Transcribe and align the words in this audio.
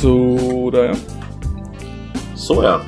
Så 0.00 0.70
där 0.72 0.84
ja. 0.84 0.94
Så 2.34 2.54
ja. 2.62 2.80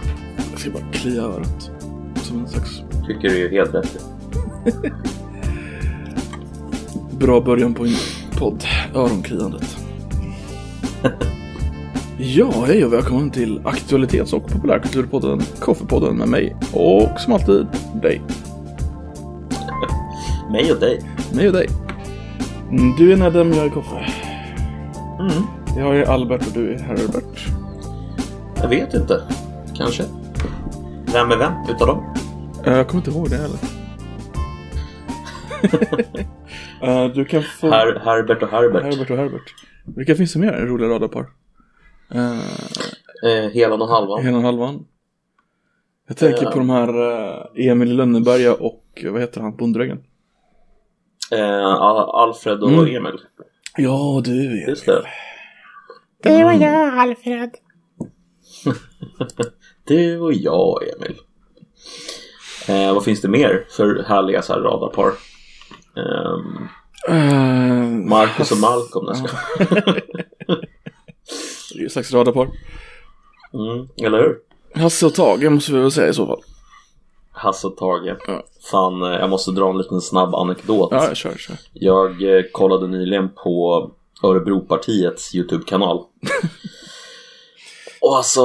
Jag 0.50 0.60
ska 0.60 0.70
bara 0.70 0.92
klia 0.92 1.23
örat. 1.23 1.71
Som 2.14 2.39
en 2.39 2.48
slags 2.48 2.83
Tycker 3.07 3.28
du 3.28 3.46
är 3.46 3.50
helt 3.50 3.75
rätt. 3.75 4.05
bra 7.18 7.41
början 7.41 7.75
på 7.75 7.84
en 7.84 7.94
podd. 8.38 8.64
Öronkliandet. 8.95 9.77
ja, 12.18 12.64
hej 12.67 12.85
och 12.85 12.93
välkommen 12.93 13.31
till 13.31 13.61
Aktualitets 13.64 14.32
och 14.32 14.46
populärkulturpodden 14.46 15.40
Koffepodden 15.61 16.17
med 16.17 16.29
mig 16.29 16.57
och 16.72 17.21
som 17.21 17.32
alltid 17.32 17.67
dig. 18.03 18.22
Mig 20.50 20.72
och 20.72 20.81
dig. 20.81 21.00
Mig 21.32 21.46
och 21.46 21.53
dig. 21.53 21.68
Mm, 22.71 22.96
Du 22.99 23.13
är 23.13 23.17
Nedem, 23.17 23.53
jag 23.53 23.64
är 23.67 23.71
Koffe. 23.71 24.07
Mm. 25.21 25.60
Jag 25.77 25.97
är 25.97 26.05
Albert 26.07 26.47
och 26.47 26.53
du 26.53 26.75
är 26.75 26.79
Herbert. 26.79 27.47
Jag 28.57 28.69
vet 28.69 28.95
inte. 28.95 29.23
Kanske. 29.77 30.03
Vem 31.13 31.31
är 31.31 31.37
vem 31.37 31.53
utav 31.69 31.87
dem? 31.87 32.15
Eh, 32.66 32.73
Jag 32.77 32.88
kommer 32.88 33.01
inte 33.06 33.10
ihåg 33.19 33.30
det 33.30 33.37
heller. 33.37 33.59
Eh, 36.83 37.06
du 37.06 37.24
kan 37.24 37.43
få... 37.43 37.70
Her 37.70 38.01
Herbert 38.05 38.43
och 38.43 38.48
Herbert. 38.48 38.83
Herbert 38.83 39.10
och 39.10 39.16
Herbert. 39.16 39.55
Vilka 39.96 40.15
finns 40.15 40.33
det 40.33 40.38
mer 40.38 40.52
roliga 40.52 40.88
radarpar? 40.88 41.20
Uh, 42.15 42.41
Eh, 43.24 43.51
Helan 43.51 43.82
och 43.82 43.88
Halvan. 43.88 44.24
Hela 44.24 44.41
halvan. 44.41 44.84
Jag 46.09 46.16
tänker 46.16 46.46
på 46.46 46.59
de 46.59 46.71
här 46.71 46.91
Emil 47.71 47.96
Lönneberga 47.96 48.55
och 48.55 49.05
vad 49.05 49.21
heter 49.21 49.41
han, 49.41 49.57
Bonddräggen? 49.57 50.01
Al- 51.32 52.10
Alfred 52.10 52.62
och 52.62 52.68
Mm. 52.71 52.96
Emil. 52.96 53.18
Ja, 53.77 54.23
du 54.24 54.59
vet. 54.59 54.68
Just 54.68 54.87
det. 54.87 55.02
Det 56.23 56.45
var 56.45 56.52
jag, 56.52 56.98
Alfred. 56.98 57.51
Du 59.85 60.21
och 60.21 60.32
jag, 60.32 60.79
Emil. 60.82 61.21
Eh, 62.68 62.95
vad 62.95 63.04
finns 63.04 63.21
det 63.21 63.29
mer 63.29 63.66
för 63.71 64.05
härliga 64.09 64.43
så 64.43 64.53
här 64.53 64.61
radarpar? 64.61 65.12
Uh, 67.09 67.85
Marcus 68.09 68.53
och 68.53 68.59
Malcolm. 68.59 69.07
Jag 69.09 69.17
ska. 69.17 69.29
Det 71.73 71.79
är 71.79 71.81
ju 71.81 71.87
ett 71.87 71.93
slags 71.93 72.12
radarpar. 72.12 72.49
Mm, 73.55 73.89
eller 74.03 74.19
hur? 74.19 74.39
Hasse 74.83 75.07
och 75.07 75.15
Tage 75.15 75.51
måste 75.51 75.73
vi 75.73 75.81
väl 75.81 75.91
säga 75.91 76.09
i 76.09 76.15
så 76.15 76.27
fall. 76.27 76.41
Hasse 77.31 77.67
och 77.67 77.77
Tage. 77.77 78.17
Ja. 78.27 78.43
Fan, 78.71 79.03
eh, 79.03 79.09
jag 79.09 79.31
måste 79.31 79.51
dra 79.51 79.71
en 79.71 79.79
liten 79.79 80.01
snabb 80.01 80.34
anekdot. 80.34 80.89
Ja, 80.91 81.05
jag 81.05 81.17
kör, 81.17 81.34
kör. 81.34 81.57
Jag 81.73 82.37
eh, 82.37 82.43
kollade 82.53 82.87
nyligen 82.87 83.29
på 83.29 83.91
Örebropartiets 84.23 85.35
YouTube-kanal. 85.35 86.05
Och 88.03 88.17
alltså, 88.17 88.41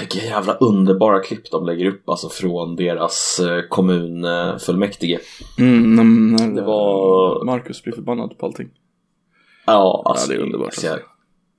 vilka 0.00 0.18
jävla 0.26 0.54
underbara 0.54 1.20
klipp 1.20 1.50
de 1.50 1.66
lägger 1.66 1.86
upp 1.86 2.08
alltså 2.08 2.28
från 2.28 2.76
deras 2.76 3.40
eh, 3.40 3.62
kommunfullmäktige. 3.68 5.18
Mm, 5.58 5.94
när, 6.36 6.54
Det 6.54 6.62
var- 6.62 7.44
Marcus 7.44 7.82
blir 7.82 7.92
förbannad 7.94 8.38
på 8.38 8.46
allting. 8.46 8.68
Ja, 9.66 10.02
alltså, 10.04 10.32
Ja, 10.32 10.36
det 10.38 10.42
är 10.42 10.44
underbart, 10.46 10.74
Så, 10.74 10.88
alltså. 10.92 11.06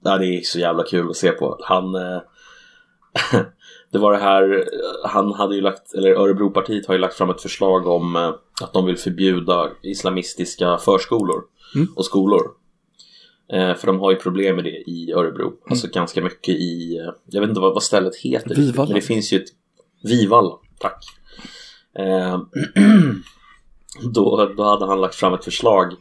ja, 0.03 0.17
det 0.17 0.25
är 0.25 0.41
så 0.41 0.59
jävla 0.59 0.83
kul 0.83 1.09
att 1.09 1.15
se 1.15 1.31
på. 1.31 1.57
Han... 1.63 1.95
Eh, 1.95 2.21
det 3.91 3.97
var 3.99 4.11
det 4.11 4.17
här, 4.19 4.63
han 5.07 5.33
hade 5.33 5.55
ju 5.55 5.61
lagt, 5.61 5.93
eller 5.93 6.11
Örebropartiet 6.11 6.85
har 6.87 6.93
ju 6.93 6.99
lagt 6.99 7.13
fram 7.13 7.29
ett 7.29 7.41
förslag 7.41 7.87
om 7.87 8.15
eh, 8.15 8.29
att 8.61 8.73
de 8.73 8.85
vill 8.85 8.97
förbjuda 8.97 9.69
islamistiska 9.83 10.77
förskolor 10.77 11.41
Mm. 11.75 11.87
och 11.95 12.05
skolor. 12.05 12.41
Eh, 13.53 13.75
för 13.75 13.87
de 13.87 13.99
har 13.99 14.11
ju 14.11 14.17
problem 14.17 14.55
med 14.55 14.63
det 14.63 14.89
i 14.89 15.13
Örebro. 15.15 15.47
Mm. 15.47 15.59
Alltså 15.69 15.87
ganska 15.87 16.21
mycket 16.21 16.55
i, 16.55 16.97
eh, 16.97 17.13
jag 17.25 17.41
vet 17.41 17.49
inte 17.49 17.61
vad, 17.61 17.73
vad 17.73 17.83
stället 17.83 18.15
heter. 18.15 18.55
Vivalla. 18.55 18.87
Men 18.89 18.95
det 18.95 19.01
finns 19.01 19.33
ju 19.33 19.37
ett, 19.37 19.49
Vivalla, 20.03 20.55
tack. 20.79 21.05
Eh, 21.99 22.39
då, 24.13 24.53
då 24.57 24.63
hade 24.63 24.85
han 24.85 25.01
lagt 25.01 25.15
fram 25.15 25.33
ett 25.33 25.43
förslag 25.43 25.93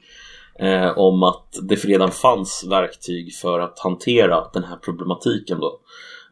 eh, 0.59 0.99
om 0.99 1.23
att 1.23 1.59
det 1.62 1.84
redan 1.84 2.11
fanns 2.11 2.67
verktyg 2.71 3.34
för 3.34 3.61
att 3.61 3.78
hantera 3.78 4.50
den 4.53 4.65
här 4.65 4.77
problematiken 4.77 5.61
då. 5.61 5.81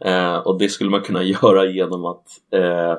Eh, 0.04 0.36
och 0.36 0.58
det 0.58 0.68
skulle 0.68 0.90
man 0.90 1.02
kunna 1.02 1.22
göra 1.42 1.66
genom 1.66 2.04
att 2.04 2.26
eh, 2.52 2.94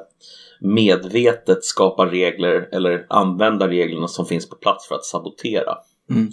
medvetet 0.59 1.63
skapa 1.63 2.06
regler 2.06 2.69
eller 2.72 3.06
använda 3.09 3.68
reglerna 3.68 4.08
som 4.08 4.25
finns 4.25 4.50
på 4.50 4.56
plats 4.56 4.88
för 4.88 4.96
att 4.96 5.06
sabotera. 5.06 5.78
Mm. 6.09 6.30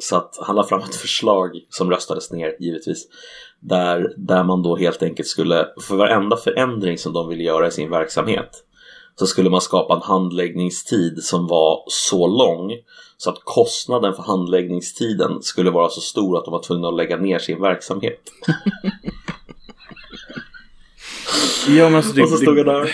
Så 0.00 0.16
att 0.16 0.38
han 0.40 0.56
la 0.56 0.64
fram 0.64 0.80
ett 0.80 0.96
förslag 0.96 1.50
som 1.68 1.90
röstades 1.90 2.32
ner 2.32 2.56
givetvis. 2.60 3.08
Där, 3.60 4.14
där 4.16 4.44
man 4.44 4.62
då 4.62 4.76
helt 4.76 5.02
enkelt 5.02 5.28
skulle, 5.28 5.68
för 5.88 5.96
varenda 5.96 6.36
förändring 6.36 6.98
som 6.98 7.12
de 7.12 7.28
ville 7.28 7.42
göra 7.42 7.66
i 7.66 7.70
sin 7.70 7.90
verksamhet 7.90 8.64
så 9.20 9.26
skulle 9.26 9.50
man 9.50 9.60
skapa 9.60 9.94
en 9.94 10.02
handläggningstid 10.02 11.22
som 11.22 11.46
var 11.46 11.84
så 11.86 12.26
lång 12.26 12.72
så 13.16 13.30
att 13.30 13.38
kostnaden 13.44 14.14
för 14.14 14.22
handläggningstiden 14.22 15.42
skulle 15.42 15.70
vara 15.70 15.88
så 15.88 16.00
stor 16.00 16.38
att 16.38 16.44
de 16.44 16.50
var 16.50 16.62
tvungna 16.62 16.88
att 16.88 16.96
lägga 16.96 17.16
ner 17.16 17.38
sin 17.38 17.60
verksamhet. 17.60 18.20
Ja, 21.68 21.84
men 21.84 21.94
alltså 21.94 22.12
det, 22.12 22.22
Och 22.22 22.28
så 22.28 22.36
stod 22.36 22.58
jag 22.58 22.66
där. 22.66 22.90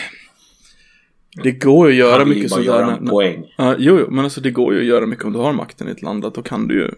Det 1.42 1.52
går 1.52 1.86
ju 1.90 1.92
att 1.92 1.98
göra 2.08 2.18
Han 2.18 2.28
mycket 2.28 2.50
sånt 2.50 2.64
göra 2.64 2.86
där. 2.86 2.98
när- 3.00 3.10
poäng. 3.10 3.54
Ja, 3.58 3.74
jo, 3.78 3.98
jo, 3.98 4.06
men 4.10 4.24
alltså 4.24 4.40
det 4.40 4.50
går 4.50 4.74
ju 4.74 4.80
att 4.80 4.86
göra 4.86 5.06
mycket 5.06 5.24
om 5.24 5.32
du 5.32 5.38
har 5.38 5.52
makten 5.52 5.88
i 5.88 5.90
ett 5.90 6.02
land. 6.02 6.24
Att 6.24 6.34
då 6.34 6.42
kan 6.42 6.68
du 6.68 6.74
ju 6.74 6.90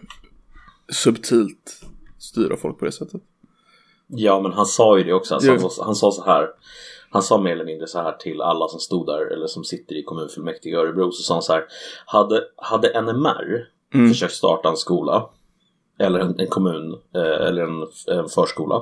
subtilt 0.91 1.81
styra 2.17 2.57
folk 2.57 2.79
på 2.79 2.85
det 2.85 2.91
sättet. 2.91 3.21
Ja 4.07 4.39
men 4.41 4.51
han 4.53 4.65
sa 4.65 4.97
ju 4.97 5.03
det 5.03 5.13
också, 5.13 5.33
alltså, 5.35 5.51
han, 5.51 5.69
sa, 5.69 5.85
han 5.85 5.95
sa 5.95 6.11
så 6.11 6.23
här 6.25 6.47
Han 7.11 7.21
sa 7.23 7.37
mer 7.41 7.51
eller 7.51 7.65
mindre 7.65 7.87
så 7.87 7.99
här 8.01 8.11
till 8.11 8.41
alla 8.41 8.67
som 8.67 8.79
stod 8.79 9.05
där 9.05 9.33
eller 9.33 9.47
som 9.47 9.63
sitter 9.63 9.95
i 9.95 10.03
kommunfullmäktige 10.03 10.69
i 10.73 10.75
Örebro 10.75 11.11
så 11.11 11.23
sa 11.23 11.33
han 11.33 11.43
så 11.43 11.53
här 11.53 11.63
Hade, 12.05 12.41
hade 12.55 13.01
NMR 13.01 13.67
Mm. 13.93 14.09
försökt 14.09 14.33
starta 14.33 14.69
en 14.69 14.77
skola 14.77 15.29
eller 15.99 16.19
en, 16.19 16.39
en 16.39 16.47
kommun 16.47 16.93
eh, 17.15 17.47
eller 17.47 17.61
en, 17.63 17.87
en 18.17 18.29
förskola 18.29 18.81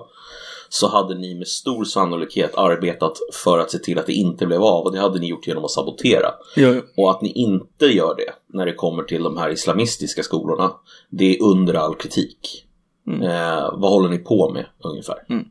så 0.69 0.88
hade 0.88 1.16
ni 1.16 1.35
med 1.35 1.47
stor 1.47 1.83
sannolikhet 1.83 2.55
arbetat 2.55 3.17
för 3.33 3.59
att 3.59 3.72
se 3.72 3.78
till 3.78 4.00
att 4.00 4.05
det 4.05 4.13
inte 4.13 4.45
blev 4.45 4.63
av 4.63 4.83
och 4.85 4.91
det 4.91 5.00
hade 5.00 5.19
ni 5.19 5.28
gjort 5.28 5.47
genom 5.47 5.66
att 5.66 5.72
sabotera. 5.72 6.28
Ja, 6.55 6.67
ja. 6.67 6.81
Och 6.97 7.11
att 7.11 7.22
ni 7.22 7.31
inte 7.31 7.85
gör 7.85 8.16
det 8.16 8.33
när 8.57 8.66
det 8.66 8.73
kommer 8.73 9.03
till 9.03 9.23
de 9.23 9.38
här 9.38 9.50
islamistiska 9.50 10.23
skolorna 10.23 10.72
det 11.09 11.35
är 11.35 11.44
under 11.44 11.73
all 11.73 11.95
kritik. 11.95 12.66
Mm. 13.07 13.22
Eh, 13.22 13.69
vad 13.73 13.91
håller 13.91 14.09
ni 14.09 14.17
på 14.17 14.53
med 14.53 14.66
ungefär? 14.83 15.25
Mm. 15.29 15.45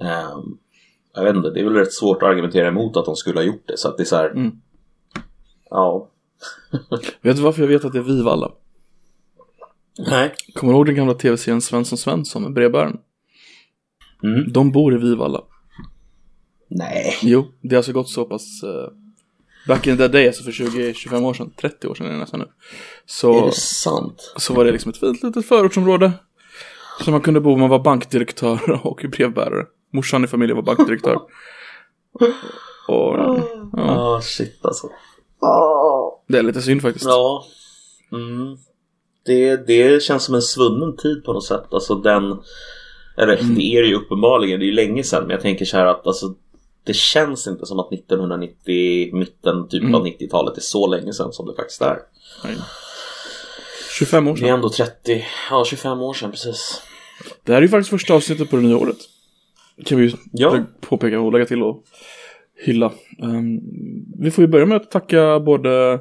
Eh, 0.00 0.38
jag 1.14 1.24
vet 1.24 1.36
inte, 1.36 1.50
det 1.50 1.60
är 1.60 1.64
väl 1.64 1.74
rätt 1.74 1.92
svårt 1.92 2.22
att 2.22 2.28
argumentera 2.28 2.68
emot 2.68 2.96
att 2.96 3.04
de 3.04 3.16
skulle 3.16 3.38
ha 3.38 3.44
gjort 3.44 3.66
det. 3.66 3.78
Så 3.78 3.88
att 3.88 3.96
det 3.96 4.02
är 4.02 4.04
så 4.04 4.16
här, 4.16 4.30
Mm. 4.30 4.52
ja. 5.70 6.08
Vet 7.20 7.36
du 7.36 7.42
varför 7.42 7.62
jag 7.62 7.68
vet 7.68 7.84
att 7.84 7.92
det 7.92 7.98
är 7.98 8.02
Vivalla? 8.02 8.52
Nej. 9.98 10.34
Kommer 10.54 10.72
du 10.72 10.76
ihåg 10.76 10.86
den 10.86 10.94
gamla 10.94 11.14
tv-serien 11.14 11.60
Svensson 11.60 11.98
Svensson 11.98 12.42
med 12.42 12.52
brevbäraren? 12.52 12.98
Mm. 14.26 14.52
De 14.52 14.72
bor 14.72 14.94
i 14.94 14.98
Vivalla. 14.98 15.40
Nej. 16.68 17.18
Jo, 17.22 17.46
det 17.60 17.74
har 17.74 17.76
alltså 17.76 17.92
gått 17.92 18.08
så 18.08 18.24
pass 18.24 18.62
uh, 18.64 18.88
Back 19.68 19.86
in 19.86 19.96
the 19.96 20.08
day, 20.08 20.26
alltså 20.26 20.42
för 20.42 20.50
20-25 20.50 21.24
år 21.24 21.34
sedan, 21.34 21.50
30 21.60 21.88
år 21.88 21.94
sedan 21.94 22.06
är 22.06 22.10
det 22.10 22.18
nästan 22.18 22.40
nu 22.40 22.46
Är 22.46 22.50
Så, 23.06 23.46
det 23.46 23.52
sant? 23.52 24.34
så 24.36 24.54
var 24.54 24.64
det 24.64 24.72
liksom 24.72 24.90
ett 24.90 25.00
fint 25.00 25.22
litet 25.22 25.46
förortsområde 25.46 26.12
Så 27.04 27.10
man 27.10 27.20
kunde 27.20 27.40
bo 27.40 27.56
man 27.56 27.68
var 27.68 27.78
bankdirektör 27.78 28.80
och 28.86 29.04
brevbärare 29.10 29.66
Morsan 29.92 30.24
i 30.24 30.26
familjen 30.26 30.56
var 30.56 30.62
bankdirektör 30.62 31.14
Och 32.88 33.14
Ja, 33.18 33.38
ja, 33.72 33.98
ah, 33.98 34.20
shit 34.20 34.58
alltså. 34.64 34.88
det 36.28 36.38
är 36.38 36.42
lite 36.42 36.62
synd 36.62 36.82
faktiskt 36.82 37.06
Ja. 37.06 37.44
Mm. 38.12 38.56
Det, 39.26 39.66
det 39.66 40.02
känns 40.02 40.24
som 40.24 40.34
en 40.34 40.42
svunnen 40.42 40.96
tid 40.96 41.24
på 41.24 41.32
något 41.32 41.44
sätt. 41.44 41.64
Alltså 41.70 41.94
den... 41.94 42.22
Eller 43.16 43.36
Mm. 43.36 43.54
det 43.54 43.62
är 43.62 43.82
det 43.82 43.88
ju 43.88 43.94
uppenbarligen, 43.94 44.58
det 44.60 44.64
är 44.64 44.68
ju 44.68 44.72
länge 44.72 45.02
sedan. 45.04 45.22
Men 45.22 45.30
jag 45.30 45.40
tänker 45.40 45.64
så 45.64 45.76
här 45.76 45.86
att 45.86 46.06
alltså, 46.06 46.34
det 46.84 46.96
känns 46.96 47.46
inte 47.46 47.66
som 47.66 47.78
att 47.80 47.92
1990, 47.92 49.14
mitten 49.16 49.68
typ 49.68 49.82
Mm. 49.82 49.94
av 49.94 50.06
90-talet 50.06 50.56
är 50.56 50.60
så 50.60 50.86
länge 50.86 51.12
sedan 51.12 51.32
som 51.32 51.46
det 51.46 51.54
faktiskt 51.54 51.82
är. 51.82 51.98
Nej. 52.44 52.56
25 53.98 54.28
år 54.28 54.32
Det 54.34 54.38
är 54.40 54.40
sedan 54.40 54.54
ändå 54.54 54.68
30, 54.70 55.24
ja 55.50 55.64
25 55.66 56.00
år 56.00 56.14
sedan 56.14 56.30
precis. 56.30 56.82
Det 57.44 57.52
här 57.52 57.58
är 57.58 57.62
ju 57.62 57.68
faktiskt 57.68 57.90
första 57.90 58.14
avsnittet 58.14 58.50
på 58.50 58.56
det 58.56 58.62
nya 58.62 58.76
året 58.76 58.96
Kan 59.84 59.98
vi 59.98 60.14
Ja. 60.32 60.58
påpeka 60.80 61.20
och 61.20 61.32
lägga 61.32 61.44
till 61.46 61.62
och 61.62 61.84
hylla 62.64 62.92
Ehm, 63.22 63.60
Vi 64.18 64.30
får 64.30 64.42
ju 64.44 64.48
börja 64.48 64.66
med 64.66 64.76
att 64.76 64.90
tacka 64.90 65.40
både 65.40 66.00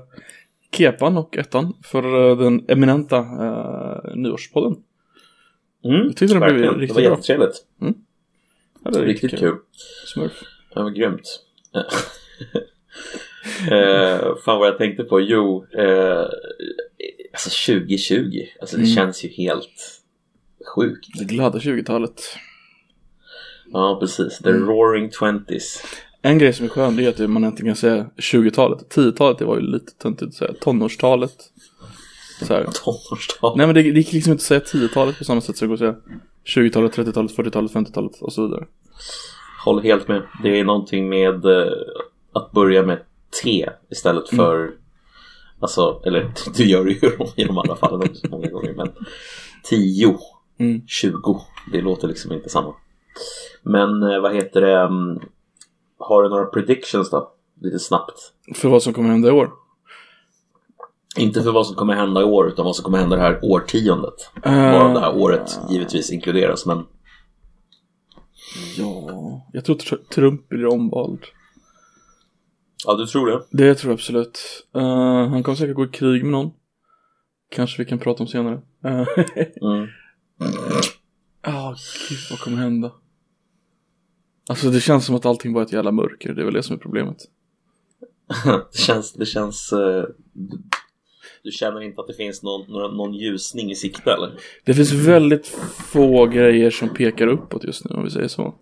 Kepan 0.72 1.18
och 1.18 1.38
Ettan 1.38 1.74
för 1.84 2.30
eh, 2.32 2.38
den 2.38 2.66
eminenta 2.68 3.20
uh, 3.20 4.16
nyårspodden 4.16 4.76
Mm, 5.86 6.08
Jag 6.08 6.18
tyckte 6.18 6.26
den 6.26 6.40
blev 6.40 6.42
verkligen. 6.54 6.74
Det 6.74 6.80
riktigt 6.80 6.96
var 6.96 7.02
bra. 7.02 7.12
jättetrevligt. 7.12 7.66
Ja, 8.84 8.92
det 8.92 9.00
är 9.00 9.06
Riktigt 9.06 9.40
kul. 9.40 9.56
Smurf 10.14 10.44
Det 10.74 10.84
var 10.84 10.90
grymt. 10.90 11.40
eh, 13.72 14.36
fan 14.46 14.60
vad 14.60 14.68
jag 14.68 14.78
tänkte 14.78 15.04
på, 15.04 15.22
jo, 15.22 15.66
eh, 15.78 16.26
alltså 17.34 17.74
2020, 17.74 18.42
alltså 18.62 18.78
det 18.78 18.84
Mm. 18.84 18.96
känns 18.96 19.26
ju 19.26 19.30
helt 19.30 20.02
Sjukt. 20.76 21.08
Det 21.20 21.24
glada 21.26 21.60
20-talet. 21.60 22.22
Ja, 23.74 23.98
precis. 24.02 24.38
The 24.38 24.50
Mm. 24.50 24.68
roaring 24.70 25.10
twenties. 25.10 25.84
En 26.22 26.38
grej 26.38 26.54
som 26.54 26.66
är 26.66 26.70
skön 26.70 26.96
det 26.96 27.06
är 27.20 27.24
att 27.24 27.30
man 27.30 27.44
inte 27.46 27.64
kan 27.64 27.76
säga 27.76 28.10
20-talet. 28.18 28.90
10-talet 28.96 29.38
det 29.40 29.46
var 29.46 29.56
ju 29.56 29.62
lite 29.62 29.92
töntigt 29.94 30.28
att 30.30 30.34
säga. 30.34 30.54
Tonårstalet. 30.62 31.36
Så 32.42 32.54
här. 32.54 32.68
Nej 33.58 33.66
men 33.68 33.76
det, 33.76 33.82
det 33.82 33.90
gick 34.00 34.14
liksom 34.14 34.32
inte 34.32 34.42
att 34.42 34.42
säga 34.42 34.60
10-talet 34.60 35.18
på 35.18 35.24
samma 35.24 35.42
sätt 35.42 35.58
som 35.58 35.68
det 35.68 35.76
går 35.78 35.88
att 35.88 35.96
säga 36.46 36.64
20-talet, 36.64 36.98
30-talet, 36.98 37.38
40-talet, 37.38 37.72
50-talet 37.72 38.22
och 38.22 38.34
så 38.34 38.48
vidare. 38.48 38.66
Håller 39.66 39.84
helt 39.84 40.08
med. 40.08 40.22
Det 40.44 40.60
är 40.60 40.64
någonting 40.64 41.10
med 41.10 41.46
eh, 41.46 41.72
att 42.34 42.52
börja 42.52 42.84
med 42.84 43.00
T 43.44 43.70
istället 43.90 44.32
Mm. 44.32 44.46
för 44.46 44.72
Alltså, 45.60 46.02
eller 46.06 46.32
det 46.58 46.64
gör 46.64 46.86
det 46.86 46.92
ju 46.92 47.12
i 47.44 47.44
de 47.44 47.58
andra 47.58 47.76
fallen 47.76 48.02
också 48.02 48.28
många 48.30 48.48
gånger 48.48 48.74
men 48.74 48.90
10, 49.64 50.18
Mm. 50.58 50.82
20, 50.88 51.42
det 51.72 51.82
låter 51.82 52.08
liksom 52.08 52.32
inte 52.32 52.50
samma. 52.50 52.74
Men 53.64 54.04
eh, 54.04 54.20
vad 54.20 54.36
heter 54.36 54.62
det, 54.62 54.80
mm, 54.80 55.20
har 56.00 56.24
du 56.24 56.30
några 56.30 56.46
predictions 56.46 57.10
då? 57.10 57.32
Lite 57.62 57.80
snabbt. 57.80 58.14
För 58.56 58.70
vad 58.70 58.84
som 58.84 58.94
kommer 58.94 59.10
hända 59.10 59.28
i 59.28 59.32
år. 59.32 59.52
Inte 61.18 61.44
för 61.44 61.52
vad 61.52 61.68
som 61.68 61.76
kommer 61.76 61.94
hända 61.94 62.22
i 62.22 62.24
år 62.24 62.48
utan 62.48 62.66
vad 62.66 62.76
som 62.76 62.84
kommer 62.86 62.98
hända 62.98 63.16
det 63.16 63.22
här 63.22 63.40
årtiondet. 63.44 64.14
Varav 64.44 64.94
det 64.94 65.00
här 65.00 65.16
året 65.18 65.60
givetvis 65.70 66.12
inkluderas 66.12 66.66
men 66.66 66.84
Ja, 68.78 69.46
jag 69.54 69.66
tror 69.66 69.76
Tr- 69.76 70.08
Trump 70.10 70.50
blir 70.50 70.66
omvald. 70.66 71.20
Ja, 72.86 72.94
du 72.96 73.06
tror 73.06 73.28
det? 73.28 73.42
Det 73.52 73.76
tror 73.76 73.92
jag 73.92 73.96
absolut. 73.98 74.40
Eh, 74.76 75.28
han 75.30 75.44
kommer 75.44 75.56
säkert 75.56 75.76
gå 75.76 75.86
i 75.86 75.88
krig 75.88 76.24
med 76.24 76.32
någon. 76.32 76.52
Kanske 77.52 77.82
vi 77.84 77.90
kan 77.90 78.00
prata 78.00 78.24
om 78.24 78.28
senare. 78.28 78.62
Eh, 78.86 79.08
Mm. 79.62 79.88
Ja, 81.42 81.76
gud 82.10 82.20
vad 82.30 82.40
kommer 82.40 82.58
hända? 82.58 82.92
Alltså 84.50 84.70
det 84.70 84.80
känns 84.82 85.06
som 85.06 85.16
att 85.16 85.26
allting 85.26 85.56
är 85.58 85.62
ett 85.62 85.74
jävla 85.74 85.92
mörker. 85.92 86.34
Det 86.34 86.42
är 86.42 86.46
väl 86.46 86.54
det 86.54 86.64
som 86.64 86.76
är 86.76 86.80
problemet. 86.80 87.18
det 88.74 88.78
känns, 88.78 89.14
det 89.14 89.26
känns 89.26 89.74
du, 91.46 91.52
känner 91.52 91.82
inte 91.82 92.02
att 92.02 92.08
det 92.08 92.14
finns 92.14 92.44
någon, 92.44 92.66
några- 92.72 92.88
någon 92.88 93.14
ljusning 93.14 93.72
i 93.72 93.76
sikte 93.76 94.12
eller? 94.12 94.32
Det 94.66 94.74
finns 94.74 94.92
väldigt 94.92 95.48
få 95.92 96.26
grejer 96.26 96.70
som 96.72 96.90
pekar 96.90 97.28
uppåt 97.28 97.64
just 97.64 97.86
nu 97.90 97.96
om 97.96 98.04
vi 98.04 98.10
säger 98.12 98.28
så. 98.28 98.56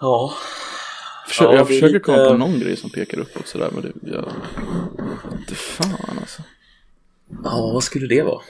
Ja. 0.00 0.32
Försö- 1.28 1.44
Ja, 1.44 1.54
jag 1.54 1.66
försöker 1.66 1.86
lite- 1.86 1.98
komma 1.98 2.28
på 2.28 2.36
någon 2.36 2.60
grej 2.60 2.76
som 2.76 2.90
pekar 2.90 3.18
uppåt 3.20 3.46
sådär 3.46 3.70
men 3.72 3.82
det, 3.82 3.92
jag... 4.12 4.28
Inte 5.38 5.54
fan 5.54 6.18
alltså. 6.20 6.42
Ja, 7.44 7.70
vad 7.74 7.82
skulle 7.84 8.06
det 8.06 8.22
vara? 8.22 8.40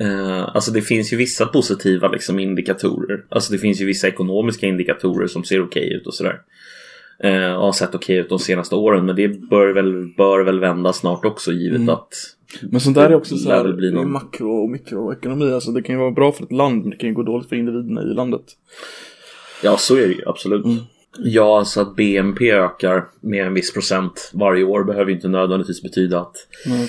Eh, 0.00 0.54
alltså 0.54 0.70
det 0.70 0.82
finns 0.82 1.12
ju 1.12 1.16
vissa 1.16 1.46
positiva 1.46 2.08
liksom, 2.08 2.38
indikatorer. 2.38 3.24
Alltså 3.28 3.52
det 3.52 3.58
finns 3.58 3.80
ju 3.80 3.84
vissa 3.86 4.08
ekonomiska 4.08 4.66
indikatorer 4.66 5.26
som 5.26 5.44
ser 5.44 5.62
okej 5.64 5.92
ut 5.92 6.06
och 6.06 6.14
sådär. 6.14 6.40
Eh, 7.22 7.60
har 7.60 7.72
sett 7.72 7.94
okej 7.94 8.16
ut 8.16 8.28
de 8.28 8.38
senaste 8.38 8.74
åren. 8.74 9.06
Men 9.06 9.16
det 9.16 9.28
bör 9.28 9.72
väl, 9.72 10.14
bör 10.16 10.44
väl 10.44 10.60
vända 10.60 10.92
snart 10.92 11.24
också 11.24 11.52
givet 11.52 11.76
Mm. 11.80 11.88
att 11.88 12.08
Men 12.62 12.80
sånt 12.80 12.94
där 12.96 13.10
är 13.10 13.14
också 13.14 13.36
så 13.36 13.50
här, 13.50 13.72
bli 13.72 13.90
någon- 13.92 14.12
makro 14.12 14.62
och 14.62 14.70
mikroekonomi. 14.70 15.52
Alltså 15.52 15.70
det 15.70 15.82
kan 15.82 15.94
ju 15.94 16.00
vara 16.00 16.10
bra 16.10 16.32
för 16.32 16.44
ett 16.44 16.52
land 16.52 16.80
men 16.80 16.90
det 16.90 16.96
kan 16.96 17.08
ju 17.08 17.14
gå 17.14 17.22
dåligt 17.22 17.48
för 17.48 17.56
individerna 17.56 18.02
i 18.02 18.04
landet. 18.14 18.42
Ja, 19.62 19.76
så 19.76 19.96
är 19.96 20.08
det 20.08 20.14
ju 20.14 20.22
absolut. 20.26 20.64
Mm. 20.64 20.76
Ja, 21.18 21.58
alltså 21.58 21.80
att 21.80 21.96
BNP 21.96 22.50
ökar 22.52 23.04
med 23.20 23.46
en 23.46 23.54
viss 23.54 23.72
procent 23.72 24.30
varje 24.34 24.64
år 24.64 24.84
behöver 24.84 25.10
ju 25.10 25.14
inte 25.16 25.28
nödvändigtvis 25.28 25.82
betyda 25.82 26.20
att 26.20 26.36
Nej, 26.66 26.88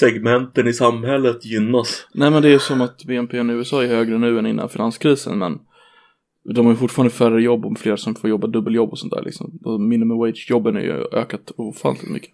segmenten 0.00 0.68
i 0.68 0.72
samhället 0.72 1.44
gynnas. 1.44 2.06
Nej 2.12 2.30
men 2.30 2.42
det 2.42 2.48
är 2.48 2.58
som 2.58 2.80
att 2.80 3.04
BNP 3.04 3.36
i 3.36 3.40
USA 3.40 3.82
är 3.82 3.86
högre 3.88 4.18
nu 4.18 4.38
än 4.38 4.46
innan 4.46 4.68
finanskrisen 4.68 5.38
men 5.38 5.58
de 6.44 6.66
har 6.66 6.72
ju 6.72 6.76
fortfarande 6.76 7.10
färre 7.10 7.42
jobb 7.42 7.66
och 7.66 7.78
fler 7.78 7.96
som 7.96 8.14
får 8.14 8.30
jobba 8.30 8.46
dubbeljobb 8.46 8.90
och 8.90 8.98
sånt 8.98 9.12
där 9.12 9.22
liksom. 9.22 9.58
Minimum 9.88 10.18
wage-jobben 10.18 10.76
är 10.76 10.80
ju 10.80 11.04
ökat 11.12 11.52
ofantligt 11.56 12.12
mycket. 12.12 12.30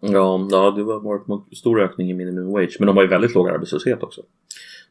Ja, 0.00 0.48
ja, 0.50 0.70
det 0.70 0.82
har 0.82 1.00
varit 1.00 1.28
en 1.28 1.56
stor 1.56 1.80
ökning 1.80 2.10
i 2.10 2.14
minimum 2.14 2.52
wage. 2.52 2.76
Men 2.78 2.86
de 2.86 2.96
har 2.96 3.04
ju 3.04 3.08
väldigt 3.08 3.34
låg 3.34 3.48
arbetslöshet 3.48 4.02
också. 4.02 4.22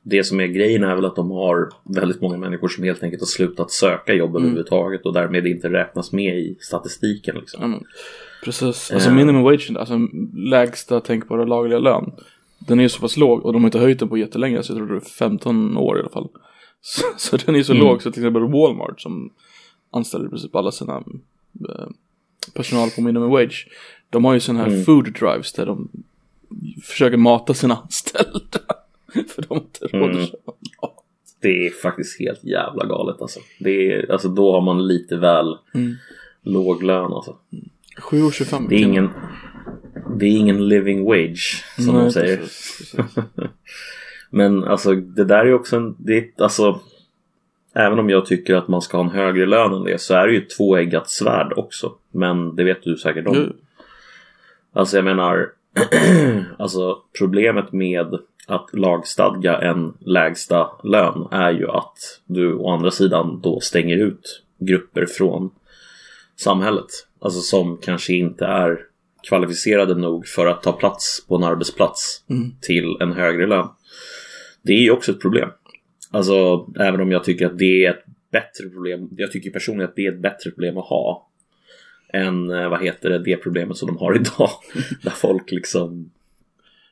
Det 0.01 0.23
som 0.23 0.39
är 0.39 0.47
grejen 0.47 0.83
är 0.83 0.95
väl 0.95 1.05
att 1.05 1.15
de 1.15 1.31
har 1.31 1.69
väldigt 1.83 2.21
många 2.21 2.37
människor 2.37 2.67
som 2.67 2.83
helt 2.83 3.03
enkelt 3.03 3.21
har 3.21 3.27
slutat 3.27 3.71
söka 3.71 4.13
jobb 4.13 4.35
överhuvudtaget 4.35 5.05
och 5.05 5.13
därmed 5.13 5.47
inte 5.47 5.69
räknas 5.69 6.11
med 6.11 6.37
i 6.37 6.57
statistiken. 6.59 7.35
Liksom. 7.35 7.71
Men, 7.71 7.83
precis. 8.43 8.91
Alltså 8.91 9.09
Eh. 9.09 9.15
minimum 9.15 9.43
wage, 9.43 9.71
alltså 9.77 9.99
lägsta 10.33 10.99
tänkbara 10.99 11.45
lagliga 11.45 11.79
lön. 11.79 12.11
Den 12.59 12.79
är 12.79 12.83
ju 12.83 12.89
så 12.89 12.99
pass 12.99 13.17
låg 13.17 13.45
och 13.45 13.53
de 13.53 13.61
har 13.61 13.67
inte 13.67 13.79
höjt 13.79 13.99
den 13.99 14.09
på 14.09 14.17
jättelänge 14.17 14.63
så 14.63 14.71
jag 14.73 14.77
tror 14.77 14.87
det 14.87 14.95
är 14.95 14.99
15 14.99 15.77
år 15.77 15.97
i 15.97 15.99
alla 15.99 16.09
fall. 16.09 16.29
Så, 16.85 17.03
så 17.17 17.37
den 17.37 17.55
är 17.55 17.63
så 17.63 17.73
Mm. 17.73 17.85
låg 17.85 18.01
så 18.01 18.11
till 18.11 18.21
exempel 18.23 18.41
Walmart 18.51 19.01
som 19.01 19.29
anställer 19.91 20.25
i 20.25 20.29
princip 20.29 20.55
alla 20.55 20.71
sina 20.71 20.95
eh, 21.69 21.87
personal 22.53 22.89
på 22.89 23.01
minimum 23.01 23.29
wage. 23.29 23.67
De 24.09 24.25
har 24.25 24.33
ju 24.33 24.39
sådana 24.39 24.63
här 24.63 24.71
Mm. 24.71 24.85
food 24.85 25.13
drives 25.13 25.53
där 25.53 25.65
de 25.65 25.89
försöker 26.83 27.17
mata 27.17 27.53
sina 27.53 27.75
anställda. 27.83 28.59
För 29.13 29.41
de 29.41 29.45
har 29.49 29.55
inte 29.57 29.85
råd 29.85 30.09
Mm. 30.09 30.23
att 30.23 30.29
köpa 30.29 30.51
mat. 30.81 30.93
Det 31.41 31.67
är 31.67 31.69
faktiskt 31.71 32.19
helt 32.19 32.43
jävla 32.43 32.85
galet 32.85 33.21
alltså. 33.21 33.39
Det 33.59 33.91
är, 33.93 34.11
alltså 34.11 34.27
då 34.29 34.51
har 34.51 34.61
man 34.61 34.87
lite 34.87 35.17
väl 35.17 35.57
Mm. 35.73 35.95
låg 36.41 36.83
lön 36.83 37.13
alltså. 37.13 37.37
7,25 37.97 38.67
Det 38.69 38.75
är 38.75 38.79
ingen, 38.79 39.09
det 40.19 40.25
är 40.25 40.37
ingen 40.37 40.67
living 40.69 41.05
wage 41.05 41.63
som 41.77 41.95
Nej, 41.95 42.03
de 42.05 42.11
säger. 42.11 42.37
precis, 42.37 42.91
precis. 42.95 43.23
Men 44.33 44.63
alltså 44.63 44.95
det 44.95 45.23
där 45.23 45.45
är 45.45 45.53
också 45.53 45.75
en, 45.75 45.95
det 45.97 46.17
är, 46.17 46.29
alltså 46.37 46.79
Även 47.75 47.99
om 47.99 48.09
jag 48.09 48.25
tycker 48.25 48.55
att 48.55 48.67
man 48.67 48.81
ska 48.81 48.97
ha 48.97 49.03
en 49.03 49.09
högre 49.09 49.45
lön 49.45 49.73
än 49.73 49.83
det 49.83 50.01
så 50.01 50.13
är 50.13 50.27
det 50.27 50.33
ju 50.33 50.39
ett 50.39 50.57
tvåeggat 50.57 51.09
svärd 51.09 51.53
också. 51.55 51.93
Men 52.11 52.55
det 52.55 52.63
vet 52.63 52.83
du 52.83 52.97
säkert 52.97 53.27
om. 53.27 53.35
Jo. 53.35 53.53
Alltså 54.73 54.95
jag 54.97 55.05
menar 55.05 55.49
Alltså 56.59 56.97
problemet 57.19 57.71
med 57.71 58.17
att 58.47 58.69
lagstadga 58.73 59.57
en 59.61 59.93
lägsta 59.99 60.69
lön 60.83 61.27
är 61.31 61.51
ju 61.51 61.69
att 61.69 61.97
du 62.25 62.53
å 62.53 62.69
andra 62.69 62.91
sidan 62.91 63.39
då 63.43 63.59
stänger 63.59 63.97
ut 63.97 64.43
grupper 64.59 65.05
från 65.05 65.49
samhället. 66.35 66.89
Alltså 67.19 67.39
som 67.39 67.77
kanske 67.77 68.13
inte 68.13 68.45
är 68.45 68.79
kvalificerade 69.29 69.95
nog 69.95 70.27
för 70.27 70.45
att 70.45 70.63
ta 70.63 70.71
plats 70.71 71.25
på 71.27 71.35
en 71.35 71.43
arbetsplats 71.43 72.23
Mm. 72.29 72.51
till 72.61 72.97
en 72.99 73.11
högre 73.11 73.47
lön. 73.47 73.67
Det 74.63 74.73
är 74.73 74.81
ju 74.81 74.91
också 74.91 75.11
ett 75.11 75.21
problem. 75.21 75.49
Alltså 76.11 76.67
även 76.79 77.01
om 77.01 77.11
jag 77.11 77.23
tycker 77.23 77.45
att 77.45 77.57
det 77.57 77.85
är 77.85 77.89
ett 77.91 78.03
bättre 78.31 78.69
problem. 78.73 79.09
Jag 79.17 79.31
tycker 79.31 79.49
personligen 79.51 79.89
att 79.89 79.95
det 79.95 80.05
är 80.05 80.11
ett 80.11 80.19
bättre 80.21 80.51
problem 80.51 80.77
att 80.77 80.85
ha. 80.85 81.29
Än 82.13 82.51
eh, 82.51 82.69
vad 82.69 82.83
heter 82.83 83.09
det, 83.09 83.19
det 83.23 83.37
problemet 83.37 83.77
som 83.77 83.87
de 83.87 83.97
har 83.97 84.15
idag. 84.21 84.49
Där 85.03 85.11
folk 85.11 85.51
liksom 85.51 86.11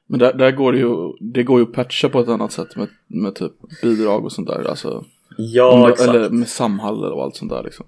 Men 0.08 0.20
där, 0.20 0.34
där 0.34 0.51
går 0.51 0.72
det 0.74 0.80
ju, 0.80 1.13
det 1.20 1.44
går 1.44 1.60
ju 1.60 1.66
att 1.66 1.74
patcha 1.74 2.10
på 2.10 2.20
ett 2.20 2.28
annat 2.28 2.51
sätt 2.51 2.75
med, 2.75 2.88
med 3.08 3.36
typ 3.36 3.51
bidrag 3.82 4.25
och 4.25 4.32
sånt 4.32 4.48
där. 4.48 4.70
Alltså, 4.70 5.06
Ja, 5.38 5.86
det, 5.88 5.92
exakt. 5.94 6.10
eller 6.10 6.30
med 6.30 6.48
Samhall 6.48 7.04
och 7.13 7.24
allt 7.24 7.36
sånt 7.36 7.51
där 7.51 7.63
liksom. 7.63 7.86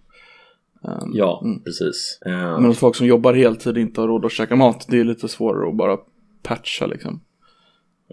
Ehm, 0.83 1.11
Ja, 1.13 1.41
Mm. 1.45 1.63
precis. 1.63 2.19
Eh, 2.25 2.59
Men 2.59 2.69
att 2.69 2.77
folk 2.77 2.95
som 2.95 3.07
jobbar 3.07 3.33
heltid 3.33 3.77
inte 3.77 4.01
har 4.01 4.07
råd 4.07 4.25
att 4.25 4.31
käka 4.31 4.55
mat, 4.55 4.85
det 4.89 4.99
är 4.99 5.03
lite 5.03 5.27
svårare 5.27 5.69
att 5.69 5.75
bara 5.75 5.97
patcha 6.43 6.85
liksom. 6.85 7.19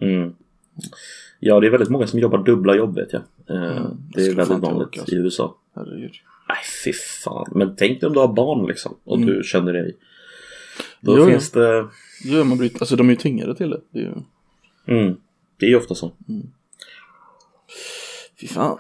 mm. 0.00 0.34
Ja, 1.40 1.60
det 1.60 1.66
är 1.66 1.70
väldigt 1.70 1.88
många 1.88 2.06
som 2.06 2.18
jobbar 2.20 2.38
dubbla 2.44 2.76
jobb 2.76 2.94
vet 2.94 3.12
jag. 3.12 3.22
Eh, 3.48 3.76
Mm, 3.76 3.96
det 4.14 4.26
är 4.26 4.34
väldigt 4.34 4.58
vanligt 4.58 4.88
orka, 4.88 5.00
alltså. 5.00 5.14
i 5.14 5.18
USA. 5.18 5.56
Herregud. 5.76 6.12
Nej, 6.48 6.58
fy 6.84 6.92
fan. 6.92 7.46
Men 7.54 7.76
tänk 7.76 8.00
dig 8.00 8.06
om 8.06 8.12
du 8.12 8.20
har 8.20 8.28
barn 8.32 8.66
liksom. 8.66 8.96
Och 9.04 9.16
Mm. 9.16 9.28
du 9.28 9.42
känner 9.44 9.72
dig... 9.72 9.96
Då 11.00 11.18
Jo, 11.18 11.26
finns 11.26 11.50
det... 11.50 11.88
Jo, 12.24 12.44
man 12.44 12.58
blir, 12.58 12.70
alltså 12.80 12.96
de 12.96 13.06
är 13.06 13.10
ju 13.12 13.16
tvingade 13.16 13.54
till 13.54 13.70
det. 13.70 13.80
det 13.90 13.98
är 13.98 14.02
ju... 14.02 14.12
Mm. 15.00 15.16
Det 15.56 15.66
är 15.66 15.70
ju 15.70 15.76
ofta 15.76 15.94
så. 15.94 16.12
Fy 18.40 18.46
fan. 18.46 18.78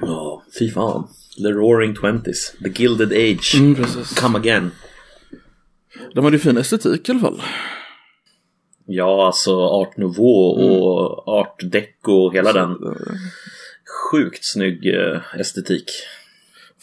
Ja, 0.00 0.42
fy 0.58 0.70
fan. 0.70 1.08
The 1.36 1.48
roaring 1.52 1.94
twenties. 1.94 2.54
The 2.64 2.82
gilded 2.82 3.12
age. 3.12 3.54
Mm. 3.58 3.74
Come 4.20 4.38
again. 4.38 4.70
De 6.14 6.24
hade 6.24 6.36
ju 6.36 6.40
fin 6.40 6.56
estetik 6.56 7.08
i 7.08 7.12
alla 7.12 7.20
fall. 7.20 7.42
Ja, 8.86 9.26
alltså 9.26 9.60
art 9.60 9.96
nouveau 9.96 10.50
och 10.50 11.28
Mm. 11.28 11.40
art 11.40 11.60
deco 11.72 12.12
och 12.12 12.34
hela 12.34 12.52
den 12.52 12.74
Så, 12.78 12.88
eh, 12.90 12.96
sjukt 14.10 14.44
snygg 14.44 14.86
eh, 14.94 15.20
estetik. 15.40 15.84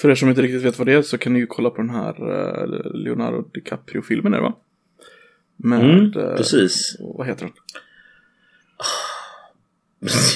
För 0.01 0.09
er 0.09 0.15
som 0.15 0.29
inte 0.29 0.41
riktigt 0.41 0.63
vet 0.63 0.77
vad 0.77 0.87
det 0.87 0.93
är 0.93 1.01
så 1.01 1.17
kan 1.17 1.33
ni 1.33 1.39
ju 1.39 1.47
kolla 1.47 1.69
på 1.69 1.77
den 1.81 1.89
här 1.89 2.09
eh, 2.29 2.91
Leonardo 2.93 3.41
DiCaprio-filmen 3.53 4.33
är 4.33 4.37
det 4.37 4.43
va? 4.43 4.53
Med, 5.57 5.81
Mm, 5.83 6.11
precis. 6.11 6.95
Vad 6.99 7.27
heter 7.27 7.45
den? 7.45 7.53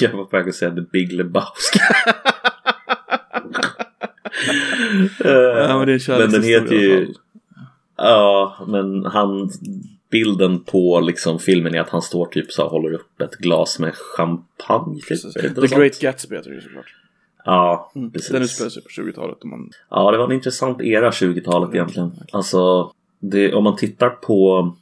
Jag 0.00 0.16
var 0.16 0.24
på 0.24 0.36
väg 0.36 0.48
att 0.48 0.54
säga 0.54 0.70
The 0.74 0.80
Big 0.92 1.12
Lebowski. 1.12 1.78
Eh, 5.24 5.30
Ja, 5.68 5.78
men 5.86 6.00
men 6.18 6.30
den 6.30 6.42
heter 6.42 6.74
ju... 6.74 7.14
Ja, 7.96 8.56
men 8.68 9.04
han 9.04 9.50
bilden 10.10 10.64
på 10.64 11.00
liksom 11.00 11.38
filmen 11.38 11.74
är 11.74 11.80
att 11.80 11.88
han 11.90 12.02
står 12.02 12.26
typ 12.26 12.52
så 12.52 12.62
här, 12.62 12.68
håller 12.68 12.92
upp 12.92 13.20
ett 13.20 13.34
glas 13.34 13.78
med 13.78 13.94
champagne. 13.94 15.00
Typ. 15.00 15.54
The 15.60 15.66
Great? 15.76 16.00
Gatsby 16.00 16.36
heter 16.36 16.50
det 16.50 16.56
ju 16.56 16.62
såklart. 16.62 16.94
Ja, 17.44 17.92
Mm. 17.96 18.10
precis. 18.12 18.30
Den 18.30 18.42
utspelar 18.42 18.70
sig 18.70 18.82
på 18.82 18.88
20-talet. 18.88 19.38
och 19.40 19.46
Man... 19.46 19.70
Ja, 19.90 20.10
det 20.10 20.18
var 20.18 20.24
en 20.24 20.32
intressant 20.32 20.82
era 20.82 21.10
20-talet 21.10 21.74
egentligen. 21.74 22.12
Alltså, 22.32 22.92
det, 23.20 23.54
om 23.54 23.64
man 23.64 23.76
tittar 23.76 24.10
på 24.10 24.72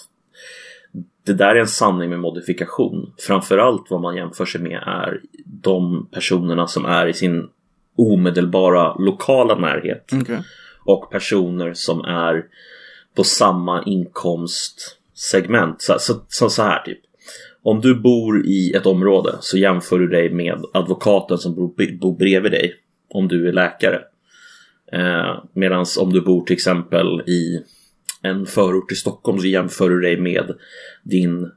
det 1.25 1.33
där 1.33 1.55
är 1.55 1.59
en 1.59 1.67
sanning 1.67 2.09
med 2.09 2.19
modifikation. 2.19 3.13
Framförallt 3.19 3.85
vad 3.89 4.01
man 4.01 4.15
jämför 4.15 4.45
sig 4.45 4.61
med 4.61 4.83
är 4.85 5.21
de 5.45 6.07
personerna 6.11 6.67
som 6.67 6.85
är 6.85 7.07
i 7.07 7.13
sin 7.13 7.49
omedelbara 7.97 8.95
lokala 8.95 9.55
närhet 9.55 10.09
okej. 10.21 10.39
och 10.85 11.11
personer 11.11 11.73
som 11.73 12.01
är 12.01 12.45
på 13.17 13.23
samma 13.23 13.83
inkomstsegment. 13.83 15.81
Så, 15.81 15.95
så, 15.99 16.13
så, 16.27 16.49
så 16.49 16.63
här 16.63 16.81
typ. 16.83 16.99
Om 17.63 17.81
du 17.81 17.95
bor 17.95 18.45
i 18.45 18.73
ett 18.75 18.85
område 18.85 19.37
så 19.39 19.57
jämför 19.57 19.99
du 19.99 20.07
dig 20.07 20.33
med 20.33 20.63
advokaten 20.73 21.37
som 21.37 21.55
bor, 21.55 21.97
bor 21.99 22.17
bredvid 22.17 22.51
dig 22.51 22.73
om 23.09 23.27
du 23.27 23.47
är 23.47 23.53
läkare. 23.53 24.01
Eh, 24.91 25.43
Medan 25.53 25.85
om 25.99 26.13
du 26.13 26.21
bor 26.21 26.45
till 26.45 26.53
exempel 26.53 27.21
i 27.27 27.59
en 28.21 28.45
förort 28.45 28.91
i 28.91 28.95
Stockholm 28.95 29.39
så 29.39 29.47
jämför 29.47 29.89
du 29.89 30.01
dig 30.01 30.17
med 30.19 30.55
din 31.03 31.51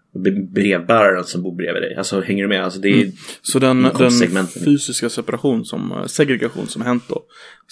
brevbäraren 0.54 1.24
som 1.24 1.42
bor 1.42 1.56
bredvid 1.56 1.82
dig. 1.82 1.96
Alltså 1.96 2.20
hänger 2.20 2.42
du 2.42 2.48
med? 2.48 2.64
Alltså, 2.64 2.80
det 2.80 2.88
är, 2.88 3.12
Så 3.42 3.58
den, 3.58 3.82
den 3.82 4.46
fysiska 4.46 5.08
separation 5.08 5.64
som 5.64 5.92
eh, 5.92 6.06
segregation 6.06 6.66
som 6.66 6.82
hänt 6.82 7.04
då 7.08 7.22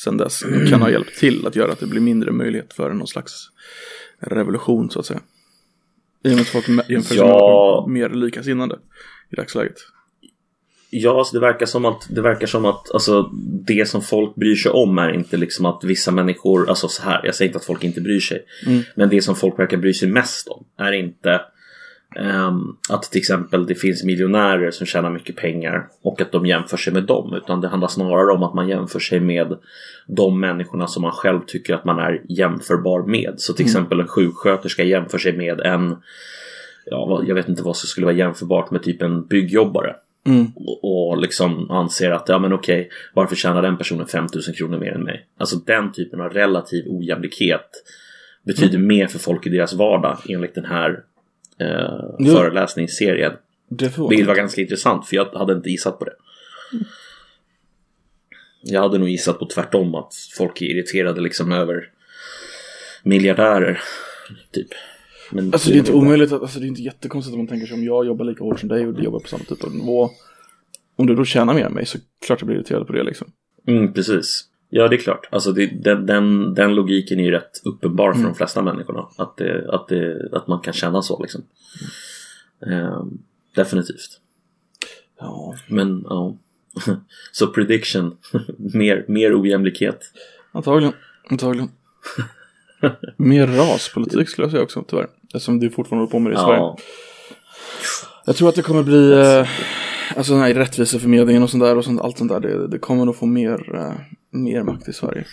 sen 0.05 0.17
dess 0.17 0.43
kan 0.71 0.83
ha 0.83 0.91
hjälpt 0.91 1.19
till 1.19 1.47
att 1.47 1.57
göra 1.57 1.73
att 1.73 1.81
det 1.81 1.87
blir 1.87 2.01
mindre 2.01 2.33
möjlighet 2.33 2.73
för 2.73 2.93
någon 2.93 3.07
slags 3.07 3.33
revolution 4.21 4.91
så 4.91 5.01
att 5.01 5.07
säga. 5.07 5.21
I 6.25 6.29
och 6.29 6.33
med 6.33 6.41
att 6.41 6.49
folk 6.49 6.69
jämför 6.89 7.15
Ja. 7.15 7.85
med 7.89 7.95
mer 7.95 8.11
likasinnade 8.11 8.79
i 9.33 9.37
dagsläget. 9.37 9.77
Ja, 10.91 11.19
alltså 11.19 11.35
det 11.35 11.41
verkar 11.41 11.67
som 11.67 11.85
att, 11.85 12.07
det 12.11 12.21
verkar 12.21 12.47
som 12.47 12.65
att 12.65 12.95
alltså, 12.95 13.23
det 13.67 13.89
som 13.89 14.03
folk 14.03 14.35
bryr 14.35 14.55
sig 14.55 14.73
om 14.73 14.99
är 14.99 15.11
inte 15.15 15.37
liksom 15.37 15.67
att 15.67 15.85
vissa 15.85 16.11
människor, 16.11 16.69
alltså 16.69 16.89
så 16.89 17.03
här, 17.03 17.21
jag 17.25 17.35
säger 17.35 17.49
inte 17.49 17.59
att 17.59 17.65
folk 17.65 17.85
inte 17.85 18.01
bryr 18.01 18.21
sig. 18.21 18.45
Mm. 18.67 18.83
Men 18.95 19.09
det 19.09 19.23
som 19.23 19.37
folk 19.37 19.59
verkar 19.59 19.77
bry 19.77 19.95
sig 19.95 20.09
mest 20.09 20.49
om 20.49 20.65
är 20.79 20.93
inte 20.93 21.41
att 22.89 23.03
till 23.03 23.19
exempel 23.19 23.67
det 23.67 23.75
finns 23.75 24.05
miljonärer 24.05 24.71
som 24.71 24.87
tjänar 24.87 25.11
mycket 25.11 25.37
pengar 25.37 25.89
och 26.03 26.21
att 26.21 26.33
de 26.33 26.47
jämför 26.47 26.77
sig 26.77 26.93
med 26.93 27.05
dem. 27.05 27.35
Utan 27.35 27.61
det 27.61 27.69
handlar 27.69 27.89
snarare 27.89 28.33
om 28.33 28.43
att 28.43 28.55
man 28.55 28.69
jämför 28.69 28.99
sig 28.99 29.21
med 29.21 29.59
de 30.07 30.41
människorna 30.41 30.87
som 30.87 31.03
man 31.03 31.13
själv 31.13 31.41
tycker 31.47 31.75
att 31.75 31.85
man 31.85 31.99
är 31.99 32.23
jämförbar 32.29 33.03
med. 33.03 33.35
Så 33.37 33.53
till 33.53 33.65
exempel 33.65 34.01
en 34.01 34.09
sjuksköterska 34.09 34.83
jämför 34.85 35.19
sig 35.19 35.37
med 35.37 35.61
en 35.61 35.97
Ja, 36.91 37.23
jag 37.27 37.35
vet 37.35 37.49
inte 37.49 37.63
vad 37.63 37.77
som 37.77 37.87
skulle 37.87 38.07
vara 38.07 38.17
jämförbart 38.17 38.71
med 38.71 38.83
typ 38.83 39.03
en 39.03 39.27
byggjobbare 39.27 39.95
Mm. 40.27 40.47
och, 40.83 41.19
liksom 41.19 41.71
anser 41.71 42.11
att 42.11 42.29
ja 42.29 42.39
men 42.39 42.53
okej, 42.53 42.91
varför 43.15 43.37
tjänar 43.37 43.63
den 43.63 43.77
personen 43.77 44.07
5000 44.07 44.55
kronor 44.55 44.79
mer 44.79 44.93
än 44.93 45.05
mig? 45.05 45.27
Alltså 45.39 45.57
den 45.57 45.93
typen 45.93 46.21
av 46.21 46.31
relativ 46.31 46.85
ojämlikhet 46.89 47.71
betyder 48.47 48.79
mer 48.79 49.07
för 49.07 49.19
folk 49.19 49.47
i 49.47 49.51
deras 49.51 49.75
vardag 49.75 50.19
enligt 50.29 50.55
den 50.55 50.65
här 50.65 51.03
eh, 51.61 52.33
föreläsningsserien. 52.35 53.33
Vilket 54.09 54.27
var 54.27 54.35
ganska 54.35 54.61
intressant 54.61 55.07
för 55.07 55.17
jag 55.17 55.25
hade 55.25 55.53
inte 55.53 55.71
gissat 55.71 55.99
på 55.99 56.05
det. 56.05 56.15
Jag 58.63 58.83
hade 58.83 58.99
nog 58.99 59.09
gissat 59.09 59.39
på 59.39 59.47
tvärtom 59.47 59.95
att 59.95 60.15
folk 60.37 60.63
är 60.63 60.67
irriterade 60.67 61.21
liksom 61.21 61.53
över 61.53 61.91
miljardärer. 63.03 63.81
Typ. 64.51 64.69
Men 65.33 65.53
Alltså 65.53 65.71
det 65.71 65.77
är 65.77 65.79
inte 65.79 65.93
omöjligt, 65.93 66.33
att, 66.33 66.43
alltså 66.43 66.61
det 66.61 66.67
är 66.67 66.69
inte 66.69 66.83
jättekonstigt 66.83 67.33
om 67.33 67.39
man 67.39 67.47
tänker 67.47 67.67
sig 67.67 67.75
om 67.75 67.85
jag 67.85 68.07
jobbar 68.07 68.25
lika 68.25 68.45
hårt 68.45 68.61
som 68.61 68.69
dig 68.69 68.87
och 68.87 68.95
du 68.95 69.03
jobbar 69.03 69.21
på 69.21 69.29
samma 69.29 69.45
typ 69.45 69.65
av 69.65 69.75
nivå. 69.75 70.11
Om 70.97 71.07
du 71.07 71.15
då 71.15 71.25
tjänar 71.25 71.55
mer 71.55 71.65
än 71.65 71.73
mig 71.73 71.87
så 71.87 71.99
klart 72.27 72.41
jag 72.41 72.47
blir 72.47 72.57
irriterad 72.57 72.87
på 72.87 72.93
det 72.93 73.03
liksom. 73.03 73.33
Mm, 73.67 73.93
precis. 73.93 74.48
Ja, 74.71 74.89
det 74.89 74.97
är 74.97 75.01
klart. 75.01 75.29
Alltså, 75.31 75.53
det, 75.53 75.67
den, 75.67 76.07
den, 76.07 76.55
den 76.55 76.75
logiken 76.75 77.21
är 77.21 77.25
ju 77.25 77.31
rätt 77.31 77.61
uppenbar 77.65 78.13
för 78.13 78.23
de 78.23 78.35
flesta 78.35 78.63
människorna. 78.63 79.07
Att, 79.17 79.37
det, 79.37 79.75
att, 79.75 79.89
det, 79.89 80.29
att 80.33 80.47
man 80.47 80.61
kan 80.61 80.73
känna 80.73 81.03
så 81.03 81.23
liksom. 81.23 81.43
Ehm, 82.67 83.19
definitivt. 83.55 84.21
Ja. 85.21 85.55
Men 85.69 86.05
ja. 86.09 86.37
så 87.33 87.47
prediction. 87.47 88.17
mer, 88.57 89.05
mer 89.09 89.41
ojämlikhet. 89.41 90.13
Antagligen. 90.53 90.93
Antagligen. 91.31 91.71
mer 93.17 93.47
raspolitik 93.47 94.29
skulle 94.29 94.45
jag 94.45 94.53
säga 94.53 94.63
också 94.63 94.85
tyvärr. 94.89 95.09
Eftersom 95.35 95.61
du 95.61 95.71
fortfarande 95.71 96.03
håller 96.03 96.11
på 96.11 96.19
med 96.19 96.33
det 96.33 96.37
i 96.37 96.39
Sverige. 96.39 96.59
Ja. 96.59 96.77
Jag 98.27 98.37
tror 98.37 98.49
att 98.49 98.55
det 98.55 98.63
kommer 98.63 98.83
bli, 98.83 99.13
eh, 99.13 99.49
alltså 100.17 100.33
den 100.33 100.43
här 100.43 100.55
rättviseförmedlingen 100.55 101.43
och 101.43 101.51
sånt 101.51 101.63
där 101.63 101.77
och 101.77 101.85
sånt, 101.85 102.01
allt 102.01 102.19
sånt 102.19 102.31
där. 102.31 102.41
Det, 102.41 102.69
det 102.69 102.79
kommer 102.79 103.05
nog 103.05 103.17
få 103.17 103.27
mer, 103.27 103.75
eh, 103.75 103.93
mer 104.31 104.63
makt 104.63 104.89
i 104.89 104.93
Sverige. 104.93 105.25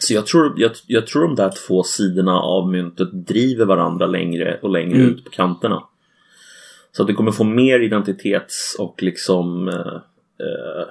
Så 0.00 0.14
jag 0.14 0.26
tror, 0.26 0.54
jag, 0.56 0.70
jag 0.86 1.06
tror 1.06 1.22
de 1.22 1.34
där 1.34 1.52
två 1.66 1.82
sidorna 1.82 2.40
av 2.40 2.68
myntet 2.70 3.08
driver 3.12 3.64
varandra 3.66 4.06
längre 4.06 4.58
och 4.62 4.70
längre 4.70 4.98
Mm. 4.98 5.10
ut 5.10 5.24
på 5.24 5.30
kanterna. 5.30 5.84
Så 6.92 7.02
att 7.02 7.06
det 7.06 7.14
kommer 7.14 7.32
få 7.32 7.44
mer 7.44 7.80
identitets 7.80 8.76
och 8.78 9.02
liksom 9.02 9.68
eh, 9.68 9.94
eh, 10.46 10.86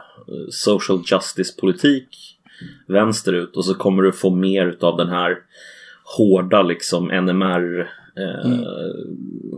social 0.50 1.04
justice 1.12 1.62
politik 1.62 2.08
vänsterut 2.88 3.58
och 3.58 3.66
så 3.66 3.74
kommer 3.74 4.04
du 4.04 4.12
få 4.12 4.30
mer 4.30 4.66
utav 4.68 4.98
den 4.98 5.10
här 5.10 5.38
hårda 6.18 6.62
liksom 6.62 7.06
NMR 7.08 7.90
eh, 8.18 8.60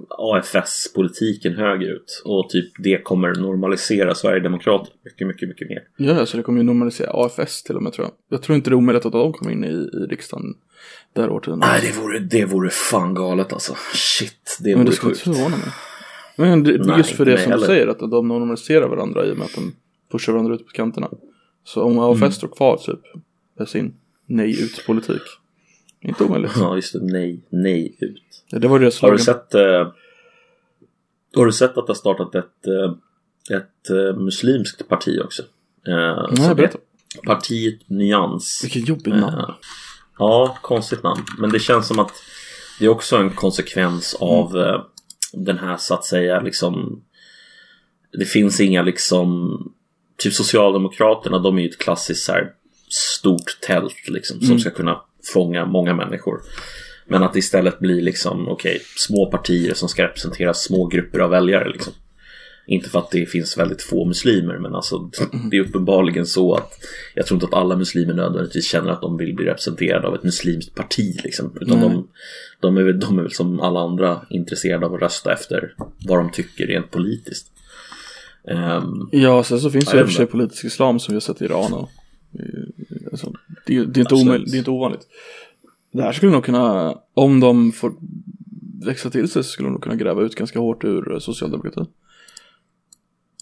AFS 0.10 0.94
politiken 0.96 1.54
högerut 1.54 2.22
och 2.26 2.50
typ 2.50 2.72
det 2.84 3.04
kommer 3.04 3.36
normalisera 3.36 4.16
Sverigedemokraterna 4.16 4.96
mycket, 5.06 5.28
mycket, 5.28 5.50
mycket 5.50 5.70
mer. 5.70 5.84
Ja, 5.98 6.26
så 6.26 6.38
det 6.38 6.44
kommer 6.44 6.58
ju 6.60 6.64
normalisera 6.64 7.12
AFS 7.14 7.64
till 7.64 7.76
och 7.76 7.84
med 7.84 7.94
tror 7.94 8.08
jag. 8.08 8.14
Jag 8.38 8.42
tror 8.44 8.56
inte 8.56 8.70
det 8.70 8.74
är 8.74 8.78
omöjligt 8.78 9.06
att 9.06 9.12
de 9.12 9.34
kommer 9.34 9.52
in 9.52 9.64
i, 9.64 9.68
i 9.68 10.08
riksdagen 10.10 10.54
det 11.14 11.22
här 11.22 11.30
årtiondet. 11.30 11.70
Nej, 11.70 11.82
det 11.94 12.00
vore, 12.02 12.20
det 12.20 12.46
vore 12.46 12.70
fan 12.70 13.14
galet 13.14 13.54
alltså. 13.54 13.74
Shit, 13.94 14.58
det 14.64 14.70
Men 14.70 14.80
vore 14.80 14.90
det 14.90 14.96
skulle 14.96 15.14
sjukt. 15.16 15.28
inte 15.28 15.38
förvåna 15.40 15.58
mig. 15.58 15.68
Men 16.38 16.64
det, 16.64 16.78
Nej, 16.86 16.98
just 16.98 17.10
för 17.12 17.26
det 17.26 17.38
som 17.38 17.46
du 17.50 17.52
heller. 17.52 17.66
säger, 17.68 17.88
att 17.88 18.00
de 18.00 18.28
normaliserar 18.28 18.88
varandra 18.88 19.26
i 19.26 19.32
och 19.32 19.38
med 19.38 19.46
att 19.46 19.56
de 19.56 19.74
pushar 20.12 20.34
varandra 20.34 20.54
ut 20.56 20.66
på 20.66 20.72
kanterna. 20.72 21.10
Så 21.64 21.84
om 21.84 22.00
AFS 22.00 22.22
Mm. 22.22 22.32
står 22.32 22.48
kvar 22.48 22.78
typ 22.78 23.00
med 23.60 23.68
sin 23.70 23.94
nej 24.26 24.64
ut-politik. 24.64 25.22
Inte 26.02 26.24
omöjligt. 26.24 26.52
Ja, 26.56 26.76
just 26.76 26.94
det. 26.94 27.00
Nej, 27.02 27.46
nej 27.50 27.98
ut. 28.00 28.44
Ja, 28.50 28.60
Det 28.60 28.68
var 28.68 28.80
deras 28.80 29.02
Har 29.02 29.12
du 29.12 29.18
sett 29.20 29.56
eh, 29.56 29.92
Har 31.36 31.46
du 31.46 31.52
sett 31.52 31.78
att 31.78 31.88
det 31.88 31.90
har 31.90 31.96
startat 31.96 32.36
ett 32.36 32.68
eh, 32.68 33.58
Ett 33.58 33.90
eh, 33.90 34.20
muslimskt 34.22 34.88
parti 34.88 35.20
också? 35.26 35.42
Eh, 35.88 36.28
Nej, 36.32 36.56
berätta. 36.56 36.78
Partiet 37.26 37.90
Nyans. 37.90 38.62
Vilken 38.64 38.82
jobbig 38.86 39.12
namn. 39.14 39.40
Eh, 39.40 39.50
Ja, 40.18 40.58
konstigt 40.62 41.04
namn. 41.04 41.22
Men 41.38 41.50
det 41.50 41.60
känns 41.60 41.88
som 41.88 42.00
att 42.00 42.12
det 42.80 42.86
är 42.86 42.90
också 42.90 43.18
en 43.18 43.30
konsekvens 43.30 44.18
av 44.20 44.58
eh, 44.58 44.82
den 45.34 45.58
här 45.58 45.78
så 45.78 45.94
att 45.94 46.06
säga 46.06 46.42
liksom 46.42 47.04
Det 48.12 48.26
finns 48.26 48.60
inga 48.60 48.82
liksom 48.82 49.58
Typ 50.18 50.34
Socialdemokraterna 50.34 51.40
de 51.40 51.58
är 51.58 51.62
ju 51.62 51.70
ett 51.70 51.78
klassiskt 51.78 52.26
så 52.26 52.32
här, 52.32 52.52
stort 52.90 53.58
tält 53.62 54.08
liksom 54.08 54.42
som 54.42 54.60
ska 54.60 54.70
kunna 54.70 55.02
fånga 55.34 55.66
många 55.66 55.96
människor. 55.96 56.42
Men 57.08 57.24
att 57.24 57.34
det 57.34 57.40
istället 57.40 57.80
blir 57.80 58.02
liksom 58.02 58.48
okej 58.48 58.82
små 58.98 59.26
partier 59.26 59.74
som 59.74 59.90
ska 59.90 60.04
representera 60.04 60.54
små 60.54 60.86
grupper 60.86 61.20
av 61.20 61.30
väljare 61.30 61.70
liksom. 61.70 61.94
Inte 62.68 62.90
för 62.90 63.00
att 63.00 63.12
det 63.12 63.26
finns 63.26 63.58
väldigt 63.58 63.82
få 63.82 64.06
muslimer 64.06 64.58
men 64.58 64.76
alltså 64.76 65.10
det 65.52 65.58
är 65.58 65.62
uppenbarligen 65.62 66.26
så 66.26 66.54
att 66.54 66.72
jag 67.16 67.26
tror 67.26 67.36
inte 67.36 67.46
att 67.46 67.62
alla 67.62 67.76
muslimer 67.76 68.14
nödvändigtvis 68.14 68.66
känner 68.66 68.92
att 68.92 69.02
de 69.02 69.18
vill 69.18 69.36
bli 69.36 69.46
representerade 69.46 70.08
av 70.08 70.16
ett 70.16 70.24
muslimskt 70.24 70.76
parti 70.76 71.20
liksom. 71.24 71.58
Utan 71.62 71.80
Nej. 71.80 71.90
de, 71.90 72.08
de, 72.60 72.78
är 72.78 72.84
väl, 72.84 73.00
de 73.00 73.20
är 73.20 73.24
väl 73.24 73.32
som 73.32 73.60
alla 73.60 73.80
andra 73.80 74.22
intresserade 74.30 74.86
av 74.86 74.94
att 74.94 75.02
rösta 75.02 75.34
efter 75.34 75.74
vad 76.08 76.20
de 76.20 76.32
tycker 76.32 76.68
rent 76.68 76.92
politiskt. 76.92 77.48
Ehm, 78.48 79.10
Ja, 79.12 79.44
sen 79.44 79.60
så 79.60 79.70
finns 79.70 79.86
det 79.86 80.00
i 80.00 80.04
och 80.04 80.08
för 80.08 80.14
sig 80.14 80.26
politisk 80.26 80.66
islam 80.66 81.00
som 81.00 81.12
vi 81.12 81.16
har 81.16 81.22
sett 81.22 81.42
i 81.42 81.46
Iran 81.46 81.74
och 81.74 81.90
alltså, 83.12 83.34
det, 83.66 83.76
är- 83.78 83.86
det, 83.86 84.00
är 84.00 84.02
inte 84.02 84.16
omöjligt, 84.16 84.52
det 84.52 84.58
är 84.58 84.60
inte 84.60 84.72
ovanligt. 84.72 85.08
Det 85.92 86.02
här 86.04 86.12
skulle 86.14 86.32
nog 86.32 86.46
kunna, 86.46 86.98
om 87.14 87.40
de 87.40 87.72
får 87.72 87.94
växa 88.86 89.10
till 89.10 89.30
sig 89.30 89.44
så 89.44 89.50
skulle 89.50 89.68
de 89.68 89.72
nog 89.74 89.84
kunna 89.84 89.96
gräva 89.96 90.22
ut 90.22 90.36
ganska 90.36 90.60
hårt 90.60 90.84
ur 90.84 91.12
eh, 91.14 91.20
socialdemokratin. 91.20 91.86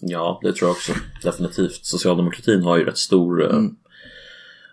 Ja, 0.02 0.40
det 0.42 0.52
tror 0.52 0.68
jag 0.68 0.72
också. 0.74 0.92
Definitivt. 1.22 1.84
Socialdemokratin 1.84 2.62
har 2.62 2.78
ju 2.78 2.84
rätt 2.84 2.98
stor 2.98 3.42
eh, 3.44 3.56
Mm. 3.56 3.76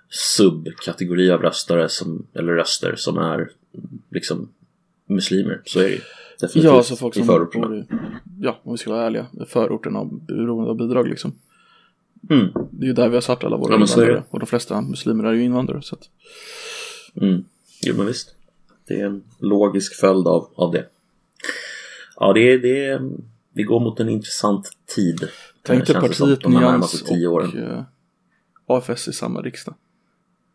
subkategori 0.09 1.31
av 1.31 1.41
röstare 1.41 1.89
som, 1.89 2.27
eller 2.33 2.53
röster 2.53 2.95
som 2.95 3.17
är 3.17 3.49
liksom 4.11 4.49
muslimer. 5.05 5.61
Så 5.65 5.79
är 5.79 5.83
det 5.83 5.89
ju. 5.89 5.99
Definitivt. 6.41 6.63
Ja, 6.73 6.83
så 6.83 6.95
folk 6.95 7.15
I 7.15 7.19
som 7.19 7.27
förorterna. 7.27 7.67
bor 7.67 7.77
i, 7.77 7.85
ja, 8.39 8.59
om 8.63 8.71
vi 8.71 8.77
ska 8.77 8.91
vara 8.91 9.05
ärliga, 9.05 9.25
förorterna 9.47 10.05
beroende 10.05 10.69
av 10.69 10.77
bidrag 10.77 11.07
liksom. 11.07 11.31
Mm. 12.29 12.47
Det 12.71 12.85
är 12.85 12.87
ju 12.87 12.93
där 12.93 13.09
vi 13.09 13.15
har 13.15 13.21
satt 13.21 13.43
alla 13.43 13.57
våra 13.57 13.73
Ja, 13.73 13.79
invandrare. 13.81 14.23
Och 14.29 14.39
de 14.39 14.45
flesta 14.45 14.81
muslimer 14.81 15.23
är 15.23 15.33
ju 15.33 15.43
invandrare. 15.43 15.81
Så 15.81 15.95
att, 15.95 16.09
Mm. 17.21 17.43
Jo, 17.81 17.95
men 17.97 18.05
visst. 18.05 18.35
Det 18.87 18.99
är 18.99 19.05
en 19.05 19.23
logisk 19.39 19.95
följd 19.99 20.27
av, 20.27 20.49
av 20.55 20.71
det. 20.71 20.85
Ja, 22.15 22.33
det 22.33 22.51
är, 22.51 22.57
det 22.59 22.85
är, 22.85 23.01
vi 23.53 23.63
går 23.63 23.79
mot 23.79 23.99
en 23.99 24.09
intressant 24.09 24.69
tid. 24.95 25.27
tänk 25.61 25.85
dig 25.85 25.95
som, 25.95 26.01
partiet 26.01 26.41
de 26.41 26.55
här 26.55 26.61
Nyans 26.71 27.01
och 27.01 27.55
eh, 27.55 27.83
AFS 28.67 29.07
i 29.07 29.13
samma 29.13 29.41
riksdag. 29.41 29.75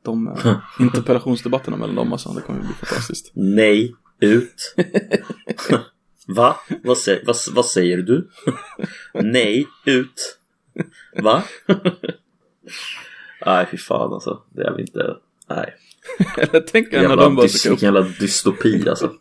De 0.03 0.29
eh, 0.29 0.57
interpellationsdebatterna 0.81 1.77
mellan 1.77 1.95
dem 1.95 2.13
alltså, 2.13 2.29
det 2.33 2.41
kommer 2.41 2.61
ju 2.61 2.67
bli 2.67 2.75
fantastiskt. 2.75 3.31
Nej, 3.35 3.95
ut. 4.21 4.75
Va? 6.27 6.57
Vad, 6.83 6.97
sä- 6.97 7.21
vad, 7.27 7.37
vad 7.55 7.67
säger 7.67 7.99
du? 7.99 8.31
Nej, 9.15 9.67
ut. 9.87 10.39
Va? 11.23 11.43
Nej, 13.47 13.67
fy 13.71 13.77
fan 13.77 14.13
alltså. 14.13 14.43
Det 14.55 14.63
är 14.63 14.75
vi 14.77 14.83
inte. 14.83 15.17
Nej. 15.49 15.75
Eller 16.39 16.61
tänk 16.61 16.93
när 16.93 17.17
de 17.17 17.35
bara 17.37 17.49
ska, 17.49 17.71
upp, 17.71 17.83
jävla 17.83 18.01
dystopi 18.01 18.89
alltså. 18.89 19.13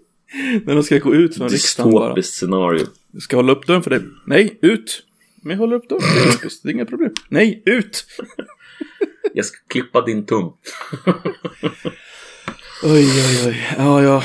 när 0.64 0.74
de 0.74 0.82
ska 0.82 0.98
gå 0.98 1.14
ut 1.14 1.36
från 1.36 1.48
riksdagen 1.48 1.92
bara. 1.92 2.04
Dystopiskt 2.14 2.34
scenario. 2.38 2.86
Ska 3.20 3.36
jag 3.36 3.42
hålla 3.42 3.52
upp 3.52 3.66
dörren 3.66 3.82
för 3.82 3.90
dig? 3.90 4.02
Nej, 4.26 4.58
ut! 4.62 5.02
Men 5.42 5.50
jag 5.50 5.58
håller 5.58 5.76
upp 5.76 5.88
dörren 5.88 6.02
för 6.02 6.40
dig. 6.40 6.50
Det 6.62 6.68
är 6.68 6.72
inga 6.72 6.84
problem. 6.86 7.12
Nej, 7.28 7.62
ut! 7.66 8.06
Jag 9.34 9.44
ska 9.44 9.56
klippa 9.68 10.00
din 10.00 10.26
tung. 10.26 10.52
Oj, 12.82 13.06
oj, 13.06 13.44
oj. 13.46 13.66
Ja, 13.78 14.02
ja. 14.02 14.22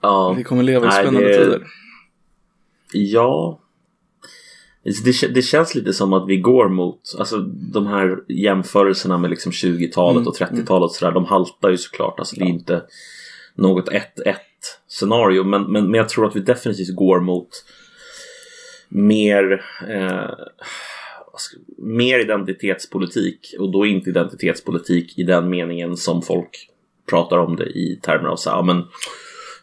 Ja. 0.00 0.32
Vi 0.36 0.44
kommer 0.44 0.62
leva 0.62 0.86
i 0.86 0.88
Nej, 0.88 1.02
spännande 1.04 1.28
det- 1.28 1.44
tider. 1.44 1.66
Ja. 2.92 3.60
Det, 4.84 4.90
kä- 4.90 5.28
det 5.28 5.42
känns 5.42 5.74
lite 5.74 5.92
som 5.92 6.12
att 6.12 6.28
vi 6.28 6.36
går 6.36 6.68
mot, 6.68 7.00
alltså 7.18 7.38
de 7.72 7.86
här 7.86 8.18
jämförelserna 8.28 9.18
med 9.18 9.30
liksom 9.30 9.52
20-talet 9.52 10.16
Mm, 10.16 10.28
och 10.28 10.36
30-talet 10.36 10.84
och 10.84 10.90
sådär, 10.90 11.12
de 11.12 11.24
haltar 11.24 11.70
ju 11.70 11.76
såklart. 11.76 12.18
Alltså 12.18 12.36
det 12.36 12.44
är 12.44 12.48
inte 12.48 12.82
något 13.54 13.88
1-1 13.88 14.00
scenario, 14.88 15.44
men, 15.44 15.62
men, 15.62 15.84
men 15.84 15.94
jag 15.94 16.08
tror 16.08 16.26
att 16.26 16.36
vi 16.36 16.40
definitivt 16.40 16.96
går 16.96 17.20
mot 17.20 17.48
mer, 18.88 19.64
eh, 19.88 20.30
mer 21.78 22.18
identitetspolitik 22.18 23.54
och 23.58 23.72
då 23.72 23.86
inte 23.86 24.10
identitetspolitik 24.10 25.18
i 25.18 25.22
den 25.22 25.50
meningen 25.50 25.96
som 25.96 26.22
folk 26.22 26.68
pratar 27.10 27.38
om 27.38 27.56
det 27.56 27.66
i 27.66 27.98
termer 28.02 28.28
av 28.28 28.36
så 28.36 28.50
här, 28.50 28.56
ja, 28.56 28.62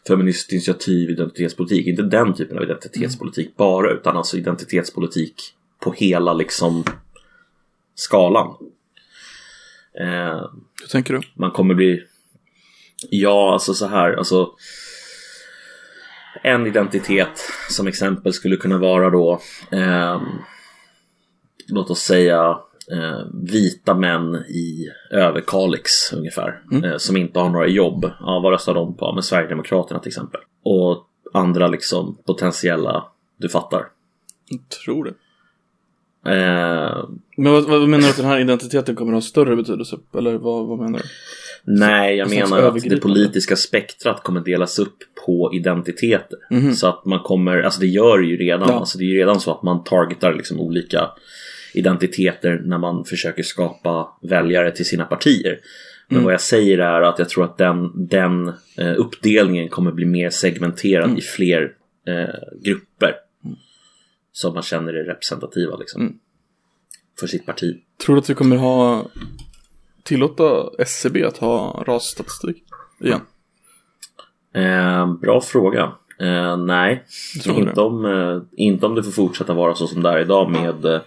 men 0.08 0.16
feministinitiativ, 0.16 1.10
identitetspolitik. 1.10 1.86
Inte 1.86 2.02
den 2.02 2.34
typen 2.34 2.58
av 2.58 2.64
identitetspolitik 2.64 3.56
bara, 3.56 3.90
utan 3.90 4.16
alltså 4.16 4.36
identitetspolitik 4.36 5.54
på 5.80 5.92
hela 5.92 6.32
liksom 6.32 6.84
skalan. 7.94 8.46
Eh, 10.00 10.50
Hur 10.80 10.88
tänker 10.90 11.14
du? 11.14 11.20
man 11.34 11.50
kommer 11.50 11.74
bli... 11.74 12.02
Ja, 13.10 13.52
alltså 13.52 13.74
så 13.74 13.86
här, 13.86 14.12
alltså... 14.12 14.50
En 16.42 16.66
identitet 16.66 17.50
som 17.70 17.86
exempel 17.86 18.32
skulle 18.32 18.56
kunna 18.56 18.78
vara 18.78 19.10
då 19.10 19.40
ehm, 19.70 20.20
Låt 21.68 21.90
oss 21.90 22.00
säga 22.00 22.58
eh, 22.92 23.26
vita 23.34 23.94
män 23.94 24.34
i 24.34 24.88
Överkalix 25.10 26.12
ungefär 26.12 26.60
eh, 26.84 26.96
Som 26.96 27.16
inte 27.16 27.38
har 27.38 27.50
några 27.50 27.68
jobb. 27.68 28.10
Ja, 28.20 28.40
vad 28.42 28.52
röstar 28.52 28.74
de 28.74 28.96
på? 28.96 29.12
Med 29.12 29.24
Sverigedemokraterna 29.24 30.00
till 30.00 30.08
exempel. 30.08 30.40
Och 30.62 31.06
andra 31.32 31.68
liksom 31.68 32.18
potentiella, 32.26 33.04
du 33.36 33.48
fattar. 33.48 33.86
Jag 34.48 34.60
tror 34.68 35.04
det. 35.04 35.14
Eh, 36.26 37.08
Men 37.36 37.52
vad, 37.52 37.64
vad 37.64 37.88
menar 37.88 38.02
du 38.04 38.10
att 38.10 38.16
den 38.16 38.26
här 38.26 38.40
identiteten 38.40 38.96
kommer 38.96 39.12
att 39.12 39.16
ha 39.16 39.28
större 39.28 39.56
betydelse? 39.56 39.96
Eller 40.18 40.34
vad, 40.34 40.66
vad 40.66 40.78
menar 40.78 40.98
du? 40.98 41.04
Nej, 41.64 42.16
jag 42.16 42.30
menar 42.30 42.62
att 42.62 42.82
det 42.82 42.96
politiska 42.96 43.56
spektrat 43.56 44.22
kommer 44.22 44.40
delas 44.40 44.78
upp 44.78 44.96
på 45.26 45.50
identiteter. 45.54 46.38
Mhm. 46.50 46.74
Så 46.74 46.86
att 46.86 47.04
man 47.04 47.20
kommer, 47.20 47.62
alltså 47.62 47.80
det 47.80 47.86
gör 47.86 48.18
det 48.18 48.26
ju 48.26 48.36
redan. 48.36 48.68
Ja. 48.68 48.74
Alltså 48.74 48.98
det 48.98 49.04
är 49.04 49.08
ju 49.08 49.18
redan 49.18 49.40
så 49.40 49.52
att 49.52 49.62
man 49.62 49.84
targetar 49.84 50.34
liksom 50.34 50.60
olika 50.60 51.10
identiteter 51.74 52.62
när 52.64 52.78
man 52.78 53.04
försöker 53.04 53.42
skapa 53.42 54.08
väljare 54.22 54.70
till 54.72 54.86
sina 54.86 55.04
partier. 55.04 55.60
Men 56.08 56.16
Mm. 56.16 56.24
vad 56.24 56.32
jag 56.34 56.40
säger 56.40 56.78
är 56.78 57.02
att 57.02 57.18
jag 57.18 57.28
tror 57.28 57.44
att 57.44 57.58
den, 57.58 58.06
den 58.08 58.48
eh, 58.76 58.94
uppdelningen 58.96 59.68
kommer 59.68 59.92
bli 59.92 60.06
mer 60.06 60.30
segmenterad 60.30 61.04
Mm. 61.04 61.18
i 61.18 61.20
fler 61.20 61.72
eh, 62.06 62.34
grupper. 62.64 63.14
Som 64.32 64.54
man 64.54 64.62
känner 64.62 64.92
är 64.94 65.04
representativa 65.04 65.76
liksom. 65.76 66.00
Mm. 66.02 66.14
För 67.20 67.26
sitt 67.26 67.46
parti. 67.46 67.76
Tror 68.06 68.16
du 68.16 68.20
att 68.20 68.30
vi 68.30 68.34
kommer 68.34 68.56
ha 68.56 69.06
tillåta 70.02 70.70
SCB 70.78 71.24
att 71.24 71.36
ha 71.36 71.84
rasstatistik 71.86 72.64
igen? 73.00 73.20
Eh, 74.54 75.14
bra 75.14 75.40
fråga. 75.40 75.92
Eh, 76.20 76.56
nej, 76.56 77.04
inte 77.46 77.80
om, 77.80 78.04
eh, 78.04 78.42
inte 78.56 78.86
om 78.86 78.94
det 78.94 79.02
får 79.02 79.10
fortsätta 79.10 79.54
vara 79.54 79.74
så 79.74 79.86
som 79.86 80.02
det 80.02 80.08
är 80.08 80.18
idag 80.18 80.50
med 80.50 80.84
eh, 80.84 81.00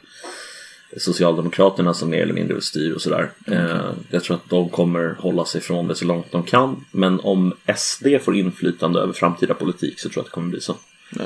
Socialdemokraterna 0.97 1.93
som 1.93 2.09
mer 2.09 2.21
eller 2.21 2.33
mindre 2.33 2.61
styr 2.61 2.93
och 2.93 3.01
sådär. 3.01 3.31
Eh, 3.47 3.91
jag 4.09 4.23
tror 4.23 4.35
att 4.35 4.49
de 4.49 4.69
kommer 4.69 5.15
hålla 5.19 5.45
sig 5.45 5.61
från 5.61 5.87
det 5.87 5.95
så 5.95 6.05
långt 6.05 6.31
de 6.31 6.43
kan. 6.43 6.85
Men 6.91 7.19
om 7.19 7.53
SD 7.75 8.07
får 8.21 8.35
inflytande 8.35 8.99
över 8.99 9.13
framtida 9.13 9.53
politik 9.53 9.99
så 9.99 10.09
tror 10.09 10.17
jag 10.17 10.21
att 10.21 10.25
det 10.25 10.31
kommer 10.35 10.49
bli 10.49 10.61
så. 10.61 10.75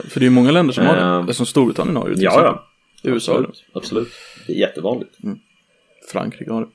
För 0.08 0.20
det 0.20 0.24
är 0.24 0.28
ju 0.28 0.30
många 0.30 0.52
länder 0.52 0.74
som 0.74 0.86
har 0.86 0.98
Eh, 1.20 1.26
det. 1.26 1.34
Som 1.34 1.46
Storbritannien 1.46 1.96
har 1.96 2.08
ju 2.10 2.14
till 2.16 2.24
Ja, 2.24 2.30
exempel. 2.32 2.54
ja. 3.02 3.12
USA 3.12 3.32
det. 3.34 3.38
Absolut. 3.48 3.66
Absolut. 3.74 4.12
Det 4.48 4.54
är 4.54 4.58
jättevanligt. 4.58 5.12
Frankrike 6.12 6.52
har 6.52 6.62
det. 6.62 6.68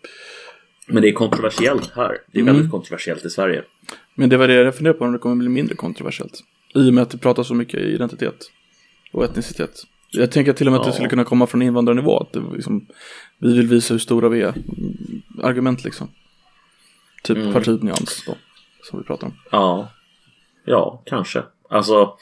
Men 0.86 1.02
det 1.02 1.08
är 1.08 1.12
kontroversiellt 1.12 1.90
här. 1.96 2.18
Det 2.32 2.38
är 2.38 2.42
Mm. 2.42 2.54
väldigt 2.54 2.70
kontroversiellt 2.70 3.24
i 3.24 3.30
Sverige. 3.30 3.62
Men 4.14 4.28
det 4.28 4.36
var 4.36 4.48
det 4.48 4.54
jag 4.54 4.74
funderar 4.74 4.94
på 4.94 5.04
om 5.04 5.12
det 5.12 5.18
kommer 5.18 5.36
bli 5.36 5.48
mindre 5.48 5.74
kontroversiellt. 5.76 6.40
I 6.74 6.90
och 6.90 6.94
med 6.94 7.02
att 7.02 7.10
det 7.10 7.18
pratas 7.18 7.46
så 7.48 7.54
mycket 7.54 7.80
identitet 7.80 8.50
och 9.12 9.24
etnicitet. 9.24 9.82
Jag 10.12 10.30
tänker 10.32 10.52
till 10.52 10.66
och 10.66 10.72
med 10.72 10.80
att 10.80 10.86
det 10.86 10.92
skulle 10.92 11.08
kunna 11.08 11.24
komma 11.24 11.46
från 11.46 11.62
invandrarnivå. 11.62 12.18
Att 12.18 12.54
liksom, 12.54 12.86
vi 13.38 13.56
vill 13.56 13.66
visa 13.66 13.94
hur 13.94 13.98
stora 13.98 14.28
vi 14.28 14.42
är. 14.42 14.48
Mm, 14.48 15.22
Argument 15.42 15.84
liksom. 15.84 16.08
Typ 17.22 17.36
Mm. 17.36 17.52
partinyans 17.52 18.24
då. 18.26 18.34
Som 18.82 18.98
vi 18.98 19.04
pratar 19.04 19.26
om. 19.26 19.34
Ja, 19.50 19.92
ja, 20.64 21.02
kanske. 21.06 21.42
Alltså, 21.68 22.16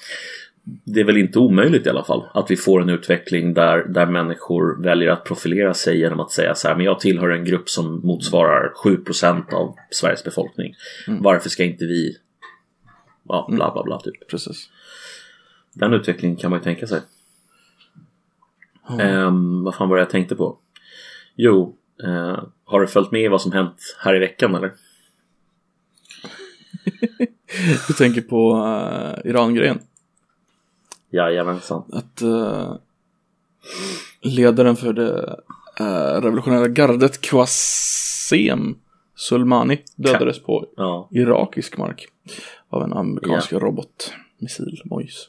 det 0.84 1.00
är 1.00 1.04
väl 1.04 1.16
inte 1.16 1.38
omöjligt 1.38 1.86
i 1.86 1.90
alla 1.90 2.04
fall 2.04 2.26
att 2.34 2.50
vi 2.50 2.56
får 2.56 2.82
en 2.82 2.88
utveckling 2.88 3.54
där, 3.54 3.84
där 3.84 4.06
människor 4.06 4.82
väljer 4.82 5.10
att 5.10 5.24
profilera 5.24 5.74
sig 5.74 5.98
genom 5.98 6.20
att 6.20 6.30
säga 6.32 6.54
så 6.54 6.68
här, 6.68 6.76
men 6.76 6.84
jag 6.84 7.00
tillhör 7.00 7.30
en 7.30 7.44
grupp 7.44 7.68
som 7.68 8.00
motsvarar 8.06 8.72
7% 8.84 9.52
av 9.52 9.74
Sveriges 9.90 10.24
befolkning. 10.24 10.74
Mm. 11.08 11.22
Varför 11.22 11.48
ska 11.48 11.64
inte 11.64 11.84
vi, 11.84 12.16
ja, 13.28 13.48
bla 13.50 13.72
bla 13.72 13.82
bla 13.84 14.00
typ. 14.00 14.28
Precis. 14.30 14.68
Den 15.72 15.92
utvecklingen 15.94 16.36
kan 16.36 16.50
man 16.50 16.58
ju 16.58 16.64
tänka 16.64 16.86
sig. 16.86 17.00
Ja. 18.98 19.00
Ehm, 19.00 19.64
vad 19.64 19.74
fan 19.74 19.88
var 19.88 19.96
det 19.96 20.02
jag 20.02 20.10
tänkte 20.10 20.36
på? 20.36 20.58
Jo, 21.34 21.76
eh, 22.04 22.42
har 22.64 22.80
du 22.80 22.86
följt 22.86 23.10
med 23.10 23.22
i 23.22 23.28
vad 23.28 23.42
som 23.42 23.52
hänt 23.52 23.96
här 23.98 24.16
i 24.16 24.18
veckan 24.18 24.54
eller? 24.54 24.72
Du 27.88 27.94
tänker 27.94 28.20
på 28.20 28.52
uh, 28.56 29.30
Iran-grejen. 29.30 29.78
Jajamensan. 31.10 31.82
Att 31.92 32.22
uh, 32.22 32.76
ledaren 34.20 34.76
för 34.76 34.92
det 34.92 35.40
uh, 35.80 36.22
revolutionära 36.22 36.68
gardet 36.68 37.20
Qasem 37.20 38.78
Soleimani 39.14 39.82
dödades 39.96 40.42
på 40.42 40.66
Ja. 40.76 41.08
irakisk 41.10 41.76
mark 41.76 42.06
av 42.68 42.82
en 42.82 42.92
amerikansk 42.92 43.52
robotmissil, 43.52 44.82
Mojs. 44.84 45.28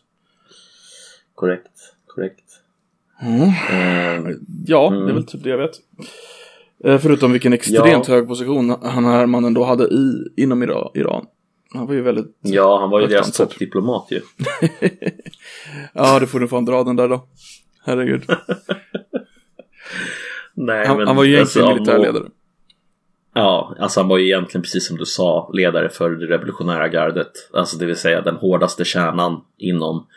Korrekt. 1.36 1.96
Korrekt. 2.08 2.44
Mm. 3.22 3.42
Eh, 3.50 4.36
Ja, 4.66 4.88
Mm. 4.88 5.06
det 5.06 5.12
är 5.12 5.14
väl 5.14 5.26
typ 5.26 5.44
det 5.44 5.50
jag 5.50 5.58
vet. 5.58 5.72
Eh, 6.84 6.98
förutom 6.98 7.32
vilken 7.32 7.54
extremt 7.54 8.08
Ja. 8.08 8.14
hög 8.16 8.28
position 8.28 8.70
han 8.84 9.06
här 9.06 9.26
mannen 9.26 9.54
då 9.54 9.64
hade 9.64 9.84
i, 9.84 10.14
inom 10.38 10.64
Ira- 10.64 10.92
Iran. 10.94 11.26
Han 11.74 11.88
var 11.88 11.94
ju 11.94 12.02
väldigt... 12.02 12.38
ja, 12.42 12.80
han 12.80 12.90
var 12.90 13.02
ju 13.02 13.08
deras 13.08 13.32
toppdiplomat 13.38 14.08
ju. 14.12 14.22
Ja, 15.94 16.20
det 16.20 16.28
får 16.28 16.40
du 16.40 16.48
fan 16.48 16.66
dra 16.66 16.84
den 16.84 16.96
där 16.96 17.08
då. 17.08 17.28
Herregud. 17.86 18.24
Nej, 20.54 20.88
Han, 20.88 20.98
men 20.98 21.08
han 21.08 21.16
var 21.16 21.24
ju 21.24 21.34
egentligen 21.36 21.68
alltså, 21.68 21.84
militärledare. 21.84 22.30
Ja, 23.34 23.76
alltså 23.80 24.00
han 24.00 24.10
var 24.10 24.18
ju 24.18 24.26
egentligen 24.26 24.62
precis 24.62 24.88
som 24.88 24.98
du 24.98 25.06
sa 25.06 25.52
ledare 25.54 25.90
för 25.90 26.10
det 26.12 26.26
revolutionära 26.26 26.88
gardet. 26.88 27.32
Alltså 27.54 27.78
det 27.78 27.86
vill 27.86 27.96
säga 27.96 28.22
den 28.22 28.36
hårdaste 28.36 28.86
kärnan 28.86 29.42
inom 29.58 30.08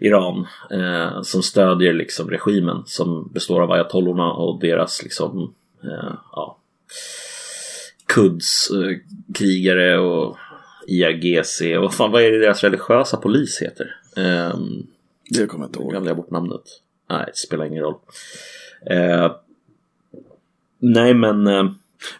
Iran 0.00 0.46
eh, 0.70 1.22
som 1.22 1.42
stödjer 1.42 1.92
liksom 1.92 2.30
regimen 2.30 2.82
som 2.86 3.30
består 3.34 3.62
av 3.62 3.72
ayatollorna 3.72 4.32
och 4.32 4.60
deras 4.60 5.02
liksom 5.02 5.54
eh, 5.84 6.14
ja, 6.32 6.58
Quds 8.06 8.70
eh, 8.70 8.96
krigare 9.34 9.98
och 9.98 10.36
IRGC 10.86 11.60
och 11.78 11.94
fan 11.94 12.10
vad 12.10 12.22
är 12.22 12.30
det 12.32 12.38
deras 12.38 12.64
religiösa 12.64 13.16
polis 13.16 13.62
heter? 13.62 13.96
Ehm, 14.16 14.86
Det 15.30 15.46
kommer 15.46 15.64
jag 15.64 15.68
inte 15.68 15.78
ihåg. 15.78 15.90
glömde 15.90 16.10
jag 16.10 16.16
bort 16.16 16.30
namnet. 16.30 16.62
Nej, 17.10 17.24
det 17.26 17.36
spelar 17.36 17.64
ingen 17.64 17.82
roll. 17.82 17.94
Eh, 18.90 19.32
nej 20.78 21.14
men 21.14 21.46
eh, 21.46 21.64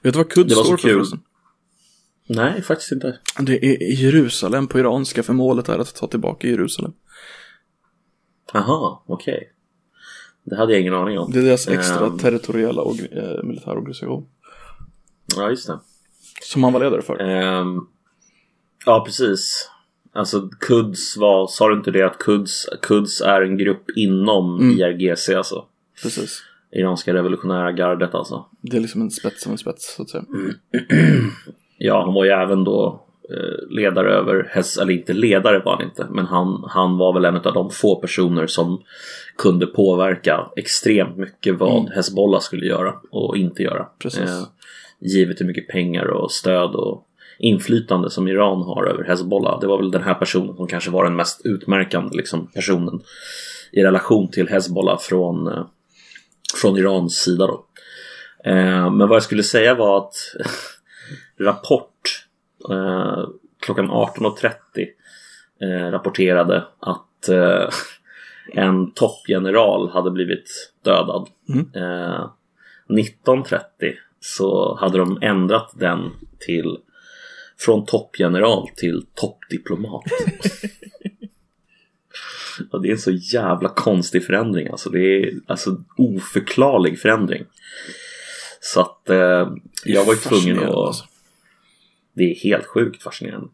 Vet 0.02 0.14
du 0.14 0.18
vad 0.18 0.32
så 0.32 0.64
står 0.64 0.76
för 0.76 0.88
kul. 0.88 1.04
Nej, 2.26 2.62
faktiskt 2.62 2.92
inte. 2.92 3.18
Det 3.40 3.64
är 3.66 4.02
Jerusalem 4.04 4.66
på 4.66 4.78
iranska 4.78 5.22
för 5.22 5.32
målet 5.32 5.68
är 5.68 5.78
att 5.78 5.94
ta 5.94 6.06
tillbaka 6.06 6.48
Jerusalem. 6.48 6.92
Aha, 8.54 9.02
okej. 9.06 9.52
Det 10.44 10.56
hade 10.56 10.72
jag 10.72 10.80
ingen 10.80 10.94
aning 10.94 11.18
om. 11.18 11.30
Det 11.32 11.38
är 11.38 11.42
deras 11.42 11.68
extra 11.68 12.06
Ehm. 12.06 12.18
territoriella 12.18 12.82
org- 12.82 13.08
eh, 13.12 13.42
militärorganisation. 13.44 14.26
Ja, 15.36 15.50
just 15.50 15.66
det. 15.66 15.78
Som 16.42 16.64
han 16.64 16.72
var 16.72 16.80
ledare 16.80 17.02
för. 17.02 17.18
Ehm, 17.20 17.80
ja, 18.86 19.02
precis. 19.06 19.70
Alltså 20.12 20.48
Quds 20.60 21.16
var, 21.16 21.46
sa 21.46 21.68
du 21.68 21.74
inte 21.76 21.90
det 21.90 22.02
att 22.02 22.18
Quds, 22.18 22.66
Quds 22.82 23.20
är 23.20 23.42
en 23.42 23.56
grupp 23.58 23.84
inom 23.96 24.60
Mm. 24.60 24.78
IRGC 24.78 25.28
alltså? 25.34 25.64
Precis. 26.02 26.42
Iranska 26.70 27.14
revolutionära 27.14 27.72
gardet 27.72 28.14
alltså. 28.14 28.46
Det 28.60 28.76
är 28.76 28.80
liksom 28.80 29.00
en 29.00 29.10
spets 29.10 29.42
som 29.42 29.52
en 29.52 29.58
spets, 29.58 29.94
så 29.94 30.02
att 30.02 30.10
säga. 30.10 30.24
Ja, 31.80 32.02
han 32.04 32.14
var 32.14 32.24
ju 32.24 32.30
även 32.30 32.64
då 32.64 33.04
ledare 33.70 34.14
över, 34.14 34.50
Hes- 34.54 34.82
eller 34.82 34.92
inte 34.92 35.12
ledare 35.12 35.58
var 35.58 35.76
han 35.76 35.84
inte, 35.84 36.06
men 36.10 36.26
han, 36.26 36.64
han 36.68 36.98
var 36.98 37.12
väl 37.12 37.24
en 37.24 37.36
av 37.36 37.54
de 37.54 37.70
få 37.70 37.96
personer 37.96 38.46
som 38.46 38.82
kunde 39.38 39.66
påverka 39.66 40.46
extremt 40.56 41.16
mycket 41.16 41.58
vad 41.58 41.80
Mm. 41.80 41.92
Hezbollah 41.92 42.40
skulle 42.40 42.66
göra 42.66 42.94
och 43.10 43.36
inte 43.36 43.62
göra. 43.62 43.86
Precis. 43.98 44.30
givet 45.00 45.40
hur 45.40 45.46
mycket 45.46 45.68
pengar 45.68 46.04
och 46.04 46.32
stöd 46.32 46.74
och 46.74 47.04
inflytande 47.38 48.10
som 48.10 48.28
Iran 48.28 48.62
har 48.62 48.84
över 48.86 49.04
Hezbollah. 49.04 49.60
Det 49.60 49.66
var 49.66 49.78
väl 49.78 49.90
den 49.90 50.02
här 50.02 50.14
personen 50.14 50.56
som 50.56 50.66
kanske 50.66 50.90
var 50.90 51.04
den 51.04 51.16
mest 51.16 51.40
utmärkande 51.44 52.16
liksom, 52.16 52.46
personen 52.46 53.00
i 53.72 53.82
relation 53.82 54.30
till 54.30 54.48
Hezbollah 54.48 54.98
från, 54.98 55.48
eh, 55.48 55.66
från 56.60 56.76
Irans 56.76 57.14
sida. 57.14 57.46
Då. 57.46 57.64
Eh, 58.44 58.90
men 58.90 59.08
vad 59.08 59.16
jag 59.16 59.22
skulle 59.22 59.42
säga 59.42 59.74
var 59.74 59.98
att 59.98 60.14
Rapport 61.40 61.97
eh, 62.70 63.28
klockan 63.60 63.90
18.30 63.90 64.52
eh, 65.60 65.90
rapporterade 65.90 66.64
att 66.80 67.28
eh, 67.28 67.68
en 68.52 68.90
toppgeneral 68.92 69.90
hade 69.90 70.10
blivit 70.10 70.72
dödad. 70.84 71.28
Mm. 71.48 71.70
Eh, 71.74 72.30
19.30 72.88 73.60
så 74.20 74.78
hade 74.80 74.98
de 74.98 75.18
ändrat 75.22 75.72
den 75.74 76.10
till 76.38 76.78
från 77.58 77.86
toppgeneral 77.86 78.68
till 78.76 79.06
toppdiplomat. 79.14 80.04
Och 82.72 82.82
det 82.82 82.88
är 82.88 82.92
en 82.92 82.98
så 82.98 83.10
jävla 83.10 83.68
konstig 83.68 84.26
förändring 84.26 84.68
alltså. 84.68 84.90
Det 84.90 85.00
är 85.00 85.32
alltså 85.46 85.76
oförklarlig 85.96 87.00
förändring. 87.00 87.44
Så 88.60 88.80
att 88.80 89.10
eh, 89.10 89.48
jag 89.84 90.04
var 90.04 90.14
ju 90.14 90.20
tvungen 90.20 90.58
att... 90.58 90.74
alltså. 90.74 91.04
Det 92.18 92.30
är 92.30 92.34
helt 92.34 92.66
sjukt 92.66 93.02
fascinerande. 93.02 93.48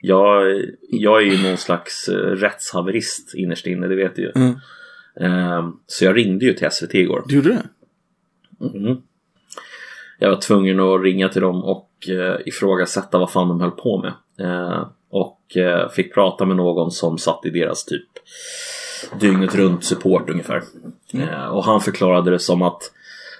Jag, 0.00 0.62
jag 0.90 1.22
är 1.22 1.26
ju 1.26 1.48
någon 1.48 1.56
slags 1.56 2.08
eh, 2.08 2.14
rättshaverist 2.14 3.34
innerst 3.34 3.66
inne, 3.66 3.86
det 3.86 3.96
vet 3.96 4.16
du 4.16 4.22
ju. 4.22 4.32
Mm. 4.34 4.54
Eh, 5.20 5.68
så 5.86 6.04
jag 6.04 6.16
ringde 6.16 6.44
ju 6.44 6.52
till 6.52 6.70
SVT 6.70 6.94
igår. 6.94 7.24
Du 7.26 7.34
gjorde 7.34 7.48
det? 7.48 7.62
Mhm. 8.66 9.02
Jag 10.18 10.30
var 10.30 10.40
tvungen 10.40 10.80
att 10.80 11.02
ringa 11.02 11.28
till 11.28 11.42
dem 11.42 11.64
och 11.64 11.90
eh, 12.08 12.36
ifrågasätta 12.46 13.18
vad 13.18 13.30
fan 13.30 13.48
de 13.48 13.60
höll 13.60 13.70
på 13.70 13.98
med. 13.98 14.12
Eh, 14.48 14.88
och 15.10 15.56
eh, 15.56 15.88
fick 15.88 16.14
prata 16.14 16.44
med 16.44 16.56
någon 16.56 16.90
som 16.90 17.18
satt 17.18 17.46
i 17.46 17.50
deras 17.50 17.84
typ 17.84 18.08
dygnet 19.20 19.54
runt 19.54 19.84
support 19.84 20.30
ungefär. 20.30 20.62
Eh, 21.14 21.46
och 21.46 21.64
han 21.64 21.80
förklarade 21.80 22.30
det 22.30 22.38
som 22.38 22.62
att 22.62 22.82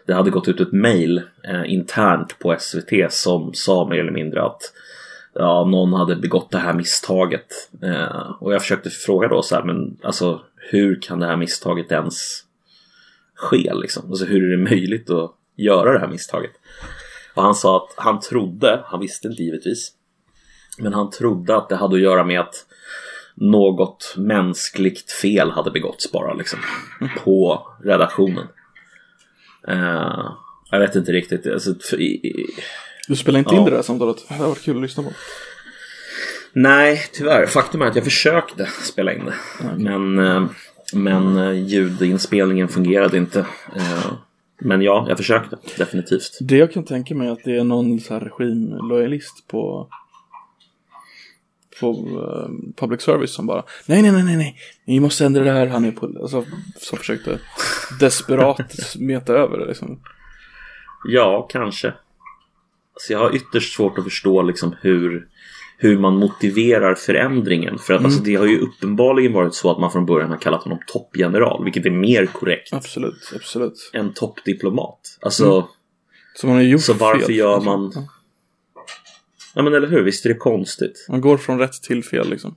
det 0.07 0.15
hade 0.15 0.31
gått 0.31 0.49
ut 0.49 0.61
ett 0.61 0.73
mail 0.73 1.23
eh, 1.45 1.73
internt 1.73 2.39
på 2.39 2.57
SVT 2.59 3.13
som 3.13 3.55
sa 3.55 3.89
mer 3.89 3.99
eller 3.99 4.13
mindre 4.13 4.43
att 4.43 4.61
ja, 5.35 5.65
någon 5.65 5.93
hade 5.93 6.17
begått 6.17 6.51
det 6.51 6.59
här 6.59 6.75
misstaget. 6.75 7.47
Eh, 7.83 8.33
och 8.41 8.55
jag 8.55 8.63
försökte 8.63 8.91
fråga 8.91 9.29
då 9.29 9.43
så 9.43 9.55
här, 9.55 9.63
men 9.63 9.97
alltså 10.03 10.41
hur 10.57 11.01
kan 11.03 11.21
det 11.21 11.27
här 11.27 11.37
misstaget 11.37 11.93
ens 11.93 12.45
ske 13.35 13.75
liksom? 13.75 14.09
Alltså 14.09 14.25
hur 14.25 14.53
är 14.53 14.57
det 14.57 14.71
möjligt 14.71 15.11
att 15.11 15.35
göra 15.57 15.93
det 15.93 15.99
här 15.99 16.09
misstaget? 16.09 16.53
Och 17.35 17.43
han 17.43 17.55
sa 17.55 17.77
att 17.77 18.05
han 18.05 18.21
trodde, 18.21 18.83
han 18.85 19.01
visste 19.01 19.29
inte 19.29 19.43
givetvis, 19.43 19.93
men 20.79 20.95
han 20.95 21.11
trodde 21.11 21.57
att 21.57 21.69
det 21.69 21.77
hade 21.77 21.95
att 21.95 22.03
göra 22.03 22.25
med 22.25 22.41
att 22.41 22.67
något 23.35 24.15
mänskligt 24.17 25.13
fel 25.13 25.51
hade 25.51 25.71
begåtts 25.71 26.13
bara 26.13 26.35
liksom 26.35 26.59
på 27.25 27.67
redaktionen. 27.85 28.47
Eh, 29.69 30.31
jag 30.71 30.81
vet 30.81 30.97
inte 30.97 31.13
riktigt. 31.13 31.47
Alltså, 31.47 31.75
för, 31.91 32.01
i, 32.01 32.05
i, 32.05 32.47
Du 33.09 33.17
spelade 33.17 33.39
inte 33.39 33.55
Ja. 33.55 33.59
in 33.59 33.65
det 33.65 33.71
där 33.71 33.83
samtalet? 33.83 34.17
Det 34.29 34.35
hade 34.35 34.49
varit 34.49 34.63
kul 34.63 34.77
att 34.77 34.83
lyssna 34.83 35.03
på. 35.03 35.13
Nej, 36.53 37.03
tyvärr. 37.13 37.47
Faktum 37.47 37.83
är 37.83 37.87
att 37.87 37.95
jag 37.95 38.05
försökte 38.05 38.67
spela 38.67 39.13
in 39.15 39.25
det. 39.25 39.35
Men, 39.77 40.19
eh, 40.19 40.45
men 40.95 41.37
eh, 41.37 41.53
ljudinspelningen 41.53 42.69
fungerade 42.69 43.17
inte. 43.17 43.47
Men 44.61 44.83
ja, 44.83 45.07
jag 45.09 45.17
försökte. 45.17 45.57
Definitivt. 45.79 46.39
Det 46.41 46.57
jag 46.57 46.73
kan 46.73 46.85
tänka 46.85 47.15
mig 47.15 47.29
är 47.29 47.33
att 47.33 47.45
det 47.45 47.57
är 47.57 47.65
någon 47.65 48.01
så 48.01 48.15
här 48.15 48.21
regimlojalist 48.21 49.49
på 49.49 49.89
på 51.81 51.91
eh, 51.91 52.75
public 52.77 53.03
service 53.03 53.35
som 53.35 53.47
bara 53.47 53.65
Nej, 53.87 54.03
nej, 54.03 54.13
nej, 54.13 54.23
nej, 54.23 54.37
nej, 54.37 54.57
ni 54.85 55.01
måste 55.01 55.27
ändra 55.27 55.45
det 55.45 55.51
här, 55.53 55.67
han 55.67 55.85
är 55.85 55.93
på 55.93 56.07
alltså, 56.07 56.45
som 56.79 56.99
försökte 56.99 57.39
desperat 58.01 58.61
meta 58.99 59.33
över 59.33 59.59
det 59.59 59.67
liksom. 59.67 60.01
Ja, 61.09 61.47
kanske. 61.51 61.95
Så 63.01 63.13
jag 63.13 63.19
har 63.19 63.37
ytterst 63.37 63.77
svårt 63.77 63.99
att 63.99 64.05
förstå 64.05 64.43
liksom 64.43 64.75
hur, 64.81 65.27
hur 65.79 65.99
man 65.99 66.17
motiverar 66.17 66.95
förändringen. 66.95 67.79
För 67.79 67.95
att 67.95 68.05
alltså, 68.05 68.23
det 68.23 68.35
har 68.35 68.47
ju 68.47 68.59
uppenbarligen 68.61 69.33
varit 69.33 69.55
så 69.55 69.71
att 69.71 69.79
man 69.79 69.93
från 69.93 70.07
början 70.07 70.31
har 70.31 70.37
kallat 70.39 70.63
honom 70.63 70.79
toppgeneral. 70.87 71.65
Vilket 71.65 71.87
är 71.87 71.91
mer 71.91 72.27
korrekt 72.27 72.73
Absolut, 72.73 73.33
absolut. 73.35 73.91
än 73.93 74.13
toppdiplomat. 74.13 75.19
Alltså, 75.21 75.69
Så 76.35 76.47
man 76.47 76.57
har 76.57 76.63
gjort 76.63 76.81
Så 76.81 76.93
varför 76.95 77.27
fel, 77.27 77.37
gör 77.37 77.57
liksom. 77.57 77.81
man- 77.81 77.93
Ja. 77.95 78.03
Ja 79.57 79.63
men 79.63 79.75
eller 79.75 79.89
hur, 79.89 80.03
visst 80.03 80.25
är 80.25 80.29
det 80.29 80.35
konstigt? 80.35 81.07
Man 81.09 81.21
går 81.21 81.37
från 81.37 81.59
rätt 81.59 81.83
till 81.83 82.05
fel 82.05 82.31
liksom. 82.31 82.57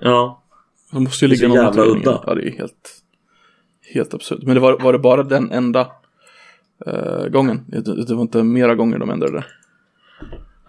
Ja, 0.00 0.42
Det 0.92 1.00
måste 1.00 1.24
ju 1.24 1.28
ligga 1.28 1.48
någon 1.48 1.56
jävla 1.56 1.82
udda. 1.84 2.10
det. 2.12 2.20
Ja, 2.26 2.34
det 2.34 2.48
är 2.48 2.50
helt, 2.50 3.02
helt 3.94 4.14
absurt. 4.14 4.42
Men 4.42 4.54
det 4.54 4.60
var, 4.60 4.78
var 4.78 4.92
det 4.92 4.98
bara 4.98 5.22
den 5.22 5.50
enda 5.52 5.80
eh, 6.86 7.26
gången? 7.26 7.64
Det, 7.66 8.04
det 8.06 8.14
var 8.14 8.22
inte 8.22 8.42
mera 8.42 8.74
gånger 8.74 8.98
de 8.98 9.10
ändrade 9.10 9.32
det? 9.32 9.44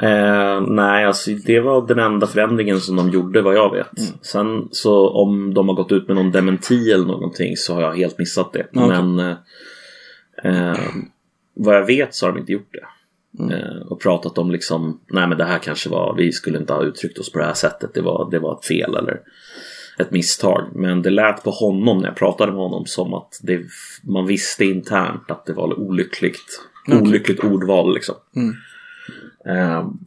Eh, 0.08 0.62
nej, 0.62 1.06
alltså 1.06 1.32
det 1.32 1.60
var 1.60 1.88
den 1.88 2.00
enda 2.00 2.28
förändringen 2.28 2.80
som 2.80 2.96
de 2.96 3.10
gjorde 3.10 3.42
vad 3.42 3.56
jag 3.56 3.72
vet. 3.72 4.00
Mm. 4.00 4.12
Sen 4.22 4.68
så 4.72 5.10
om 5.10 5.54
de 5.54 5.68
har 5.70 5.76
gått 5.76 5.92
ut 5.92 6.08
med 6.08 6.16
någon 6.16 6.32
dementi 6.32 6.92
eller 6.92 7.06
någonting 7.06 7.58
så 7.58 7.74
har 7.74 7.82
jag 7.82 7.94
helt 7.94 8.18
missat 8.18 8.54
det. 8.54 8.68
Okej. 8.74 8.88
Men 8.88 9.20
eh, 9.20 9.36
eh, 10.44 10.80
vad 11.54 11.76
jag 11.76 11.86
vet 11.86 12.16
så 12.16 12.26
har 12.26 12.34
de 12.34 12.40
inte 12.40 12.52
gjort 12.52 12.74
det. 12.74 12.86
Eh, 13.40 13.82
och 13.88 14.02
pratat 14.02 14.38
om 14.38 14.52
liksom, 14.52 15.00
nej 15.08 15.28
men 15.28 15.38
det 15.38 15.46
här 15.46 15.60
kanske 15.60 15.90
var, 15.90 16.16
vi 16.18 16.32
skulle 16.32 16.58
inte 16.58 16.74
ha 16.74 16.84
uttryckt 16.84 17.20
oss 17.20 17.32
på 17.32 17.40
det 17.40 17.46
här 17.46 17.54
sättet, 17.54 17.94
det 17.94 18.02
var, 18.02 18.32
det 18.32 18.40
var 18.40 18.60
ett 18.60 18.66
fel 18.66 18.96
eller 18.96 19.22
ett 19.98 20.12
misstag. 20.12 20.68
Men 20.76 21.02
det 21.02 21.10
lät 21.10 21.44
på 21.44 21.52
honom 21.52 21.98
när 21.98 22.08
jag 22.08 22.16
pratade 22.16 22.52
med 22.52 22.62
honom 22.62 22.86
som 22.86 23.14
att 23.14 23.40
det, 23.44 23.62
man 24.04 24.28
visste 24.28 24.66
internt 24.66 25.32
att 25.32 25.46
det 25.46 25.54
var 25.54 25.80
olyckligt. 25.80 26.62
Okej. 26.88 27.02
Olyckligt 27.02 27.44
ordval 27.44 27.94
liksom. 27.94 28.16
Mm. 28.36 28.56
Ehm. 29.46 30.00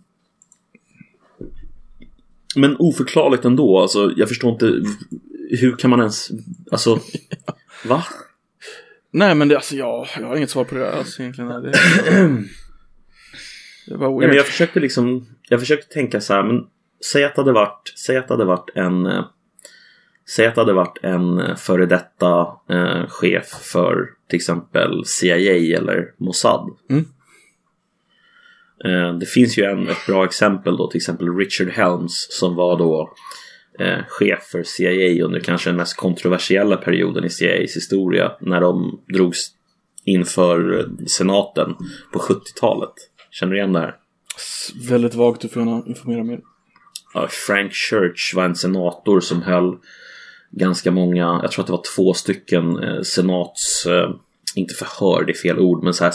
men 2.56 2.76
oförklarligt 2.78 3.44
ändå, 3.44 3.80
alltså 3.80 4.12
jag 4.16 4.28
förstår 4.28 4.52
inte 4.52 4.82
hur 5.50 5.76
kan 5.76 5.90
man 5.90 6.00
ens, 6.00 6.30
alltså, 6.70 7.00
va? 7.84 8.04
Nej 9.10 9.34
men 9.34 9.48
det, 9.48 9.56
alltså 9.56 9.76
jag, 9.76 10.06
jag 10.20 10.26
har 10.26 10.36
inget 10.36 10.50
svar 10.50 10.64
på 10.64 10.74
det 10.74 10.92
alltså, 10.92 11.22
egentligen. 11.22 11.62
Det, 11.62 11.72
det 13.86 13.96
var 13.96 14.18
weird. 14.18 14.28
men 14.28 14.36
jag 14.36 14.46
försökte 14.46 14.80
liksom, 14.80 15.26
jag 15.48 15.60
försökte 15.60 15.94
tänka 15.94 16.20
så 16.20 16.34
här, 16.34 16.42
men 16.42 16.66
säg 17.12 17.24
att 17.24 17.34
det 17.34 17.40
hade 17.40 17.52
varit, 17.52 17.92
säg 18.06 18.16
att 18.16 18.28
det 18.28 18.34
hade 18.34 18.44
varit 18.44 18.70
en, 18.74 19.06
eh, 19.06 19.24
säg 20.36 20.46
att 20.46 20.54
det 20.54 20.60
hade 20.60 20.72
varit 20.72 20.98
en 21.02 21.38
eh, 21.38 21.56
före 21.56 21.86
detta 21.86 22.46
eh, 22.70 23.06
chef 23.08 23.46
för 23.46 24.08
till 24.28 24.36
exempel 24.36 25.02
CIA 25.04 25.78
eller 25.78 26.12
Mossad. 26.16 26.70
Mm. 26.90 27.04
Eh, 28.84 29.18
det 29.18 29.26
finns 29.26 29.58
ju 29.58 29.64
en, 29.64 29.88
ett 29.88 30.06
bra 30.06 30.24
exempel 30.24 30.76
då, 30.76 30.90
till 30.90 30.98
exempel 30.98 31.36
Richard 31.36 31.68
Helms 31.68 32.26
som 32.30 32.54
var 32.54 32.78
då 32.78 33.14
eh, 33.78 34.04
chef 34.08 34.42
för 34.42 34.62
CIA 34.62 35.24
under 35.24 35.40
kanske 35.40 35.70
den 35.70 35.76
mest 35.76 35.96
kontroversiella 35.96 36.76
perioden 36.76 37.24
i 37.24 37.30
CIAs 37.30 37.76
historia 37.76 38.32
när 38.40 38.60
de 38.60 39.00
drogs 39.14 39.48
inför 40.04 40.78
eh, 40.78 41.06
senaten 41.06 41.74
på 42.12 42.18
70-talet. 42.18 42.94
Känner 43.40 43.52
du 43.52 43.58
igen 43.58 43.72
det 43.72 43.80
här? 43.80 43.94
Väldigt 44.88 45.14
vagt, 45.14 45.40
du 45.40 45.48
får 45.48 45.62
gärna 45.62 45.82
informera 45.86 46.24
mer. 46.24 46.40
Frank 47.46 47.72
Church 47.72 48.34
var 48.36 48.44
en 48.44 48.56
senator 48.56 49.20
som 49.20 49.42
höll 49.42 49.76
ganska 50.50 50.90
många, 50.90 51.40
jag 51.42 51.52
tror 51.52 51.62
att 51.62 51.66
det 51.66 51.72
var 51.72 51.82
två 51.96 52.14
stycken 52.14 52.82
eh, 52.82 53.02
senats, 53.02 53.86
eh, 53.86 54.10
inte 54.54 54.74
förhör, 54.74 55.24
det 55.24 55.32
är 55.32 55.36
fel 55.36 55.58
ord, 55.58 55.84
men 55.84 55.94
så 55.94 56.04
här 56.04 56.12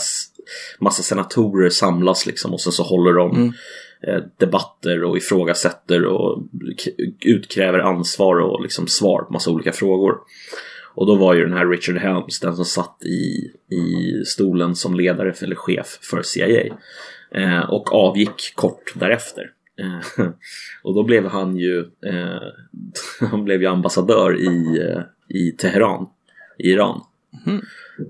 massa 0.80 1.02
senatorer 1.02 1.70
samlas 1.70 2.26
liksom 2.26 2.52
och 2.52 2.60
sen 2.60 2.72
så 2.72 2.82
håller 2.82 3.12
de 3.12 3.36
Mm. 3.36 3.52
eh, 4.06 4.22
debatter 4.38 5.04
och 5.04 5.16
ifrågasätter 5.16 6.04
och 6.04 6.42
utkräver 7.20 7.78
ansvar 7.78 8.40
och 8.40 8.62
liksom 8.62 8.86
svar 8.86 9.22
på 9.22 9.32
massa 9.32 9.50
olika 9.50 9.72
frågor. 9.72 10.16
Och 10.94 11.06
då 11.06 11.14
var 11.14 11.34
ju 11.34 11.44
den 11.44 11.52
här 11.52 11.66
Richard 11.66 11.96
Helms 11.96 12.40
den 12.40 12.56
som 12.56 12.64
satt 12.64 13.02
i, 13.04 13.50
i 13.74 14.12
stolen 14.26 14.74
som 14.76 14.94
ledare 14.94 15.34
eller 15.42 15.56
chef 15.56 15.98
för 16.02 16.22
CIA. 16.22 16.76
Eh, 17.30 17.70
och 17.70 17.92
avgick 17.94 18.52
kort 18.54 18.92
därefter. 18.94 19.50
Eh, 19.80 20.26
och 20.82 20.94
då 20.94 21.02
blev 21.02 21.26
han 21.26 21.56
ju, 21.56 21.78
eh, 22.06 22.42
han 23.30 23.44
blev 23.44 23.60
ju 23.62 23.66
ambassadör 23.68 24.40
i, 24.40 24.78
eh, 24.88 25.02
i 25.38 25.52
Teheran, 25.52 26.06
i 26.58 26.70
Iran. 26.70 27.00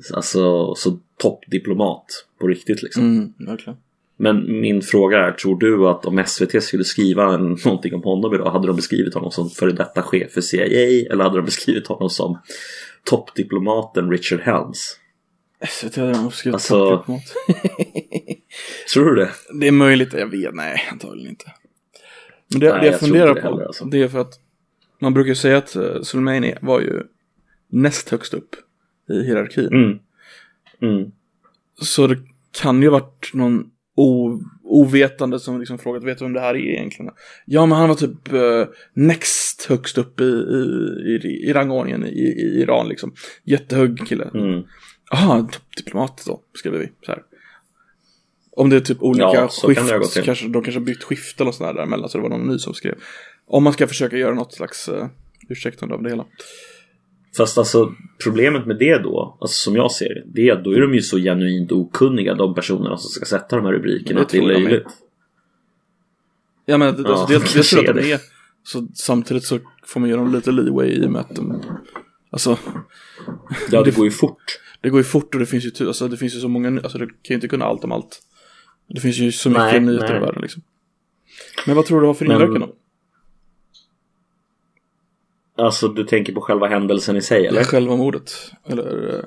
Så- 0.03 0.17
Alltså, 0.17 0.75
så 0.75 0.99
toppdiplomat 1.17 2.07
på 2.41 2.47
riktigt 2.47 2.83
liksom. 2.83 3.03
Mm, 3.17 3.33
verkligen. 3.49 3.77
Men 4.23 4.61
min 4.61 4.83
fråga 4.83 5.19
är, 5.19 5.33
tror 5.33 5.59
du 5.59 5.89
att 5.89 6.05
om 6.07 6.25
SVT 6.27 6.63
skulle 6.63 6.85
skriva 6.85 7.35
en, 7.35 7.57
någonting 7.65 7.95
om 7.95 8.03
honom 8.03 8.35
idag, 8.35 8.51
hade 8.51 8.67
de 8.67 8.77
beskrivit 8.77 9.15
honom 9.15 9.31
som 9.31 9.51
före 9.51 9.73
detta 9.73 10.03
chef 10.03 10.33
för 10.33 10.41
CIA 10.41 11.11
eller 11.13 11.25
hade 11.25 11.37
de 11.37 11.45
beskrivit 11.45 11.87
honom 11.87 12.11
som 12.11 12.39
toppdiplomaten 13.05 14.11
Richard 14.11 14.41
Helms? 14.41 14.97
SVT 15.69 15.97
hade 15.97 16.23
nog 16.23 16.35
skrivit 16.35 16.55
Alltså- 16.55 16.97
toppdiplomat. 16.97 17.23
Tror 18.95 19.05
du 19.05 19.15
det? 19.15 19.31
Det 19.61 19.69
är 19.69 19.73
möjligt, 19.73 20.13
jag 20.13 20.31
vet, 20.31 20.55
nej 20.55 20.89
antagligen 20.93 21.31
inte. 21.31 21.53
Men 22.51 22.61
det, 22.61 22.69
Nej, 22.69 22.81
det 22.81 22.87
jag, 22.87 22.93
jag 22.93 23.01
funderar 23.01 23.35
det 23.35 23.41
på, 23.41 23.49
heller, 23.49 23.65
alltså. 23.65 23.85
det 23.85 24.03
är 24.03 24.09
för 24.09 24.19
att 24.19 24.35
man 25.01 25.15
brukar 25.15 25.35
säga 25.35 25.59
att 25.59 25.77
uh, 25.77 26.03
Soleimani 26.03 26.55
var 26.61 26.81
ju 26.81 27.03
näst 27.69 28.09
högst 28.09 28.35
upp 28.35 28.57
i 29.11 29.23
hierarkin. 29.27 29.67
Mm. 29.67 29.99
Mm. 30.83 31.11
Så 31.81 32.07
det 32.07 32.19
kan 32.63 32.83
ju 32.83 32.89
ha 32.89 32.99
varit 33.01 33.31
någon 33.35 33.72
o, 33.97 34.39
ovetande 34.63 35.41
som 35.41 35.61
liksom 35.61 35.79
frågat, 35.79 36.05
vet 36.05 36.19
du 36.19 36.25
vem 36.25 36.33
det 36.33 36.41
här 36.41 36.55
är 36.55 36.71
egentligen? 36.71 37.13
Ja, 37.47 37.67
men 37.67 37.79
han 37.79 37.89
var 37.89 37.97
typ 37.97 38.33
uh, 38.33 38.67
next 38.95 39.67
högst 39.69 39.99
upp 39.99 40.21
i, 40.21 40.25
i, 40.25 41.21
i, 41.25 41.49
i 41.49 41.53
rangordningen 41.53 42.07
i, 42.07 42.23
i 42.23 42.61
Iran 42.61 42.89
liksom. 42.89 43.15
Jättehög 43.45 44.07
kille. 44.07 44.31
Mm. 44.35 44.63
Jaha, 45.11 45.49
toppdiplomat 45.53 46.23
då, 46.27 46.41
skriver 46.55 46.79
vi 46.79 46.93
så 47.07 47.13
här. 47.13 47.23
Om 48.57 48.71
det 48.71 48.77
är 48.77 48.81
typ 48.81 49.03
olika 49.03 49.25
Ja, 49.25 49.49
skift, 49.49 49.89
kan 49.89 50.25
kanske, 50.25 50.49
de 50.49 50.63
kanske 50.63 50.81
bytt 50.81 51.03
skift 51.03 51.41
eller 51.41 51.53
sådär 51.53 51.75
däremellan, 51.75 52.09
så 52.09 52.19
det 52.19 52.23
var 52.23 52.31
någon 52.31 52.49
ny 52.49 52.59
som 52.59 52.75
skrev. 52.75 52.95
Om 53.47 53.65
man 53.65 53.73
ska 53.73 53.87
försöka 53.87 54.17
göra 54.17 54.35
något 54.35 54.55
slags 54.55 54.89
uh, 54.89 55.07
ursäktande 55.49 55.95
av 55.95 56.03
det 56.03 56.11
hela. 56.11 56.27
Fast 57.37 57.59
alltså 57.59 57.95
problemet 58.25 58.67
med 58.67 58.79
det 58.79 58.99
då, 58.99 59.39
alltså 59.41 59.55
som 59.55 59.77
jag 59.77 59.93
ser 59.93 60.15
det, 60.15 60.23
det 60.27 60.49
är 60.49 60.53
att 60.53 60.65
då 60.65 60.73
är 60.73 60.81
de 60.81 60.95
ju 60.95 61.03
så 61.03 61.19
genuint 61.19 61.73
okunniga 61.73 62.35
de 62.35 62.55
personerna 62.55 62.97
som 62.97 63.09
ska 63.11 63.25
sätta 63.25 63.57
de 63.57 63.65
här 63.65 63.73
rubrikerna 63.73 64.21
Det 64.21 64.25
att 64.25 64.29
det 64.29 64.37
är 64.39 64.41
tror 64.41 64.49
löjligt. 64.53 64.87
Ja 66.67 66.79
men 66.79 66.89
alltså, 66.89 67.13
Ja, 67.13 67.27
det, 67.29 67.35
det, 67.35 67.55
det 67.55 67.63
tror 67.63 67.85
jag 67.85 67.91
att 67.91 67.97
kanske 67.97 68.09
de 68.09 68.13
är. 68.13 68.21
Så 68.65 68.87
samtidigt 68.95 69.45
så 69.45 69.59
får 69.87 70.01
man 70.01 70.09
ge 70.09 70.17
dem 70.17 70.33
lite 70.33 70.53
leeway 70.53 70.89
i 70.89 71.07
och 71.07 71.11
med 71.11 71.21
att 71.21 71.37
de, 71.37 71.63
alltså, 72.31 72.59
Ja, 73.71 73.83
det 73.83 73.91
går 73.97 74.05
ju 74.05 74.11
fort. 74.11 74.43
det 74.81 74.91
går 74.91 75.01
ju 75.01 75.05
fort 75.05 75.35
och 75.35 75.41
det 75.41 75.47
finns 75.47 75.65
ju, 75.81 75.87
alltså, 75.87 76.09
det 76.09 76.17
finns 76.17 76.35
ju 76.37 76.41
så 76.41 76.49
många, 76.49 76.81
alltså 76.83 76.99
det 76.99 77.07
kan 77.07 77.15
ju 77.29 77.35
inte 77.35 77.49
kunna 77.49 77.65
allt 77.65 77.85
om 77.85 77.93
allt. 77.93 78.23
Det 78.89 79.01
finns 79.01 79.17
ju 79.19 79.33
så 79.33 79.49
mycket 79.49 79.65
Nej, 79.65 79.81
nyheter 79.81 80.09
nej. 80.09 80.17
i 80.17 80.21
världen 80.21 80.43
liksom. 80.43 80.63
Men 81.67 81.77
vad 81.77 81.87
tror 81.87 81.99
du 82.01 82.03
det 82.03 82.07
var 82.07 82.15
för 82.15 82.25
inverkan 82.25 82.61
då? 82.61 82.75
Alltså 85.59 85.89
du 85.89 86.05
tänker 86.05 86.33
på 86.33 86.41
själva 86.41 86.67
händelsen 86.67 87.17
i 87.17 87.23
sig 87.23 87.39
eller? 87.47 87.59
Eller 87.59 87.65
själva 87.65 87.97
mordet? 87.97 88.33
Eller 88.69 89.15
eh, 89.15 89.25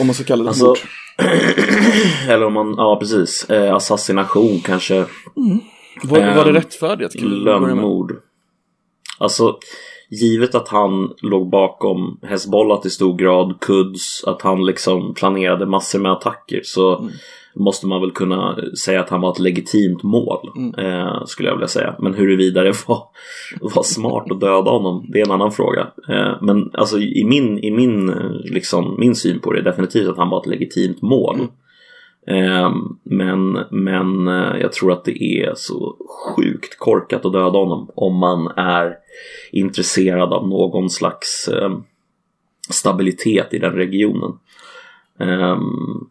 om 0.00 0.06
man 0.06 0.14
ska 0.14 0.24
kalla 0.24 0.42
det 0.42 0.48
Alltså, 0.48 0.66
mord. 0.66 0.78
eller 2.28 2.46
om 2.46 2.52
man, 2.52 2.74
ja 2.76 2.96
precis, 3.00 3.50
eh, 3.50 3.74
assassination 3.74 4.60
kanske, 4.60 4.94
Var, 6.02 6.20
var 6.20 6.44
det 6.44 6.50
ehm, 6.50 6.54
rättfärdigt? 6.56 7.14
Lönnmord. 7.20 8.12
Alltså, 9.18 9.58
givet 10.10 10.54
att 10.54 10.68
han 10.68 11.14
låg 11.22 11.50
bakom 11.50 12.20
Hezbollah 12.22 12.80
till 12.80 12.90
stor 12.90 13.16
grad, 13.16 13.60
Quds, 13.60 14.24
att 14.24 14.42
han 14.42 14.66
liksom 14.66 15.14
planerade 15.14 15.66
massor 15.66 15.98
med 15.98 16.12
attacker 16.12 16.60
så 16.64 16.98
Mm. 16.98 17.12
Måste 17.54 17.86
man 17.86 18.00
väl 18.00 18.10
kunna 18.10 18.58
säga 18.84 19.00
att 19.00 19.10
han 19.10 19.20
var 19.20 19.30
ett 19.32 19.38
legitimt 19.38 20.02
mål, 20.02 20.50
Mm. 20.56 20.74
eh, 20.74 21.24
skulle 21.24 21.48
jag 21.48 21.56
vilja 21.56 21.68
säga. 21.68 21.94
Men 21.98 22.14
huruvida 22.14 22.62
det 22.62 22.88
var, 22.88 23.02
var 23.60 23.82
smart 23.82 24.30
att 24.30 24.40
döda 24.40 24.70
honom, 24.70 25.06
det 25.08 25.20
är 25.20 25.24
en 25.26 25.32
annan 25.32 25.52
fråga. 25.52 25.86
Eh, 26.08 26.32
men 26.42 26.70
alltså 26.74 26.98
i 26.98 27.24
min, 27.24 27.58
i 27.58 27.70
min, 27.70 28.06
liksom, 28.44 28.96
min 28.98 29.14
syn 29.14 29.40
på 29.40 29.52
det 29.52 29.62
definitivt 29.62 30.08
att 30.08 30.16
han 30.16 30.30
var 30.30 30.40
ett 30.40 30.46
legitimt 30.46 31.02
mål. 31.02 31.36
Mm. 31.36 31.50
Eh, 32.26 32.72
men 33.04 33.58
men 33.70 34.28
eh, 34.28 34.60
jag 34.60 34.72
tror 34.72 34.92
att 34.92 35.04
det 35.04 35.22
är 35.22 35.52
så 35.54 35.96
sjukt 36.36 36.78
korkat 36.78 37.26
att 37.26 37.32
döda 37.32 37.58
honom 37.58 37.90
om 37.94 38.16
man 38.16 38.46
är 38.56 38.94
intresserad 39.52 40.32
av 40.32 40.48
någon 40.48 40.90
slags 40.90 41.48
eh, 41.48 41.78
stabilitet 42.70 43.54
i 43.54 43.58
den 43.58 43.72
regionen. 43.72 44.32
Ehm, 45.18 46.08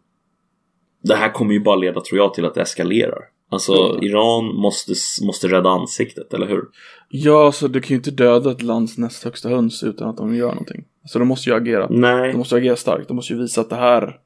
det 1.02 1.14
här 1.14 1.32
kommer 1.32 1.52
ju 1.52 1.60
bara 1.60 1.76
leda, 1.76 2.00
tror 2.00 2.18
jag, 2.18 2.34
till 2.34 2.44
att 2.44 2.54
det 2.54 2.60
eskalerar. 2.60 3.18
Alltså, 3.50 3.72
Ja. 3.72 3.98
Iran 4.02 4.44
måste, 4.44 4.92
måste 5.22 5.48
rädda 5.48 5.70
ansiktet, 5.70 6.34
eller 6.34 6.46
hur? 6.46 6.64
Ja, 7.08 7.52
så 7.52 7.68
du 7.68 7.80
kan 7.80 7.88
ju 7.88 7.96
inte 7.96 8.10
döda 8.10 8.50
ett 8.50 8.62
lands 8.62 8.98
näst 8.98 9.24
högsta 9.24 9.48
höns 9.48 9.82
utan 9.82 10.08
att 10.08 10.16
de 10.16 10.34
gör 10.34 10.48
någonting. 10.48 10.84
Så 11.04 11.18
de 11.18 11.28
måste 11.28 11.50
ju 11.50 11.56
agera. 11.56 11.86
Nej, 11.90 12.32
De 12.32 12.38
måste 12.38 12.56
agera 12.56 12.76
starkt. 12.76 13.08
De 13.08 13.14
måste 13.14 13.32
ju 13.32 13.38
visa 13.38 13.60
att 13.60 13.70
det 13.70 13.76
här 13.76 14.18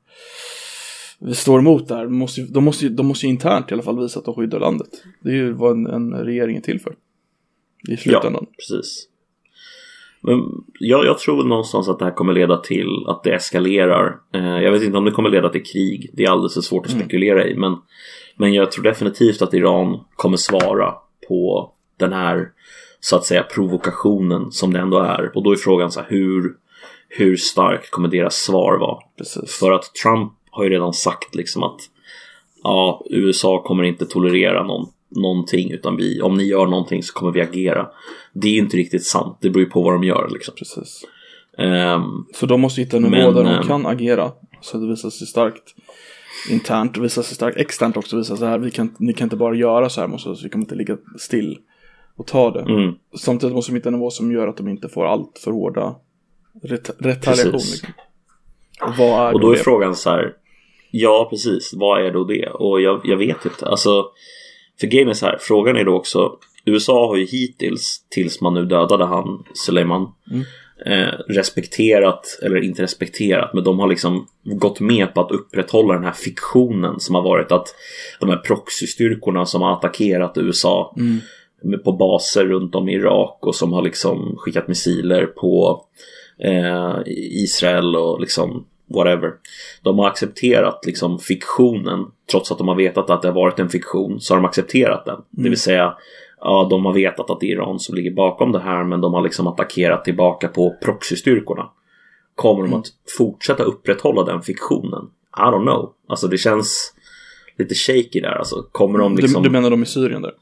vi 1.21 1.35
står 1.35 1.59
emot 1.59 1.89
det 1.89 1.95
här. 1.95 2.05
De 2.05 2.17
måste, 2.17 2.43
de, 2.43 2.65
måste, 2.65 2.89
de 2.89 3.07
måste 3.07 3.27
ju 3.27 3.31
internt 3.33 3.71
i 3.71 3.75
alla 3.75 3.83
fall 3.83 4.01
visa 4.01 4.19
att 4.19 4.25
de 4.25 4.35
skyddar 4.35 4.61
landet. 4.61 4.89
Det 5.21 5.31
är 5.31 5.35
ju 5.35 5.53
vad 5.53 5.73
en, 5.73 5.87
en 5.87 6.13
regering 6.15 6.57
är 6.57 6.61
till 6.61 6.81
för. 6.81 6.95
I 7.89 7.97
slutändan. 7.97 8.47
precis. 8.57 9.09
Men 10.27 10.43
jag, 10.79 11.05
jag 11.07 11.19
tror 11.19 11.45
någonstans 11.45 11.89
att 11.89 11.99
det 11.99 12.05
här 12.05 12.13
kommer 12.13 12.33
leda 12.33 12.57
till 12.57 13.05
att 13.07 13.23
det 13.23 13.35
eskalerar. 13.35 14.17
Eh, 14.35 14.63
jag 14.63 14.73
vet 14.73 14.83
inte 14.83 14.99
om 14.99 15.05
det 15.05 15.11
kommer 15.11 15.31
leda 15.31 15.49
till 15.49 15.63
krig. 15.65 16.11
Det 16.13 16.25
är 16.25 16.31
alldeles 16.31 16.55
för 16.55 16.61
svårt 16.61 16.87
att 16.87 16.93
Mm. 16.93 17.01
spekulera 17.05 17.47
i. 17.47 17.57
Men, 17.57 17.77
men 18.37 18.53
jag 18.55 18.73
tror 18.73 18.85
definitivt 18.85 19.43
att 19.43 19.55
Iran 19.55 20.01
kommer 20.17 20.37
svara 20.37 20.95
på 21.29 21.73
den 21.99 22.13
här 22.13 22.49
så 23.01 23.17
att 23.17 23.25
säga 23.25 23.43
provokationen 23.43 24.51
som 24.53 24.73
det 24.73 24.79
ändå 24.81 24.99
är. 24.99 25.33
Och 25.37 25.43
då 25.43 25.53
är 25.53 25.57
frågan 25.57 25.91
så 25.91 26.01
här, 26.01 26.07
hur, 26.11 26.53
hur 27.09 27.37
starkt 27.37 27.91
kommer 27.91 28.09
deras 28.09 28.35
svar 28.35 28.79
vara? 28.79 28.99
Precis. 29.19 29.59
För 29.59 29.73
att 29.73 29.95
Trump 30.03 30.33
har 30.51 30.65
ju 30.65 30.71
redan 30.71 30.93
sagt 30.93 31.35
liksom 31.35 31.63
att 31.63 31.81
ja, 32.63 33.05
USA 33.11 33.63
kommer 33.63 33.85
inte 33.85 34.07
tolerera 34.07 34.63
någon, 34.63 34.89
någonting 35.17 35.71
utan 35.71 35.97
vi, 35.97 36.21
om 36.21 36.35
ni 36.35 36.45
gör 36.45 36.67
någonting 36.67 37.03
så 37.03 37.13
kommer 37.15 37.33
vi 37.33 37.41
agera. 37.41 37.87
Det 38.33 38.49
är 38.49 38.59
inte 38.59 38.77
riktigt 38.77 39.05
sant, 39.07 39.39
det 39.41 39.51
beror 39.51 39.65
ju 39.65 39.71
på 39.71 39.83
vad 39.83 39.93
de 39.95 40.05
gör 40.05 40.29
liksom. 40.33 40.55
Precis. 40.59 41.05
Ehm, 41.59 42.03
Så 42.35 42.47
de 42.47 42.61
måste 42.61 42.81
hitta 42.81 42.97
en 42.97 43.03
nivå 43.03 43.17
Men, 43.17 43.35
där 43.35 43.45
de 43.45 43.55
ehm, 43.55 43.63
kan 43.67 43.87
agera. 43.87 44.33
Så 44.61 44.77
att 44.77 44.83
det 44.83 44.89
visar 44.89 45.11
sig 45.11 45.27
starkt. 45.27 45.75
internt 46.51 46.97
och 46.99 47.05
visa 47.05 47.23
sig 47.23 47.35
stark, 47.35 47.57
externt 47.57 47.97
också 47.97 48.17
visa 48.17 48.37
så 48.37 48.45
här, 48.45 48.59
vi 48.59 48.71
kan, 48.71 48.95
ni 48.99 49.13
kan 49.13 49.27
inte 49.27 49.37
bara 49.37 49.55
göra 49.55 49.89
så 49.89 50.01
här 50.01 50.09
mot 50.09 50.27
oss, 50.27 50.45
vi 50.45 50.49
kommer 50.49 50.65
inte 50.65 50.75
ligga 50.75 50.97
still 51.19 51.59
och 52.17 52.27
ta 52.27 52.51
det. 52.51 52.61
Mm. 52.61 52.95
Samtidigt 53.19 53.55
måste 53.55 53.73
de 53.73 53.77
hitta 53.77 53.89
en 53.89 53.93
nivå 53.95 54.11
som 54.11 54.33
gör 54.33 54.49
att 54.49 54.57
de 54.57 54.69
inte 54.69 54.89
får 54.89 55.07
allt 55.07 55.39
för 55.45 55.51
hårda 55.51 55.97
ret- 56.63 56.91
retaliation. 56.99 57.53
Precis. 57.53 57.83
Liksom. 57.83 57.95
Och 59.05 59.35
Och 59.35 59.41
då 59.41 59.51
är 59.51 59.57
det? 59.57 59.63
frågan 59.63 59.97
så 59.97 60.11
här. 60.11 60.33
Ja, 60.91 61.27
precis. 61.31 61.71
Vad 61.75 62.07
är 62.07 62.13
då 62.13 62.25
det? 62.25 62.49
Och 62.49 62.81
jag, 62.81 63.01
jag 63.05 63.17
vet 63.17 63.45
inte. 63.45 63.67
Alltså, 63.67 64.05
för 64.81 64.87
grejen 64.87 65.09
är 65.09 65.15
så 65.15 65.27
här. 65.27 65.39
Frågan 65.41 65.77
är 65.77 65.85
då 65.85 65.95
också. 65.95 66.33
USA 66.65 67.07
har 67.09 67.17
ju 67.17 67.25
hittills, 67.25 67.99
tills 68.11 68.41
man 68.41 68.55
nu 68.55 68.65
dödade 68.65 69.05
han, 69.05 69.45
Suleiman, 69.55 70.13
eh, 70.87 71.19
respekterat, 71.29 72.39
eller 72.43 72.65
inte 72.65 72.83
respekterat, 72.83 73.55
men 73.55 73.65
de 73.65 73.79
har 73.79 73.89
liksom 73.89 74.27
gått 74.43 74.81
med 74.81 75.15
på 75.15 75.21
att 75.21 75.31
upprätthålla 75.31 75.95
den 75.95 76.05
här 76.05 76.13
fiktionen 76.13 77.01
som 77.01 77.15
har 77.15 77.23
varit 77.23 77.53
att 77.53 77.75
de 78.21 78.29
här 78.31 78.37
proxystyrkorna 78.37 79.47
som 79.47 79.63
har 79.63 79.73
attackerat 79.73 80.39
USA 80.39 80.95
med- 81.63 81.85
på 81.85 81.93
baser 81.93 82.45
runt 82.45 82.75
om 82.75 82.89
i 82.89 82.95
Irak 82.95 83.39
och 83.41 83.55
som 83.55 83.73
har 83.73 83.83
liksom 83.83 84.35
skickat 84.39 84.69
missiler 84.69 85.27
på 85.27 85.85
eh, 86.39 86.97
Israel 87.45 87.97
och 87.97 88.21
liksom 88.21 88.67
whatever. 88.95 89.33
De 89.83 89.99
har 89.99 90.07
accepterat 90.07 90.87
liksom 90.87 91.19
fiktionen 91.19 92.07
trots 92.31 92.53
att 92.53 92.59
de 92.59 92.69
har 92.69 92.75
vetat 92.75 93.11
att 93.11 93.23
det 93.23 93.29
har 93.29 93.35
varit 93.35 93.59
en 93.59 93.69
fiktion 93.69 94.21
så 94.21 94.35
har 94.35 94.41
de 94.41 94.47
accepterat 94.47 95.05
den. 95.05 95.21
Det 95.31 95.49
vill 95.49 95.61
säga 95.61 95.95
ja, 96.41 96.67
de 96.71 96.85
har 96.85 96.93
vetat 96.93 97.31
att 97.31 97.41
det 97.41 97.47
är 97.47 97.51
Iran 97.51 97.79
som 97.79 97.95
ligger 97.95 98.11
bakom 98.11 98.53
det 98.53 98.61
här 98.61 98.85
men 98.85 99.01
de 99.01 99.15
har 99.15 99.23
liksom 99.23 99.47
attackerat 99.47 100.05
tillbaka 100.05 100.49
på 100.49 100.77
proxystyrkorna. 100.85 101.69
Kommer 102.35 102.63
de 102.63 102.75
att 102.75 102.87
fortsätta 103.19 103.63
upprätthålla 103.63 104.25
den 104.25 104.43
fiktionen? 104.43 105.11
I 105.37 105.41
don't 105.41 105.63
know. 105.63 105.93
Alltså 106.09 106.29
det 106.29 106.39
känns 106.39 106.95
lite 107.59 107.75
shaky 107.75 108.21
där. 108.21 108.39
Alltså 108.39 108.63
kommer 108.73 108.99
de 108.99 109.17
liksom... 109.17 109.43
du, 109.43 109.49
du 109.49 109.53
menar 109.53 109.71
de 109.71 109.83
i 109.83 109.87
Syrien 109.87 110.23
där? 110.23 110.33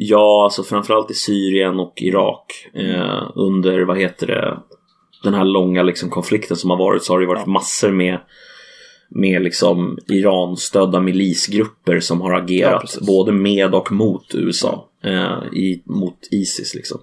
Ja, 0.00 0.44
alltså 0.44 0.62
framförallt 0.62 1.10
i 1.10 1.14
Syrien 1.14 1.80
och 1.80 1.92
Irak 1.96 2.68
eh, 2.74 3.30
under, 3.34 3.80
vad 3.80 3.98
heter 3.98 4.26
det, 4.26 4.58
den 5.22 5.34
här 5.34 5.44
långa 5.44 5.82
liksom, 5.82 6.10
konflikten 6.10 6.56
som 6.56 6.70
har 6.70 6.76
varit 6.76 7.02
så 7.04 7.12
har 7.12 7.20
det 7.20 7.26
varit 7.26 7.46
massor 7.46 7.90
med 7.90 8.18
med 9.10 9.42
liksom 9.42 9.98
Iran-stödda 10.08 11.00
milisgrupper 11.00 12.00
som 12.00 12.20
har 12.20 12.32
Ja, 12.32 12.38
agerat 12.38 12.80
precis. 12.80 13.06
både 13.06 13.32
med 13.32 13.74
och 13.74 13.92
mot 13.92 14.34
USA 14.34 14.88
eh, 15.04 15.38
i, 15.52 15.82
mot 15.84 16.28
Isis 16.30 16.74
liksom. 16.74 17.00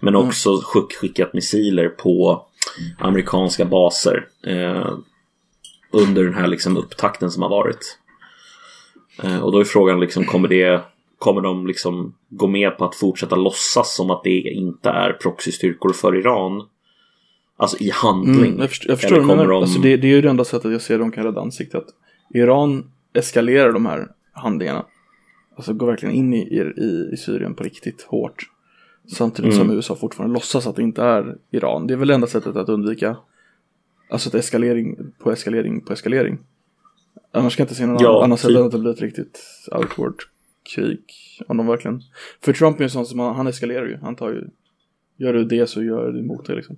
Men 0.00 0.16
också 0.16 0.60
skick, 0.64 0.92
skickat 0.96 1.34
missiler 1.34 1.88
på 1.88 2.46
amerikanska 2.98 3.64
baser 3.64 4.26
eh, 4.46 4.92
under 5.90 6.24
den 6.24 6.34
här 6.34 6.46
liksom 6.46 6.76
upptakten 6.76 7.30
som 7.30 7.42
har 7.42 7.50
varit. 7.50 7.98
Eh, 9.22 9.38
och 9.38 9.52
då 9.52 9.58
är 9.58 9.64
frågan 9.64 10.00
liksom, 10.00 10.24
kommer 10.24 10.48
det 10.48 10.82
Kommer 11.18 11.40
de 11.40 11.66
liksom 11.66 12.14
gå 12.28 12.46
med 12.46 12.78
på 12.78 12.84
att 12.84 12.94
fortsätta 12.94 13.36
låtsas 13.36 13.96
som 13.96 14.10
att 14.10 14.24
det 14.24 14.40
inte 14.40 14.90
är 14.90 15.12
proxystyrkor 15.12 15.92
för 15.92 16.16
Iran? 16.16 16.62
Alltså 17.56 17.76
i 17.80 17.90
handling. 17.90 18.46
Mm, 18.50 18.60
jag, 18.60 18.68
förstår, 18.68 18.90
jag 18.90 19.00
förstår 19.00 19.20
menar. 19.24 19.46
de... 19.48 19.62
Alltså 19.62 19.80
det, 19.80 19.96
det 19.96 20.06
är 20.06 20.10
ju 20.14 20.20
det 20.20 20.28
enda 20.30 20.44
sättet 20.44 20.72
jag 20.72 20.80
ser 20.82 20.98
de 20.98 21.10
kan 21.12 21.24
rädda 21.24 21.40
ansiktet. 21.40 21.84
Iran 22.30 22.90
eskalerar 23.12 23.72
de 23.72 23.86
här 23.86 24.08
handlingarna. 24.32 24.84
Alltså 25.56 25.72
går 25.74 25.86
verkligen 25.86 26.14
in 26.14 26.34
i, 26.34 26.38
i, 26.38 27.10
i 27.12 27.16
Syrien 27.16 27.54
på 27.54 27.64
riktigt 27.64 28.02
hårt. 28.02 28.50
Samtidigt 29.06 29.54
Mm. 29.54 29.66
som 29.66 29.76
USA 29.76 29.96
fortfarande 29.96 30.34
låtsas 30.34 30.66
att 30.66 30.76
det 30.76 30.82
inte 30.82 31.02
är 31.02 31.36
Iran. 31.50 31.86
Det 31.86 31.94
är 31.94 31.98
väl 31.98 32.08
det 32.08 32.14
enda 32.14 32.26
sättet 32.26 32.56
att 32.56 32.68
undvika 32.68 33.16
Alltså 34.10 34.28
ett 34.28 34.34
eskalering 34.34 34.96
på 35.18 35.32
eskalering 35.32 35.80
på 35.80 35.92
eskalering. 35.92 36.38
Annars 37.32 37.56
kan 37.56 37.62
jag 37.62 37.66
inte 37.66 37.74
se 37.74 37.86
någon 37.86 37.96
Ja, 38.00 38.24
annan 38.24 38.38
sätt 38.38 38.48
typ. 38.48 38.58
än 38.58 38.64
att 38.66 38.72
det 38.72 38.78
blir 38.78 38.90
ett 38.90 39.00
riktigt 39.00 39.40
outward 39.72 40.14
krig. 40.74 41.00
Om 41.46 41.56
de 41.56 41.66
verkligen. 41.66 42.02
För 42.40 42.52
Trump 42.52 42.76
är 42.76 42.80
ju 42.80 42.84
en 42.84 42.90
sån 42.90 43.06
som 43.06 43.18
han, 43.18 43.36
han 43.36 43.46
eskalerar 43.46 43.86
ju. 43.86 43.96
Han 44.02 44.16
tar 44.16 44.30
ju. 44.30 44.44
Gör 45.16 45.32
du 45.32 45.44
det 45.44 45.66
så 45.66 45.82
gör 45.82 46.12
du 46.12 46.18
emot 46.20 46.46
det 46.46 46.54
liksom. 46.54 46.76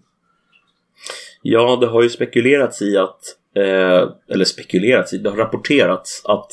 Ja, 1.49 1.79
det 1.81 1.87
har 1.87 2.03
ju 2.03 2.11
spekulerats 2.11 2.83
i 2.83 2.97
att, 2.97 3.21
eh, 3.55 4.11
eller 4.29 4.45
spekulerats 4.45 5.13
i, 5.13 5.19
det 5.19 5.31
har 5.31 5.37
rapporterats 5.37 6.23
att 6.25 6.51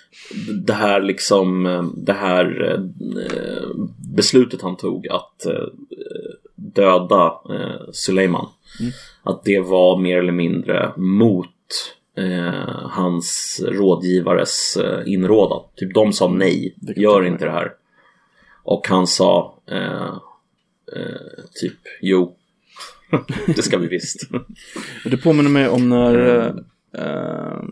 det 0.66 0.72
här 0.72 1.00
liksom, 1.00 1.66
eh, 1.66 1.82
det 1.96 2.12
här 2.12 2.72
eh, 2.72 2.80
beslutet 4.16 4.62
han 4.62 4.76
tog 4.76 5.08
att 5.08 5.46
eh, 5.46 5.66
döda 6.54 7.40
eh, 7.50 7.90
Suleiman, 7.92 8.48
att 9.22 9.44
det 9.44 9.60
var 9.60 9.98
mer 9.98 10.18
eller 10.18 10.32
mindre 10.32 10.92
mot 10.96 11.94
eh, 12.16 12.88
hans 12.90 13.60
rådgivares 13.66 14.78
inrådan. 15.06 15.62
Typ 15.76 15.94
de 15.94 16.12
sa 16.12 16.28
nej, 16.28 16.74
Det 16.76 16.94
kan 16.94 17.02
gör 17.02 17.26
inte 17.26 17.44
det 17.44 17.50
här. 17.50 17.72
Och 18.64 18.88
han 18.88 19.06
sa 19.06 19.54
typ 21.60 21.78
jo, 22.00 22.36
det 23.46 23.62
ska 23.62 23.78
vi 23.78 23.88
visst. 23.88 24.30
Det 25.04 25.16
påminner 25.16 25.50
mig 25.50 25.68
om 25.68 25.88
när 25.88 26.38
eh, 26.38 26.54
eh, 27.04 27.62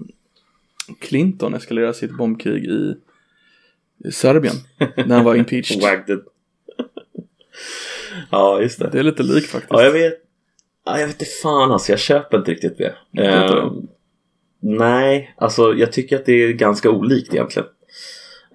Clinton 1.00 1.54
eskalerade 1.54 1.94
sitt 1.94 2.16
bombkrig 2.16 2.64
i, 2.64 2.94
i 4.04 4.12
Serbien. 4.12 4.56
När 4.96 5.16
han 5.16 5.24
var 5.24 5.34
impeached. 5.34 5.80
Wagged 5.82 6.20
ja, 8.30 8.62
just 8.62 8.78
det. 8.78 8.88
Det 8.92 8.98
är 8.98 9.02
lite 9.02 9.22
lik 9.22 9.44
faktiskt. 9.44 9.72
Ja, 9.72 9.82
jag 9.82 9.92
vet. 9.92 10.14
Ja, 10.84 11.00
jag 11.00 11.06
vet 11.06 11.22
inte 11.22 11.32
fan 11.42 11.72
alltså, 11.72 11.92
jag 11.92 11.98
köper 11.98 12.38
inte 12.38 12.50
riktigt 12.50 12.78
det? 12.78 12.94
Eh, 13.22 13.72
nej, 14.60 15.34
alltså 15.36 15.74
jag 15.74 15.92
tycker 15.92 16.16
att 16.16 16.26
det 16.26 16.32
är 16.32 16.52
ganska 16.52 16.90
olikt 16.90 17.34
egentligen. 17.34 17.68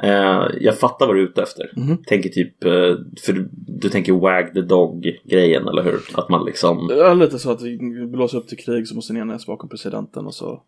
Eh, 0.03 0.45
jag 0.59 0.79
fattar 0.79 1.07
vad 1.07 1.15
du 1.15 1.19
är 1.19 1.25
ute 1.25 1.41
efter. 1.41 1.71
Mhm. 1.75 1.97
Tänker 2.07 2.29
typ, 2.29 2.63
eh, 2.63 2.71
för 3.25 3.33
du, 3.33 3.49
du 3.51 3.89
tänker 3.89 4.13
wag 4.13 4.53
the 4.53 4.61
dog 4.61 5.19
grejen, 5.23 5.67
eller 5.67 5.83
hur? 5.83 5.99
Att 6.13 6.29
man 6.29 6.45
liksom... 6.45 6.89
Ja, 6.97 7.13
lite 7.13 7.39
så 7.39 7.51
att 7.51 7.61
vi 7.61 7.77
blåser 8.07 8.37
upp 8.37 8.47
till 8.47 8.57
krig 8.57 8.87
så 8.87 8.95
måste 8.95 9.13
ni 9.13 9.25
näs 9.25 9.45
bakom 9.45 9.69
presidenten 9.69 10.25
och 10.25 10.33
så. 10.33 10.61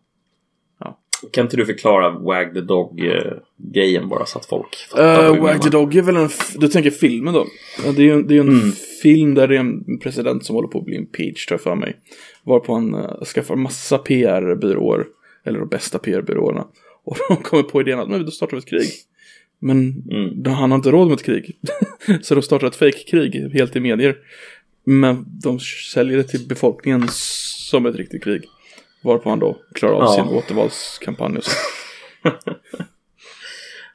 Kan 1.32 1.44
inte 1.44 1.56
du 1.56 1.66
förklara 1.66 2.10
wag 2.10 2.54
the 2.54 2.60
dog 2.60 3.00
eh, 3.00 3.32
grejen 3.56 4.08
bara 4.08 4.26
så 4.26 4.38
att 4.38 4.46
folk 4.46 4.76
fattar 4.90 5.34
Uh, 5.36 5.42
Wag 5.42 5.62
the? 5.62 5.70
Dog 5.70 5.96
är 5.96 6.02
väl 6.02 6.16
en, 6.16 6.28
du 6.58 6.68
tänker 6.68 6.90
filmen 6.90 7.34
då? 7.34 7.46
Ja, 7.84 7.92
det 7.92 8.02
är 8.02 8.04
ju 8.04 8.12
en, 8.12 8.26
det 8.26 8.36
är 8.36 8.40
en 8.40 8.48
Mm. 8.48 8.72
film 9.02 9.34
där 9.34 9.48
det 9.48 9.56
är 9.56 9.60
en 9.60 9.98
president 9.98 10.44
som 10.44 10.56
håller 10.56 10.68
på 10.68 10.78
att 10.78 10.84
bli 10.84 10.96
impeached 10.96 11.48
tror 11.48 11.54
jag 11.54 11.60
för 11.60 11.74
mig. 11.74 11.96
Varpå 12.44 12.74
han 12.74 12.94
uh, 12.94 13.24
skaffar 13.24 13.56
massa 13.56 13.98
PR-byråer, 13.98 15.06
eller 15.44 15.58
de 15.58 15.68
bästa 15.68 15.98
PR-byråerna. 15.98 16.66
Och 17.04 17.16
de 17.28 17.36
kommer 17.36 17.62
på 17.62 17.80
idén 17.80 17.98
att 17.98 18.08
men 18.08 18.24
då 18.24 18.30
startar 18.30 18.56
vi 18.56 18.58
ett 18.58 18.66
krig. 18.68 18.90
Men 19.58 20.02
Mm. 20.10 20.44
han 20.54 20.70
har 20.70 20.76
inte 20.78 20.90
råd 20.90 21.08
med 21.08 21.14
ett 21.14 21.24
krig. 21.24 21.56
så 22.22 22.34
de 22.34 22.42
startar 22.42 22.66
ett 22.66 22.76
fake-krig 22.76 23.50
helt 23.52 23.76
i 23.76 23.80
medier. 23.80 24.16
Men 24.84 25.24
de 25.42 25.60
säljer 25.94 26.16
det 26.16 26.24
till 26.24 26.46
befolkningen 26.48 27.06
som 27.10 27.86
ett 27.86 27.96
riktigt 27.96 28.24
krig. 28.24 28.42
Varpå 29.02 29.28
han 29.30 29.38
då 29.38 29.56
klarar 29.74 29.94
av 29.94 30.02
Ja. 30.02 30.12
sin 30.24 30.34
återvalskampanj 30.34 31.36
och 31.38 31.44
så. 31.44 31.50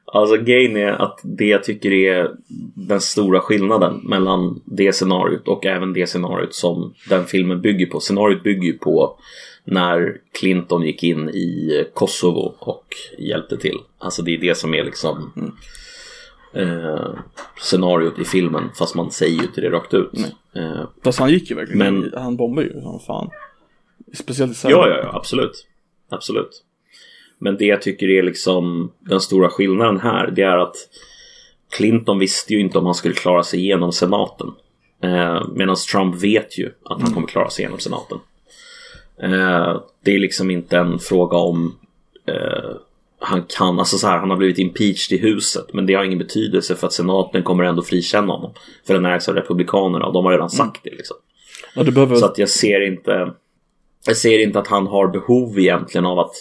Alltså 0.04 0.36
grejen 0.36 0.76
är 0.76 0.88
att 0.92 1.20
det 1.22 1.44
jag 1.44 1.64
tycker 1.64 1.92
är 1.92 2.30
den 2.74 3.00
stora 3.00 3.40
skillnaden 3.40 4.00
mellan 4.04 4.60
det 4.64 4.92
scenariot 4.92 5.48
och 5.48 5.66
även 5.66 5.92
det 5.92 6.06
scenariot 6.06 6.54
som 6.54 6.94
den 7.08 7.26
filmen 7.26 7.60
bygger 7.60 7.86
på. 7.86 8.00
Scenariot 8.00 8.42
bygger 8.42 8.62
ju 8.62 8.78
på 8.78 9.18
när 9.64 10.20
Clinton 10.40 10.82
gick 10.82 11.02
in 11.02 11.28
i 11.28 11.84
Kosovo 11.94 12.54
och 12.58 12.86
hjälpte 13.18 13.56
till. 13.56 13.78
Alltså 13.98 14.22
det 14.22 14.34
är 14.34 14.38
det 14.38 14.54
som 14.54 14.74
är 14.74 14.84
liksom 14.84 15.32
eh, 16.54 17.14
scenariot 17.60 18.18
i 18.18 18.24
filmen 18.24 18.70
fast 18.78 18.94
man 18.94 19.10
säger 19.10 19.36
ju 19.36 19.42
inte 19.42 19.60
det 19.60 19.70
rakt 19.70 19.94
ut. 19.94 20.10
Eh, 20.54 20.84
Fast 21.04 21.18
han 21.18 21.30
gick 21.30 21.50
ju 21.50 21.56
verkligen. 21.56 21.78
Men- 22.00 22.12
Han 22.22 22.36
bombar 22.36 22.62
ju 22.62 22.80
som 22.82 23.00
fan. 23.00 23.30
Speciellt 24.14 24.52
i 24.52 24.54
Serbien. 24.54 24.80
Ja, 24.80 24.88
ja, 24.88 24.98
ja, 25.02 25.10
absolut. 25.16 25.66
Absolut. 26.08 26.62
Men 27.38 27.56
det 27.56 27.64
jag 27.64 27.82
tycker 27.82 28.08
är 28.08 28.22
liksom 28.22 28.92
den 29.00 29.20
stora 29.20 29.48
skillnaden 29.50 30.00
här, 30.00 30.30
det 30.30 30.42
är 30.42 30.58
att 30.58 30.76
Clinton 31.76 32.18
visste 32.18 32.54
ju 32.54 32.60
inte 32.60 32.78
om 32.78 32.84
han 32.84 32.94
skulle 32.94 33.14
klara 33.14 33.42
sig 33.42 33.60
igenom 33.60 33.92
senaten. 33.92 34.46
Eh, 35.02 35.42
Medan 35.54 35.76
Trump 35.92 36.22
vet 36.22 36.58
ju 36.58 36.70
att 36.84 37.02
han 37.02 37.14
kommer 37.14 37.26
klara 37.26 37.50
sig 37.50 37.62
igenom 37.62 37.78
senaten. 37.78 38.18
Eh, 39.22 39.80
det 40.04 40.14
är 40.14 40.18
liksom 40.18 40.50
inte 40.50 40.78
en 40.78 40.98
fråga 40.98 41.36
om 41.36 41.78
eh, 42.26 42.76
han 43.18 43.44
kan, 43.48 43.78
alltså 43.78 43.98
så 43.98 44.06
här, 44.06 44.18
han 44.18 44.30
har 44.30 44.36
blivit 44.36 44.58
impeached 44.58 45.18
i 45.18 45.22
huset 45.22 45.72
men 45.72 45.86
det 45.86 45.94
har 45.94 46.04
ingen 46.04 46.18
betydelse 46.18 46.76
för 46.76 46.86
att 46.86 46.92
senaten 46.92 47.42
kommer 47.42 47.64
ändå 47.64 47.82
frikänna 47.82 48.32
honom. 48.32 48.52
För 48.86 48.94
den 48.94 49.06
ägs 49.06 49.28
av 49.28 49.34
republikanerna 49.34 50.06
och 50.06 50.12
de 50.12 50.24
har 50.24 50.32
redan 50.32 50.50
sagt 50.50 50.80
det 50.84 50.90
liksom. 50.90 51.16
Ja, 51.74 51.84
behöver... 51.84 52.16
Så 52.16 52.26
att 52.26 52.38
jag 52.38 52.48
ser 52.48 52.86
inte 52.86 53.34
Jag 54.06 54.16
ser 54.16 54.38
inte 54.38 54.58
att 54.58 54.66
han 54.66 54.86
har 54.86 55.08
behov 55.08 55.58
egentligen 55.58 56.06
av 56.06 56.18
att 56.18 56.34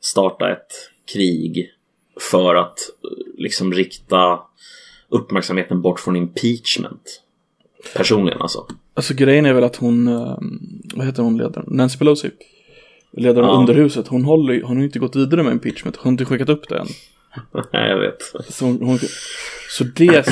starta 0.00 0.52
ett 0.52 0.90
krig 1.12 1.70
för 2.30 2.54
att 2.54 2.78
eh, 2.78 3.40
liksom 3.42 3.72
rikta 3.72 4.40
uppmärksamheten 5.08 5.82
bort 5.82 6.00
från 6.00 6.16
impeachment. 6.16 7.22
Personligen 7.94 8.42
alltså. 8.42 8.66
Alltså 8.94 9.14
grejen 9.14 9.46
är 9.46 9.52
väl 9.52 9.64
att 9.64 9.76
hon, 9.76 10.08
eh, 10.08 10.38
vad 10.98 11.06
heter 11.06 11.22
hon 11.22 11.36
ledaren? 11.38 11.66
Nancy 11.70 11.98
Pelosi. 11.98 12.30
ledaren 13.12 13.48
Ja. 13.48 13.54
underhuset, 13.54 14.08
hon, 14.08 14.24
håller, 14.24 14.62
hon 14.62 14.76
har 14.76 14.84
inte 14.84 14.98
gått 14.98 15.16
vidare 15.16 15.42
med 15.42 15.52
impeachment, 15.52 15.96
hon 15.96 16.04
har 16.04 16.10
inte 16.12 16.24
skickat 16.24 16.48
upp 16.48 16.68
det 16.68 16.78
än. 16.78 16.86
Nej, 17.72 17.88
jag 17.90 17.98
vet. 17.98 18.22
Så, 18.48 18.64
hon, 18.64 18.82
hon, 18.82 18.98
så 19.70 19.84
det, 19.84 20.26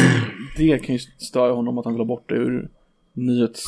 det 0.57 0.79
kan 0.79 0.95
ju 0.95 0.99
störa 1.19 1.53
honom 1.53 1.79
att 1.79 1.85
han 1.85 1.95
vill 1.95 2.01
ha 2.01 2.05
bort 2.07 2.29
det 2.29 2.35
ur 2.35 2.69
nyhets, 3.13 3.65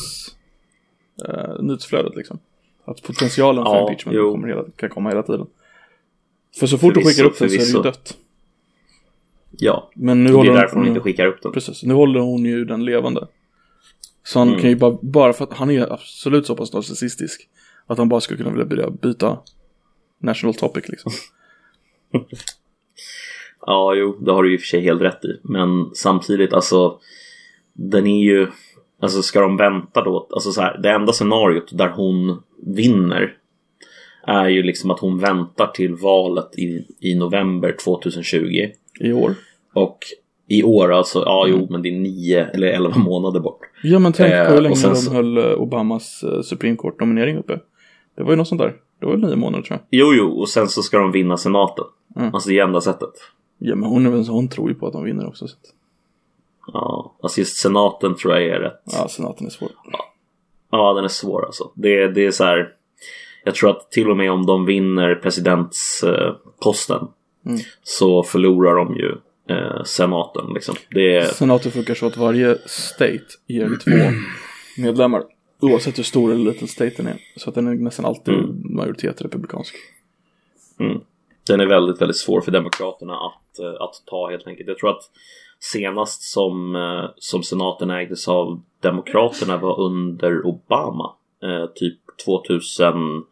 uh, 1.29 1.61
nyhetsflödet 1.63 2.15
liksom. 2.15 2.39
Att 2.85 3.03
potentialen 3.03 3.65
för 3.65 3.71
Ja, 3.73 3.81
impeachment 3.81 4.17
jo. 4.17 4.31
kommer 4.31 4.47
hela, 4.47 4.63
kan 4.75 4.89
komma 4.89 5.09
hela 5.09 5.23
tiden. 5.23 5.45
För 6.59 6.67
så 6.67 6.77
fort 6.77 6.93
du 6.93 7.01
Förvisso, 7.01 7.09
skickar 7.23 7.29
upp 7.31 7.39
den 7.39 7.49
så 7.49 7.55
är 7.55 7.59
det 7.59 7.65
ju 7.77 7.81
dött. 7.83 8.17
Ja, 9.51 9.89
Men 9.95 10.23
nu 10.23 10.29
det 10.29 10.35
håller 10.35 10.51
är 10.51 10.55
därför 10.55 10.75
hon 10.75 10.83
nu- 10.83 10.89
inte 10.89 11.01
skickar 11.01 11.25
upp 11.25 11.41
den. 11.43 11.51
Precis, 11.51 11.83
nu 11.83 11.93
håller 11.93 12.19
hon 12.19 12.45
ju 12.45 12.65
den 12.65 12.85
levande. 12.85 13.27
Så 14.29 14.39
han 14.39 14.47
Mm. 14.47 14.59
kan 14.61 14.69
ju 14.69 14.75
bara, 14.75 14.97
bara 15.01 15.33
för 15.33 15.43
att 15.43 15.53
han 15.53 15.71
är 15.71 15.93
absolut 15.93 16.45
så 16.45 16.55
pass 16.55 16.73
narcissistisk. 16.73 17.49
Att 17.87 17.97
han 17.97 18.09
bara 18.09 18.21
skulle 18.21 18.37
kunna 18.37 18.49
vilja 18.49 18.65
börja 18.65 18.89
byta 18.89 19.39
national 20.21 20.53
topic 20.53 20.83
liksom. 20.89 21.11
Ja, 23.65 23.93
jo, 23.95 24.17
det 24.21 24.31
har 24.31 24.43
du 24.43 24.51
ju 24.51 24.57
för 24.57 24.65
sig 24.65 24.81
helt 24.81 25.01
rätt 25.01 25.25
i. 25.25 25.39
Men 25.43 25.89
samtidigt, 25.95 26.53
alltså, 26.53 26.99
den 27.73 28.07
är 28.07 28.23
ju, 28.23 28.47
alltså 29.01 29.21
ska 29.21 29.41
de 29.41 29.57
vänta 29.57 30.01
då? 30.03 30.27
Alltså 30.31 30.51
så 30.51 30.61
här, 30.61 30.77
det 30.77 30.89
enda 30.91 31.13
scenariot 31.13 31.77
där 31.77 31.89
hon 31.89 32.43
vinner 32.65 33.37
är 34.27 34.47
ju 34.47 34.63
liksom 34.63 34.91
att 34.91 34.99
hon 34.99 35.19
väntar 35.19 35.67
till 35.67 35.95
valet 35.95 36.59
i, 36.59 36.87
i 36.99 37.15
november 37.15 37.75
2020. 37.83 38.69
I 38.99 39.11
år. 39.13 39.35
Och 39.73 39.97
i 40.49 40.63
år 40.63 40.93
alltså, 40.93 41.19
ja 41.25 41.45
jo, 41.47 41.67
men 41.69 41.81
det 41.81 41.89
är 41.89 41.99
nio 41.99 42.45
eller 42.45 42.67
elva 42.67 42.97
månader 42.97 43.39
bort. 43.39 43.59
Ja 43.83 43.99
men 43.99 44.13
tänk 44.13 44.33
Eh, 44.33 44.43
på 44.45 44.49
hur 44.49 44.57
och 44.57 44.63
länge 44.63 44.75
sen 44.75 44.93
de 45.05 45.15
höll 45.15 45.37
eh, 45.37 45.43
Obamas 45.61 46.23
uh, 46.23 46.41
Supreme 46.41 46.75
Court 46.77 46.99
nominering 46.99 47.37
uppe. 47.37 47.59
Det 48.15 48.23
var 48.23 48.31
ju 48.31 48.35
något 48.35 48.47
sånt 48.47 48.61
där. 48.61 48.75
Det 48.99 49.05
var 49.05 49.13
ju 49.13 49.19
nio 49.19 49.35
månader 49.35 49.63
tror 49.63 49.79
jag. 49.89 49.99
Jo, 49.99 50.13
jo, 50.13 50.39
och 50.39 50.49
sen 50.49 50.67
så 50.67 50.81
ska 50.81 50.97
de 50.97 51.11
vinna 51.11 51.37
senaten. 51.37 51.85
Mm. 52.15 52.33
Alltså 52.33 52.49
det 52.49 52.59
är 52.59 52.63
enda 52.63 52.81
sättet. 52.81 53.09
Ja 53.57 53.75
men 53.75 53.89
hon, 53.89 54.11
väl 54.11 54.27
hon 54.27 54.47
tror 54.49 54.69
ju 54.69 54.75
på 54.75 54.87
att 54.87 54.93
de 54.93 55.03
vinner 55.03 55.27
också. 55.27 55.47
Så 55.47 55.55
Ja, 56.73 57.15
alltså 57.21 57.39
just 57.39 57.57
senaten 57.57 58.15
tror 58.15 58.33
jag 58.33 58.43
är 58.43 58.59
rätt. 58.59 58.81
ja, 58.85 59.07
senaten 59.07 59.45
är 59.47 59.51
svår. 59.51 59.69
Ja, 60.71 60.93
den 60.93 61.03
är 61.03 61.07
svår 61.07 61.45
alltså. 61.45 61.71
Det, 61.75 62.07
det 62.07 62.25
är 62.25 62.31
så 62.31 62.43
här. 62.43 62.69
Jag 63.43 63.55
tror 63.55 63.69
att 63.69 63.91
till 63.91 64.09
och 64.09 64.17
med 64.17 64.31
om 64.31 64.45
de 64.45 64.65
vinner 64.65 65.15
presidentsposten 65.15 67.07
Mm. 67.45 67.59
så 67.83 68.23
förlorar 68.23 68.75
de 68.75 68.95
ju 68.95 69.15
eh, 69.49 69.83
senaten. 69.83 70.53
Liksom. 70.53 70.75
Det 70.91 71.15
är, 71.17 71.23
Senaten 71.23 71.71
funkar 71.71 71.93
så 71.95 72.05
att 72.05 72.17
varje 72.17 72.57
state 72.65 73.19
ger 73.47 73.69
två 73.83 74.11
medlemmar. 74.81 75.23
Oavsett 75.61 75.97
hur 75.97 76.03
stor 76.03 76.31
eller 76.31 76.51
liten 76.51 76.67
staten 76.67 77.07
är. 77.07 77.17
Så 77.37 77.49
att 77.49 77.55
den 77.55 77.67
är 77.67 77.73
nästan 77.75 78.05
alltid 78.05 78.33
Mm. 78.33 78.75
majoritet 78.75 79.21
republikansk. 79.21 79.75
mm, 80.79 81.01
den 81.47 81.59
är 81.59 81.65
väldigt, 81.65 82.01
väldigt 82.01 82.17
svår 82.17 82.41
för 82.41 82.51
demokraterna 82.51 83.13
att, 83.13 83.59
eh, 83.59 83.81
att 83.81 84.03
ta 84.05 84.29
helt 84.29 84.47
enkelt. 84.47 84.67
Jag 84.69 84.77
tror 84.77 84.89
att 84.89 85.03
senast 85.59 86.21
som, 86.21 86.75
eh, 86.75 87.09
som 87.17 87.43
senaten 87.43 87.89
ägdes 87.89 88.27
av 88.27 88.61
demokraterna 88.81 89.57
var 89.57 89.79
under 89.81 90.45
Obama. 90.45 91.11
Eh, 91.43 91.65
typ 91.75 91.99
2000 92.25 93.23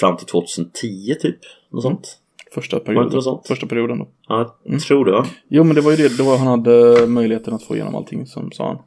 fram 0.00 0.16
till 0.16 0.26
2010 0.26 1.14
typ. 1.20 1.38
Något 1.70 1.84
Mm. 1.84 1.96
sånt. 1.96 2.18
Första 2.54 2.80
perioden. 2.80 3.22
Första 3.48 3.66
perioden 3.66 3.98
då. 3.98 4.08
Ja, 4.28 4.56
Mm. 4.66 4.78
tror 4.78 5.04
va? 5.12 5.26
Jo 5.48 5.64
men 5.64 5.74
det 5.74 5.80
var 5.80 5.90
ju 5.92 6.08
det, 6.08 6.22
var, 6.22 6.38
han 6.38 6.46
hade 6.46 7.06
möjligheten 7.06 7.54
att 7.54 7.62
få 7.62 7.74
igenom 7.74 7.94
allting 7.94 8.26
som 8.26 8.52
sa 8.52 8.66
han. 8.66 8.78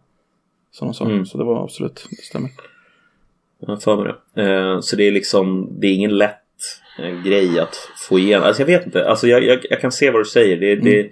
Som 0.71 0.87
de 0.87 0.93
sa. 0.93 1.05
Mm. 1.05 1.25
Så 1.25 1.37
det 1.37 1.43
var 1.43 1.63
absolut, 1.63 2.07
det 2.09 2.15
stämmer. 2.23 2.49
Jag 3.59 3.81
för 3.83 3.95
mig 3.95 4.13
det. 4.35 4.43
Eh, 4.43 4.79
så 4.79 4.95
det 4.95 5.03
är 5.07 5.11
liksom, 5.11 5.69
det 5.79 5.87
är 5.87 5.93
ingen 5.93 6.17
lätt 6.17 6.33
eh, 6.99 7.21
grej 7.23 7.59
att 7.59 7.75
få 8.09 8.19
igenom. 8.19 8.47
Alltså 8.47 8.61
jag 8.61 8.67
vet 8.67 8.85
inte, 8.85 9.09
alltså 9.09 9.27
jag, 9.27 9.43
jag, 9.43 9.59
jag 9.69 9.81
kan 9.81 9.91
se 9.91 10.11
vad 10.11 10.21
du 10.21 10.25
säger. 10.25 10.57
Det, 10.57 10.75
det, 10.75 11.09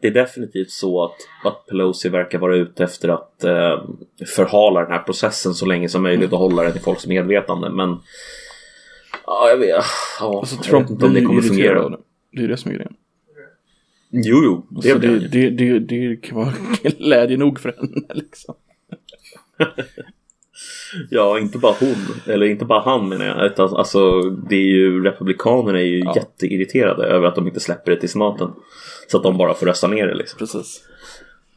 det 0.00 0.08
är 0.08 0.12
definitivt 0.12 0.70
så 0.70 1.04
att, 1.04 1.16
att 1.44 1.66
Pelosi 1.66 2.08
verkar 2.08 2.38
vara 2.38 2.56
ute 2.56 2.84
efter 2.84 3.08
att 3.08 3.44
eh, 3.44 3.82
förhala 4.36 4.80
den 4.80 4.92
här 4.92 5.02
processen 5.02 5.54
så 5.54 5.66
länge 5.66 5.88
som 5.88 6.02
möjligt 6.02 6.32
och 6.32 6.38
hålla 6.38 6.62
den 6.62 6.76
i 6.76 6.80
folks 6.80 7.06
medvetande. 7.06 7.70
Men 7.70 7.96
ja, 9.26 9.48
jag 9.48 9.56
vet, 9.56 9.68
ja, 10.20 10.38
Alltså 10.40 10.56
jag 10.56 10.64
Trump 10.64 10.88
det 10.88 11.08
blir 11.08 11.24
kommer 11.24 11.42
ju 11.42 11.48
irriterad 11.48 11.92
det. 11.92 11.98
Det 12.32 12.44
är 12.44 12.48
det 12.48 12.56
som 12.56 12.70
är 12.70 12.74
grejen. 12.74 12.94
Jo, 14.10 14.40
jo, 14.44 14.66
det, 14.82 14.88
Så 14.88 14.98
blir 14.98 15.10
det, 15.10 15.28
det, 15.28 15.50
det, 15.50 15.78
det 15.78 16.16
kan 16.16 16.36
vara 16.38 16.52
glädje 16.98 17.36
nog 17.36 17.60
för 17.60 17.72
henne 17.80 18.06
liksom. 18.14 18.54
Ja, 21.10 21.38
inte 21.38 21.58
bara 21.58 21.74
hon, 21.80 21.94
eller 22.34 22.46
inte 22.46 22.64
bara 22.64 22.80
han 22.80 23.08
menar 23.08 23.26
jag. 23.26 23.46
Utan, 23.46 23.76
alltså, 23.76 24.20
det 24.20 24.56
är 24.56 24.66
ju, 24.66 25.04
republikanerna 25.04 25.78
är 25.80 25.84
ju 25.84 25.98
Ja. 25.98 26.12
jätteirriterade 26.16 27.04
över 27.06 27.26
att 27.28 27.34
de 27.34 27.46
inte 27.46 27.60
släpper 27.60 27.90
det 27.92 28.00
till 28.00 28.08
senaten. 28.08 28.50
Så 29.10 29.16
att 29.16 29.22
de 29.22 29.36
bara 29.38 29.54
får 29.54 29.66
rösta 29.66 29.86
ner 29.88 30.06
det 30.06 30.14
liksom. 30.14 30.38
Precis. 30.38 30.82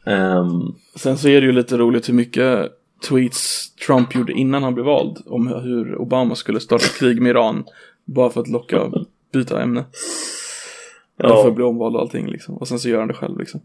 Ehm, 0.06 0.74
Sen 0.96 1.18
så 1.18 1.28
är 1.28 1.40
det 1.40 1.46
ju 1.46 1.52
lite 1.52 1.76
roligt 1.76 2.08
hur 2.08 2.14
mycket 2.14 2.72
tweets 3.00 3.74
Trump 3.74 4.14
gjorde 4.14 4.32
innan 4.32 4.62
han 4.62 4.74
blev 4.74 4.86
vald. 4.86 5.18
Om 5.26 5.46
hur 5.46 5.96
Obama 5.96 6.34
skulle 6.34 6.60
starta 6.60 6.86
krig 6.98 7.22
med 7.22 7.30
Iran. 7.30 7.64
Bara 8.04 8.30
för 8.30 8.40
att 8.40 8.48
locka, 8.48 8.92
byta 9.32 9.62
ämne. 9.62 9.84
Ja. 11.16 11.42
För 11.42 11.48
att 11.48 11.54
bli 11.54 11.64
omvald 11.64 11.96
och 11.96 12.02
allting 12.02 12.26
liksom. 12.26 12.56
Och 12.56 12.68
sen 12.68 12.78
så 12.78 12.88
gör 12.88 12.98
han 12.98 13.08
det 13.08 13.14
själv 13.14 13.38
liksom. 13.38 13.60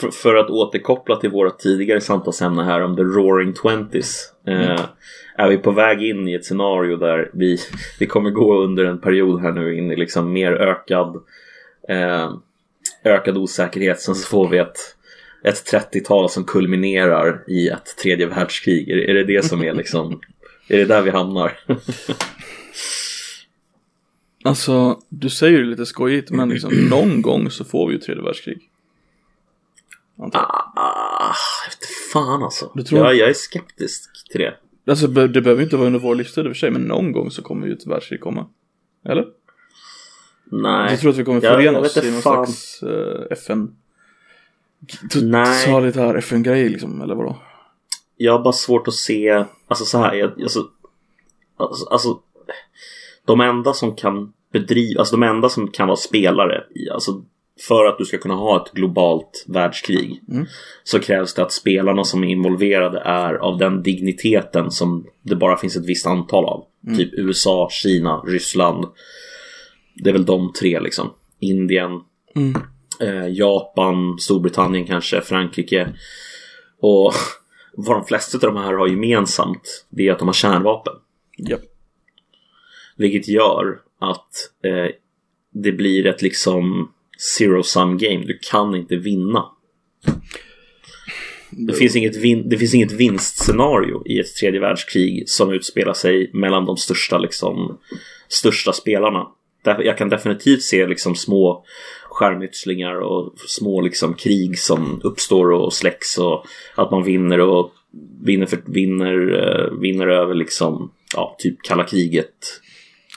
för, 0.00 0.10
för 0.10 0.34
att 0.34 0.50
återkoppla 0.50 1.16
till 1.16 1.30
våra 1.30 1.50
tidigare 1.50 2.00
samtalsämnen 2.00 2.64
här 2.64 2.82
om 2.82 2.96
the 2.96 3.02
roaring 3.02 3.54
twenties. 3.54 4.32
Eh, 4.46 4.80
är 5.36 5.48
vi 5.48 5.58
på 5.58 5.70
väg 5.70 6.02
in 6.02 6.28
i 6.28 6.34
ett 6.34 6.44
scenario 6.44 6.96
där 6.96 7.30
vi, 7.34 7.58
vi 7.98 8.06
kommer 8.06 8.30
gå 8.30 8.62
under 8.62 8.84
en 8.84 9.00
period 9.00 9.40
här 9.40 9.52
nu 9.52 9.78
in 9.78 9.90
i 9.90 9.96
liksom 9.96 10.32
mer 10.32 10.52
ökad 10.52 11.16
eh, 11.88 12.30
ökad 13.04 13.36
osäkerhet. 13.36 14.00
Sen 14.00 14.14
så 14.14 14.28
får 14.28 14.48
vi 14.48 14.58
ett, 14.58 14.96
ett 15.44 15.72
30-tal 15.72 16.30
som 16.30 16.44
kulminerar 16.44 17.44
i 17.48 17.68
ett 17.68 17.96
tredje 18.02 18.26
världskrig. 18.26 18.88
Är, 18.88 18.96
är 18.96 19.14
det 19.14 19.24
det 19.24 19.44
som 19.44 19.62
är 19.62 19.74
liksom 19.74 20.20
Är 20.68 20.78
det 20.78 20.84
där 20.84 21.02
vi 21.02 21.10
hamnar? 21.10 21.58
Alltså, 24.44 25.00
du 25.08 25.30
säger 25.30 25.58
det 25.58 25.64
lite 25.64 25.86
skojigt 25.86 26.30
men 26.30 26.48
liksom 26.48 26.72
någon 26.90 27.22
gång 27.22 27.50
så 27.50 27.64
får 27.64 27.86
vi 27.88 27.94
ju 27.94 28.00
tredje 28.00 28.22
världskrig. 28.22 28.58
Ah, 30.18 31.34
jag 31.64 31.70
vet 31.70 31.88
fan 32.12 32.42
alltså. 32.42 32.72
Du 32.74 32.82
tror- 32.82 33.00
jag, 33.00 33.16
jag 33.16 33.28
är 33.28 33.34
skeptisk 33.34 34.10
till 34.30 34.40
det. 34.40 34.54
Alltså 34.86 35.06
det 35.06 35.40
behöver 35.42 35.62
inte 35.62 35.76
vara 35.76 35.86
under 35.86 36.00
vår 36.00 36.14
livstid 36.14 36.44
i 36.44 36.48
och 36.48 36.50
för 36.50 36.58
sig 36.58 36.70
men 36.70 36.82
någon 36.82 37.12
gång 37.12 37.30
så 37.30 37.42
kommer 37.42 37.66
ju 37.66 37.72
ett 37.72 37.86
världskrig 37.86 38.20
komma. 38.20 38.46
Eller? 39.08 39.26
Nej. 40.44 40.90
Jag 40.90 41.00
tror 41.00 41.10
att 41.10 41.16
vi 41.16 41.24
kommer 41.24 41.40
förena 41.40 41.72
jag 41.78 41.82
oss 41.82 41.96
i 41.96 42.10
någon 42.10 42.22
fan. 42.22 42.46
slags 42.46 42.82
uh, 42.82 43.22
FN 43.30 43.58
Nej. 43.58 43.74
Totalitär 45.10 46.14
FN-grej 46.14 46.68
liksom, 46.68 47.02
eller 47.02 47.14
vadå? 47.14 47.36
jag 48.16 48.32
har 48.32 48.42
bara 48.44 48.52
svårt 48.52 48.88
att 48.88 48.94
se, 48.94 49.44
alltså 49.68 49.84
så 49.84 49.98
här, 49.98 50.14
jag, 50.14 50.42
alltså, 50.42 50.66
alltså, 51.56 51.86
alltså 51.86 52.18
de 53.24 53.40
enda 53.40 53.72
som 53.72 53.96
kan 53.96 54.32
bedriva, 54.52 55.00
alltså 55.00 55.16
de 55.16 55.22
enda 55.22 55.48
som 55.48 55.68
kan 55.68 55.86
vara 55.88 55.96
spelare 55.96 56.64
i, 56.74 56.90
alltså 56.90 57.24
för 57.68 57.84
att 57.84 57.98
du 57.98 58.04
ska 58.04 58.18
kunna 58.18 58.34
ha 58.34 58.62
ett 58.64 58.72
globalt 58.72 59.44
världskrig 59.48 60.20
Mm. 60.28 60.46
så 60.84 60.98
krävs 60.98 61.34
det 61.34 61.42
att 61.42 61.52
spelarna 61.52 62.04
som 62.04 62.24
är 62.24 62.28
involverade 62.28 63.00
är 63.00 63.34
av 63.34 63.58
den 63.58 63.82
digniteten 63.82 64.70
som 64.70 65.06
det 65.22 65.36
bara 65.36 65.56
finns 65.56 65.76
ett 65.76 65.86
visst 65.86 66.06
antal 66.06 66.44
av. 66.44 66.64
Typ 66.96 67.10
USA, 67.12 67.68
Kina, 67.70 68.16
Ryssland. 68.16 68.86
Det 69.94 70.10
är 70.10 70.12
väl 70.12 70.24
de 70.24 70.52
tre 70.52 70.80
liksom. 70.80 71.10
Indien, 71.40 72.00
Mm. 72.34 72.62
Eh, 73.02 73.28
Japan, 73.28 74.18
Storbritannien 74.18 74.86
kanske, 74.86 75.20
Frankrike. 75.20 75.88
Och 76.80 77.12
vad 77.72 77.96
de 77.96 78.04
flesta 78.04 78.36
av 78.36 78.54
de 78.54 78.56
här 78.56 78.72
har 78.72 78.88
gemensamt 78.88 79.86
det 79.88 80.08
är 80.08 80.12
att 80.12 80.18
de 80.18 80.28
har 80.28 80.32
kärnvapen. 80.32 80.94
Japp. 81.38 81.60
Vilket 82.96 83.28
gör 83.28 83.78
att 83.98 84.50
eh, 84.64 84.86
det 85.52 85.72
blir 85.72 86.06
ett 86.06 86.22
liksom 86.22 86.92
zero 87.18 87.62
sum 87.62 87.98
game. 87.98 88.24
Du 88.24 88.38
kan 88.50 88.74
inte 88.74 88.96
vinna. 88.96 89.44
Det 91.50 91.72
finns, 91.72 91.96
inget 91.96 92.16
vin- 92.16 92.48
det 92.48 92.58
finns 92.58 92.74
inget 92.74 92.92
vinstscenario 92.92 94.02
i 94.06 94.20
ett 94.20 94.34
tredje 94.40 94.60
världskrig 94.60 95.28
som 95.28 95.52
utspelar 95.52 95.92
sig 95.94 96.30
mellan 96.32 96.64
de 96.64 96.76
största, 96.76 97.18
liksom, 97.18 97.78
största 98.28 98.72
spelarna. 98.72 99.26
Jag 99.64 99.98
kan 99.98 100.08
definitivt 100.08 100.62
se 100.62 100.86
liksom 100.86 101.14
små 101.14 101.64
skärmytslingar 102.12 102.94
och 102.94 103.32
små 103.36 103.80
liksom 103.80 104.14
krig 104.14 104.58
som 104.58 105.00
uppstår 105.04 105.52
och 105.52 105.72
släcks 105.72 106.18
och 106.18 106.44
att 106.74 106.90
man 106.90 107.04
vinner 107.04 107.40
och 107.40 107.72
vinner, 108.22 108.46
för, 108.46 108.58
vinner, 108.66 109.14
eh, 109.38 109.78
vinner 109.80 110.06
över 110.06 110.34
liksom, 110.34 110.90
ja, 111.14 111.36
typ 111.38 111.62
kalla 111.62 111.84
kriget. 111.84 112.34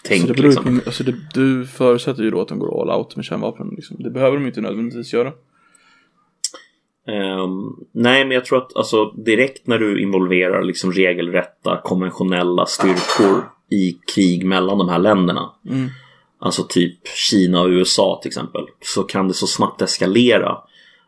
Tänk 0.03 0.21
Så 0.21 0.27
det 0.27 0.33
beror 0.33 0.47
liksom. 0.47 0.79
på, 0.79 0.85
alltså 0.85 1.03
det, 1.03 1.15
du 1.33 1.65
förutsätter 1.65 2.23
ju 2.23 2.31
då 2.31 2.41
att 2.41 2.47
de 2.47 2.59
går 2.59 2.81
all 2.81 2.99
out 2.99 3.15
med 3.15 3.25
kärnvapen 3.25 3.73
liksom. 3.75 3.97
Det 3.99 4.09
behöver 4.09 4.37
de 4.37 4.45
inte 4.45 4.61
nödvändigtvis 4.61 5.13
göra. 5.13 5.31
Ehm, 7.07 7.75
nej, 7.91 8.25
men 8.25 8.31
jag 8.31 8.45
tror 8.45 8.57
att 8.57 8.75
alltså, 8.75 9.11
direkt 9.11 9.67
när 9.67 9.79
du 9.79 10.01
involverar 10.01 10.63
liksom 10.63 10.91
regelrätta 10.91 11.81
konventionella 11.83 12.65
styrkor 12.65 13.43
i 13.71 13.97
krig 14.15 14.45
mellan 14.45 14.77
de 14.77 14.89
här 14.89 14.99
länderna. 14.99 15.51
Mm. 15.69 15.89
Alltså 16.45 16.63
typ 16.63 17.07
Kina 17.07 17.61
och 17.61 17.67
USA 17.69 18.19
till 18.21 18.29
exempel. 18.29 18.65
Så 18.81 19.03
kan 19.03 19.27
det 19.27 19.33
så 19.33 19.47
snabbt 19.47 19.81
eskalera 19.81 20.57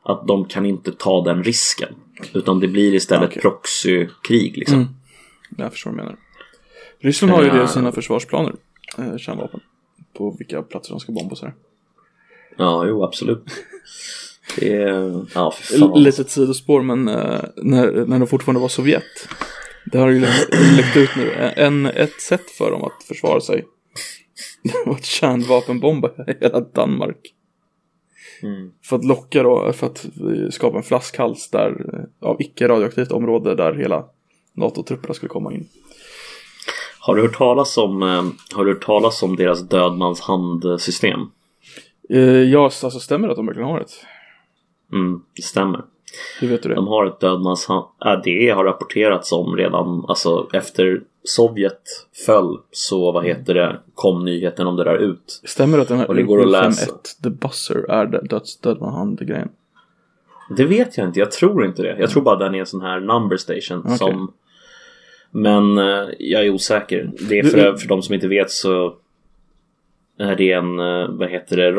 att 0.04 0.28
de 0.28 0.46
kan 0.46 0.66
inte 0.66 0.92
ta 0.92 1.24
den 1.24 1.44
risken. 1.44 1.96
Utan 2.34 2.60
det 2.60 2.68
blir 2.68 2.94
istället 2.94 3.30
Okej. 3.30 3.42
proxykrig 3.42 4.58
liksom. 4.58 4.76
Mm. 4.78 4.88
Jag 5.58 5.72
förstår 5.72 5.92
vad 5.92 6.00
du 6.00 6.04
menar. 6.04 6.18
Ryssland 7.00 7.34
har 7.34 7.44
ju 7.44 7.50
det 7.50 7.58
Eh. 7.60 7.66
i 7.66 7.68
sina 7.68 7.92
försvarsplaner. 7.92 8.56
Eh, 8.98 9.18
kärnvapen. 9.18 9.60
På 10.18 10.36
vilka 10.38 10.62
platser 10.62 10.92
de 10.92 11.00
ska 11.00 11.12
bomba 11.12 11.32
och 11.32 11.38
sådär. 11.38 11.54
Ja, 12.58 12.86
jo 12.88 13.04
absolut. 13.04 13.44
Det 14.60 14.74
är, 14.74 15.26
ja 15.36 15.52
för 15.52 15.78
fan. 15.80 16.04
Litet 16.04 16.30
sidospår 16.30 16.82
men 16.82 17.08
eh, 17.08 17.40
när, 17.56 18.06
när 18.06 18.20
de 18.20 18.28
fortfarande 18.28 18.62
var 18.62 18.68
Sovjet. 18.68 19.04
Det 19.92 19.98
har 19.98 20.10
ju 20.10 20.20
lä- 20.20 20.48
läckt 20.78 20.98
ut 20.98 21.10
nu. 21.18 21.32
En, 21.56 21.86
ett 21.86 22.22
sätt 22.22 22.50
för 22.52 22.72
dem 22.72 22.84
att 22.84 23.04
försvara 23.08 23.42
sig. 23.42 23.66
Att 24.86 25.06
kärnvapenbomba 25.06 26.12
hela 26.42 26.60
Danmark. 26.60 27.34
Mm. 28.44 28.72
För 28.84 28.96
att 28.96 29.06
locka 29.06 29.44
då, 29.44 29.74
för 29.74 29.88
att 29.88 30.06
skapa 30.52 30.78
en 30.78 30.84
flaskhals 30.84 31.50
där, 31.50 31.70
eh, 31.94 32.30
av 32.30 32.42
icke 32.42 32.68
radioaktivt 32.68 33.12
område 33.12 33.56
där 33.56 33.74
hela 33.74 34.06
NATO-trupperna 34.54 35.14
skulle 35.14 35.30
komma 35.30 35.54
in. 35.54 35.68
Har 37.00 37.16
du 37.16 37.22
hört 37.22 37.38
talas 37.38 37.78
om, 37.78 38.04
eh, 38.04 38.24
har 38.56 38.66
du 38.66 38.74
hört 38.74 38.86
talas 38.86 39.24
om 39.24 39.36
deras 39.36 39.70
dödmans 39.70 40.22
handsystem? 40.22 41.20
Eh, 42.10 42.22
ja, 42.22 42.64
alltså 42.64 43.00
stämmer 43.00 43.28
det 43.28 43.32
att 43.32 43.38
de 43.38 43.46
verkligen 43.46 43.70
har 43.70 43.80
ett? 43.80 43.94
Mm, 44.94 45.22
det 45.36 45.42
stämmer. 45.42 45.86
Hur 46.40 46.48
vet 46.48 46.64
du 46.64 46.70
det? 46.70 46.76
De 46.76 46.88
har 46.88 47.06
ett 47.06 47.20
dödmans 47.20 47.66
hand... 47.66 47.86
Äh, 48.06 48.22
det 48.24 48.50
har 48.50 48.64
rapporterats 48.64 49.32
om 49.32 49.56
redan, 49.56 50.06
alltså 50.08 50.48
efter 50.54 51.02
Sovjet 51.24 51.82
föll 52.26 52.58
så 52.72 53.12
vad 53.12 53.26
heter 53.26 53.54
det, 53.54 53.80
kom 53.94 54.26
nyheten 54.26 54.68
om 54.68 54.76
det 54.76 54.84
där 54.84 54.98
ut. 54.98 55.42
Stämmer 55.44 55.78
det 55.78 55.82
att 55.82 55.88
den 55.88 55.98
här 55.98 56.08
Och 56.08 56.16
det 56.16 56.24
går 56.24 56.40
att 56.40 56.46
Urkel 56.46 56.52
läsa. 56.62 56.86
51, 56.86 57.24
The 57.24 57.30
Buzzer, 57.30 57.86
är 57.90 58.06
dö- 58.06 58.22
döds 58.22 58.58
dödman-hand-grejen? 58.58 59.50
Det 60.58 60.66
vet 60.66 60.98
jag 60.98 61.08
inte, 61.08 61.20
jag 61.20 61.32
tror 61.32 61.66
inte 61.66 61.82
det. 61.82 61.98
Jag 62.00 62.10
tror 62.10 62.24
bara 62.24 62.36
den 62.36 62.56
är 62.56 62.60
en 62.60 62.66
sån 62.66 62.82
här 62.82 63.00
number 63.00 63.38
station 63.38 63.80
Okej. 63.80 63.98
som... 63.98 64.34
Men 65.32 65.78
eh, 65.78 66.08
jag 66.20 66.46
är 66.46 66.50
osäker. 66.50 67.12
Det 67.30 67.40
är 67.40 67.44
för, 67.44 67.74
för 67.74 67.88
de 67.88 68.02
som 68.02 68.16
inte 68.16 68.28
vet 68.28 68.52
så 68.52 68.96
är 70.20 70.36
det 70.36 70.52
en, 70.52 70.80
eh, 70.80 71.08
vad 71.10 71.30
heter 71.30 71.58
det, 71.58 71.72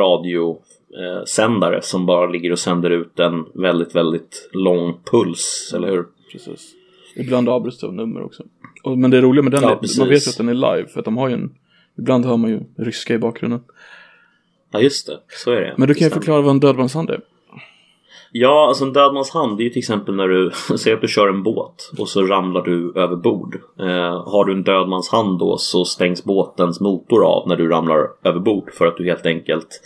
radiosändare 0.96 1.82
som 1.82 2.06
bara 2.06 2.26
ligger 2.26 2.52
och 2.52 2.58
sänder 2.58 2.90
ut 2.90 3.20
en 3.20 3.46
väldigt, 3.54 3.94
väldigt 3.94 4.48
lång 4.52 4.94
puls, 5.10 5.72
eller 5.76 5.88
hur? 5.88 6.04
Precis. 6.32 6.74
Ibland 7.16 7.48
avbryts 7.48 7.78
det 7.78 7.86
av 7.86 7.94
nummer 7.94 8.22
också. 8.22 8.42
Och, 8.82 8.98
men 8.98 9.10
det 9.10 9.20
roliga 9.20 9.42
med 9.42 9.52
den 9.52 9.62
Ja, 9.62 9.72
är, 9.72 9.76
precis. 9.76 9.98
man 9.98 10.08
vet 10.08 10.28
att 10.28 10.36
den 10.36 10.48
är 10.48 10.54
live, 10.54 10.88
för 10.88 10.98
att 10.98 11.04
de 11.04 11.16
har 11.16 11.28
ju 11.28 11.34
en, 11.34 11.54
ibland 11.98 12.24
hör 12.24 12.36
man 12.36 12.50
ju 12.50 12.60
ryska 12.78 13.14
i 13.14 13.18
bakgrunden. 13.18 13.60
Ja, 14.70 14.80
just 14.80 15.06
det. 15.06 15.18
Så 15.28 15.50
är 15.50 15.60
det. 15.60 15.74
Men 15.76 15.88
du 15.88 15.94
kan 15.94 16.06
ju 16.08 16.10
förklara 16.10 16.40
vad 16.40 16.50
en 16.50 16.60
dödmanshand 16.60 17.10
är. 17.10 17.20
Ja, 18.32 18.68
alltså 18.68 18.84
en 18.84 18.92
dödmans 18.92 19.30
hand 19.30 19.58
det 19.58 19.62
är 19.62 19.64
ju 19.64 19.70
till 19.70 19.78
exempel 19.78 20.14
när 20.14 20.28
du 20.28 20.50
säger 20.78 20.96
att 20.96 21.02
du 21.02 21.08
kör 21.08 21.28
en 21.28 21.42
båt 21.42 21.90
och 21.98 22.08
så 22.08 22.22
ramlar 22.22 22.62
du 22.62 22.92
över 22.96 23.16
bord. 23.16 23.60
Eh, 23.80 24.28
har 24.28 24.44
du 24.44 24.52
en 24.52 24.62
dödmans 24.62 25.08
hand 25.08 25.38
då 25.38 25.56
så 25.58 25.84
stängs 25.84 26.24
båtens 26.24 26.80
motor 26.80 27.24
av 27.24 27.48
när 27.48 27.56
du 27.56 27.68
ramlar 27.68 28.08
över 28.24 28.40
bord 28.40 28.70
för 28.72 28.86
att 28.86 28.96
du 28.96 29.04
helt 29.04 29.26
enkelt 29.26 29.80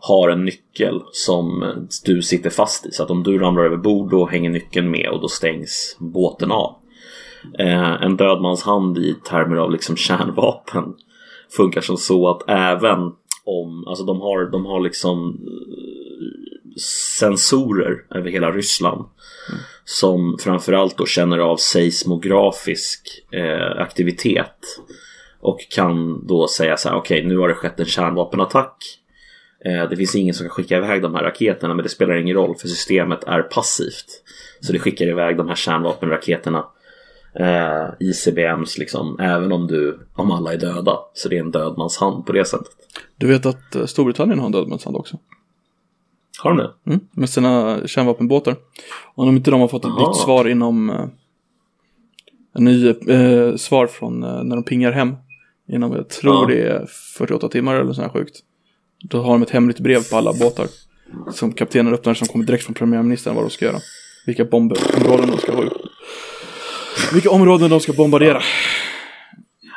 har 0.00 0.28
en 0.28 0.44
nyckel 0.44 1.02
som 1.12 1.64
du 2.04 2.22
sitter 2.22 2.50
fast 2.50 2.86
i. 2.86 2.92
Så 2.92 3.02
att 3.02 3.10
om 3.10 3.22
du 3.22 3.38
ramlar 3.38 3.64
över 3.64 3.76
bord 3.76 4.10
då 4.10 4.26
hänger 4.26 4.50
nyckeln 4.50 4.90
med 4.90 5.08
och 5.08 5.20
då 5.20 5.28
stängs 5.28 5.96
båten 5.98 6.50
av. 6.50 6.76
Eh, 7.58 8.02
en 8.02 8.16
dödmans 8.16 8.62
hand 8.62 8.98
i 8.98 9.14
termer 9.24 9.56
av 9.56 9.70
liksom 9.70 9.96
kärnvapen 9.96 10.94
funkar 11.56 11.80
som 11.80 11.96
så 11.96 12.28
att 12.28 12.42
även 12.48 13.12
om, 13.44 13.84
alltså 13.88 14.04
de 14.04 14.20
har, 14.20 14.50
de 14.50 14.66
har 14.66 14.80
liksom 14.80 15.28
eh, 15.28 16.80
sensorer 17.18 18.04
över 18.14 18.30
hela 18.30 18.50
Ryssland. 18.50 19.04
Som 19.84 20.38
framförallt 20.40 20.98
då 20.98 21.06
känner 21.06 21.38
av 21.38 21.56
seismografisk 21.56 23.24
eh, 23.30 23.82
aktivitet. 23.82 24.80
Och 25.40 25.58
kan 25.70 26.26
då 26.26 26.48
säga 26.48 26.76
så 26.76 26.88
här, 26.88 26.96
okej 26.96 27.24
nu 27.24 27.38
har 27.38 27.48
det 27.48 27.54
skett 27.54 27.80
en 27.80 27.86
kärnvapenattack. 27.86 28.76
Eh, 29.64 29.88
det 29.90 29.96
finns 29.96 30.14
ingen 30.14 30.34
som 30.34 30.44
kan 30.46 30.50
skicka 30.50 30.76
iväg 30.76 31.02
de 31.02 31.14
här 31.14 31.22
raketerna 31.22 31.74
men 31.74 31.82
det 31.82 31.88
spelar 31.88 32.14
ingen 32.16 32.36
roll 32.36 32.54
för 32.56 32.68
systemet 32.68 33.24
är 33.24 33.42
passivt. 33.42 34.22
Så 34.60 34.72
det 34.72 34.78
skickar 34.78 35.06
iväg 35.06 35.36
de 35.36 35.48
här 35.48 35.54
kärnvapenraketerna. 35.54 36.64
Eh, 37.34 37.86
ICBMs 38.00 38.78
liksom, 38.78 39.18
även 39.20 39.52
om 39.52 39.66
du, 39.66 39.98
om 40.14 40.30
alla 40.30 40.52
är 40.52 40.58
döda. 40.58 40.98
Så 41.14 41.28
det 41.28 41.36
är 41.36 41.40
en 41.40 41.50
dödmans 41.50 41.96
hand 41.98 42.26
på 42.26 42.32
det 42.32 42.44
sättet. 42.44 42.72
Du 43.16 43.26
vet 43.26 43.46
att 43.46 43.74
eh, 43.74 43.86
Storbritannien 43.86 44.38
har 44.38 44.46
en 44.46 44.52
dödmanshand 44.52 44.96
också? 44.96 45.18
Har 46.42 46.50
de 46.50 46.56
det? 46.58 46.70
Mm, 46.86 47.00
med 47.12 47.30
sina 47.30 47.80
kärnvapenbåtar. 47.86 48.56
Och 49.14 49.24
om 49.24 49.36
inte 49.36 49.50
de 49.50 49.60
har 49.60 49.68
fått 49.68 49.84
ett 49.84 49.90
Jaha. 49.96 50.08
nytt 50.08 50.16
svar 50.16 50.48
inom 50.48 50.90
eh, 50.90 51.04
en 52.54 52.64
ny 52.64 52.88
eh, 52.88 53.56
svar 53.56 53.86
från 53.86 54.22
eh, 54.22 54.42
när 54.42 54.56
de 54.56 54.64
pingar 54.64 54.92
hem. 54.92 55.14
Inom, 55.68 55.92
jag 55.92 56.08
tror 56.08 56.34
Ja. 56.50 56.56
det 56.56 56.62
är 56.68 56.86
48 57.18 57.48
timmar 57.48 57.74
eller 57.74 57.92
sånt 57.92 58.12
här 58.12 58.20
sjukt. 58.20 58.36
Då 59.02 59.22
har 59.22 59.32
de 59.32 59.42
ett 59.42 59.50
hemligt 59.50 59.78
brev 59.80 60.10
på 60.10 60.16
alla 60.16 60.32
båtar. 60.32 60.66
Som 61.32 61.52
kaptenen 61.52 61.94
öppnar 61.94 62.14
som 62.14 62.28
kommer 62.28 62.44
direkt 62.44 62.64
från 62.64 62.74
premiärministern 62.74 63.34
vad 63.34 63.44
de 63.44 63.50
ska 63.50 63.64
göra. 63.64 63.78
Vilka 64.26 64.44
bomberområden 64.44 65.30
de 65.30 65.38
ska 65.38 65.52
ha 65.52 65.62
upp. 65.62 65.72
Vilka 67.12 67.30
områden 67.30 67.70
de 67.70 67.80
ska 67.80 67.92
bombardera. 67.92 68.42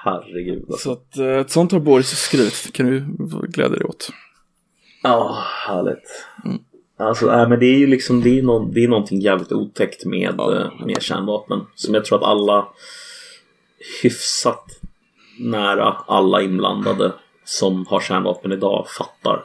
Herregud 0.03 0.65
alltså. 0.69 0.77
Så 0.77 0.91
att 0.91 1.17
eh, 1.17 1.27
ett 1.27 1.51
sånt 1.51 1.71
har 1.71 1.79
Boris 1.79 2.07
skrivit. 2.09 2.69
Kan 2.73 2.85
du 2.85 3.05
glädja 3.47 3.77
dig 3.77 3.85
åt. 3.85 4.09
Ja, 5.03 5.43
härligt. 5.67 6.25
Alltså, 6.99 7.25
nej, 7.25 7.49
men 7.49 7.59
det 7.59 7.65
är 7.65 7.77
ju 7.77 7.87
liksom, 7.87 8.21
det 8.21 8.39
är, 8.39 8.43
någon, 8.43 8.73
det 8.73 8.83
är 8.83 8.87
någonting 8.87 9.21
jävligt 9.21 9.51
otäckt 9.51 10.05
med, 10.05 10.33
Ja. 10.37 10.55
eh, 10.59 10.85
med 10.85 11.01
kärnvapen. 11.01 11.59
Som 11.75 11.93
jag 11.93 12.05
tror 12.05 12.17
att 12.17 12.23
alla 12.23 12.67
hyfsat 14.03 14.65
nära 15.39 15.95
alla 16.07 16.41
inblandade 16.41 17.13
som 17.45 17.85
har 17.87 17.99
kärnvapen 17.99 18.51
idag 18.51 18.87
fattar. 18.97 19.43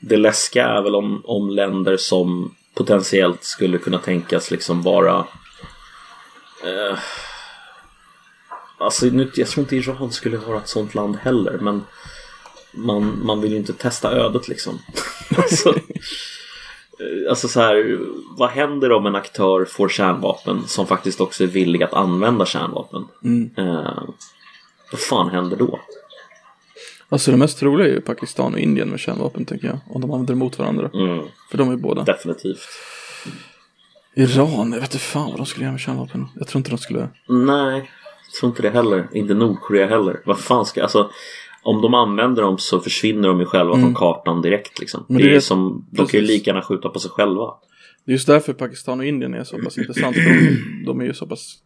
Det 0.00 0.16
läskiga 0.16 0.66
är 0.66 0.82
väl 0.82 0.94
om, 0.94 1.22
om 1.24 1.50
länder 1.50 1.96
som 1.96 2.54
potentiellt 2.74 3.44
skulle 3.44 3.78
kunna 3.78 3.98
tänkas 3.98 4.50
liksom 4.50 4.82
vara 4.82 5.26
eh, 6.64 6.98
Alltså 8.78 9.06
nu, 9.06 9.30
jag 9.34 9.48
tror 9.48 9.62
inte 9.62 9.76
Iran 9.76 10.12
skulle 10.12 10.36
vara 10.36 10.58
ett 10.58 10.68
sånt 10.68 10.94
land 10.94 11.16
heller 11.16 11.58
men 11.60 11.84
man, 12.72 13.20
man 13.24 13.40
vill 13.40 13.52
ju 13.52 13.58
inte 13.58 13.72
testa 13.72 14.12
ödet 14.12 14.48
liksom. 14.48 14.78
alltså, 15.36 15.68
eh, 15.68 17.28
alltså 17.28 17.48
så 17.48 17.60
här, 17.60 17.98
vad 18.36 18.50
händer 18.50 18.92
om 18.92 19.06
en 19.06 19.14
aktör 19.14 19.64
får 19.64 19.88
kärnvapen 19.88 20.62
som 20.66 20.86
faktiskt 20.86 21.20
också 21.20 21.44
är 21.44 21.48
villig 21.48 21.82
att 21.82 21.94
använda 21.94 22.46
kärnvapen? 22.46 23.04
Mm. 23.24 23.50
Eh, 23.56 24.02
vad 24.92 25.00
fan 25.00 25.30
händer 25.30 25.56
då? 25.56 25.80
Alltså 27.12 27.30
det 27.30 27.36
mest 27.36 27.58
troliga 27.58 27.88
är 27.88 27.92
ju 27.92 28.00
Pakistan 28.00 28.54
och 28.54 28.60
Indien 28.60 28.88
med 28.88 29.00
kärnvapen 29.00 29.44
tänker 29.44 29.66
jag. 29.66 29.78
Om 29.88 30.00
de 30.00 30.10
använder 30.10 30.34
mot 30.34 30.58
varandra. 30.58 30.90
Mm, 30.94 31.24
För 31.50 31.58
de 31.58 31.70
är 31.70 31.76
båda. 31.76 32.04
definitivt. 32.04 32.68
Iran, 34.14 34.72
jag 34.72 34.80
vet 34.80 34.94
inte 34.94 34.98
fan 34.98 35.30
vad 35.30 35.36
de 35.36 35.46
skulle 35.46 35.64
göra 35.64 35.72
med 35.72 35.80
kärnvapen. 35.80 36.26
Jag 36.38 36.48
tror 36.48 36.58
inte 36.60 36.70
de 36.70 36.78
skulle... 36.78 37.08
Nej, 37.28 37.90
jag 38.26 38.34
tror 38.40 38.50
inte 38.50 38.62
det 38.62 38.70
heller. 38.70 39.08
Inte 39.12 39.34
Nordkorea 39.34 39.86
heller. 39.86 40.20
Vad 40.24 40.38
fan 40.40 40.66
ska, 40.66 40.82
alltså 40.82 41.10
om 41.62 41.82
de 41.82 41.94
använder 41.94 42.42
dem 42.42 42.58
så 42.58 42.80
försvinner 42.80 43.28
de 43.28 43.40
ju 43.40 43.46
själva 43.46 43.74
från 43.74 43.94
kartan 43.94 44.42
direkt 44.42 44.78
liksom. 44.80 45.00
Mm. 45.00 45.06
Men 45.08 45.22
det 45.22 45.30
det 45.30 45.36
är 45.36 45.40
som, 45.40 45.86
de 45.90 46.06
kan 46.06 46.20
ju 46.20 46.26
lika 46.26 46.50
gärna 46.50 46.62
skjuta 46.62 46.88
på 46.88 46.98
sig 46.98 47.10
själva. 47.10 47.54
Det 48.04 48.10
är 48.10 48.12
just 48.12 48.26
därför 48.26 48.52
Pakistan 48.52 49.00
och 49.00 49.06
Indien 49.06 49.34
är 49.34 49.44
så 49.44 49.58
pass 49.58 49.78
intressant. 49.78 50.16
För 50.16 50.22
de, 50.22 50.84
de 50.86 51.00
är 51.00 51.04
ju 51.04 51.14
så 51.14 51.26
pass 51.26 51.58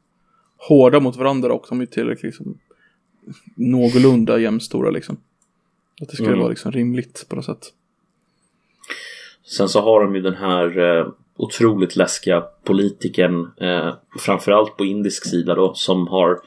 hårda 0.68 1.01
mot 1.01 1.16
varandra 1.16 1.53
och 1.53 1.66
de 1.68 1.80
är 1.80 1.86
tillräckligt 1.86 2.24
liksom, 2.24 2.59
någorlunda 3.57 4.38
jämnstora 4.38 4.90
liksom. 4.90 5.16
Att 6.03 6.09
det 6.09 6.14
skulle 6.14 6.28
Mm. 6.28 6.40
vara 6.40 6.49
liksom 6.51 6.72
rimligt 6.72 7.26
på 7.28 7.36
något 7.36 7.44
sätt. 7.44 7.72
Sen 9.44 9.68
så 9.68 9.80
har 9.80 10.01
de 10.05 10.14
ju 10.14 10.22
den 10.22 10.34
här 10.34 10.78
eh, 10.78 11.07
otroligt 11.36 11.97
läskiga 11.97 12.40
politikern, 12.64 13.51
eh, 13.61 13.94
framförallt 14.18 14.76
på 14.76 14.84
indisk 14.84 15.26
sida 15.30 15.55
då, 15.55 15.74
som 15.74 16.09
har 16.09 16.40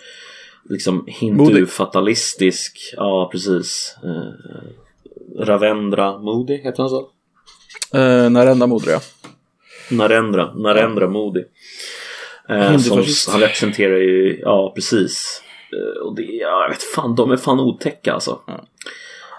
liksom 0.69 1.05
hindu-fatalistisk, 1.07 2.93
ja 2.97 3.29
precis, 3.31 3.95
eh, 4.03 5.43
Ravendra 5.45 6.17
Modi, 6.17 6.57
heter 6.57 6.83
han 6.83 6.89
så? 6.89 7.09
Eh, 7.93 8.29
Narendra 8.29 8.67
Modi 8.67 8.91
ja. 8.91 8.99
Narendra, 9.91 10.53
Narendra 10.53 11.07
Modi. 11.09 11.43
Eh, 12.49 12.77
som, 12.77 13.03
han 13.31 13.41
representerar 13.41 13.97
ju, 13.97 14.39
ja 14.41 14.71
precis. 14.75 15.43
Eh, 15.73 16.01
och 16.01 16.15
det, 16.15 16.23
ja, 16.23 16.61
jag 16.61 16.69
vet 16.69 16.83
fan, 16.83 17.15
de 17.15 17.31
är 17.31 17.37
fan 17.37 17.59
otäcka 17.59 18.13
alltså. 18.13 18.39
Ja. 18.47 18.65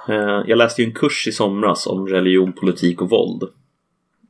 Eh, 0.09 0.43
jag 0.47 0.59
läste 0.59 0.83
ju 0.83 0.89
en 0.89 0.95
kurs 0.95 1.27
i 1.27 1.33
somras 1.33 1.87
om 1.87 2.09
religion, 2.09 2.53
politik 2.53 3.03
och 3.03 3.11
våld. 3.11 3.43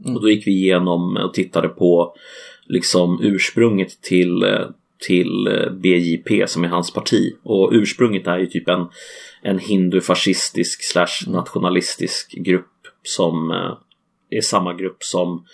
Mm. 0.04 0.16
Och 0.16 0.22
då 0.22 0.30
gick 0.30 0.46
vi 0.46 0.50
igenom 0.50 1.16
och 1.16 1.34
tittade 1.34 1.68
på 1.68 2.14
liksom 2.66 3.20
ursprunget 3.22 4.02
till, 4.02 4.42
eh, 4.42 4.66
till 5.06 5.46
eh, 5.46 5.70
BJP 5.70 6.46
som 6.46 6.64
är 6.64 6.68
hans 6.68 6.92
parti. 6.92 7.36
Och 7.42 7.70
ursprunget 7.72 8.26
är 8.26 8.38
ju 8.38 8.46
typ 8.46 8.68
en, 8.68 8.86
en 9.42 9.58
hindufascistisk 9.58 10.84
slash 10.84 11.26
nationalistisk 11.26 12.32
grupp 12.32 12.66
som 13.02 13.50
eh, 13.50 13.76
är 14.30 14.40
samma 14.40 14.74
grupp 14.74 15.02
som 15.02 15.44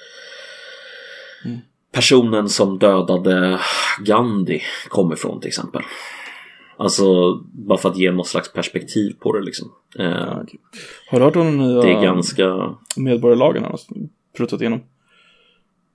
personen 1.92 2.48
som 2.48 2.78
dödade 2.78 3.60
Gandhi 4.00 4.62
kommer 4.88 5.14
ifrån 5.14 5.40
till 5.40 5.48
exempel. 5.48 5.82
Alltså 6.76 7.34
bara 7.52 7.78
för 7.78 7.88
att 7.88 7.98
ge 7.98 8.12
något 8.12 8.28
slags 8.28 8.52
perspektiv 8.52 9.12
på 9.20 9.32
det 9.32 9.44
liksom. 9.44 9.72
Eh, 9.98 10.04
Ja, 10.06 10.40
okej. 10.42 10.60
Har 11.10 11.18
du 11.18 11.24
hört 11.24 11.36
om 11.36 11.46
den 11.46 11.58
nya 11.58 11.82
det 11.82 11.90
är 11.92 12.02
ganska... 12.02 12.74
medborgarlagen 12.96 13.62
han 13.62 13.72
har 13.72 13.80
pruttat 14.36 14.60
igenom? 14.60 14.80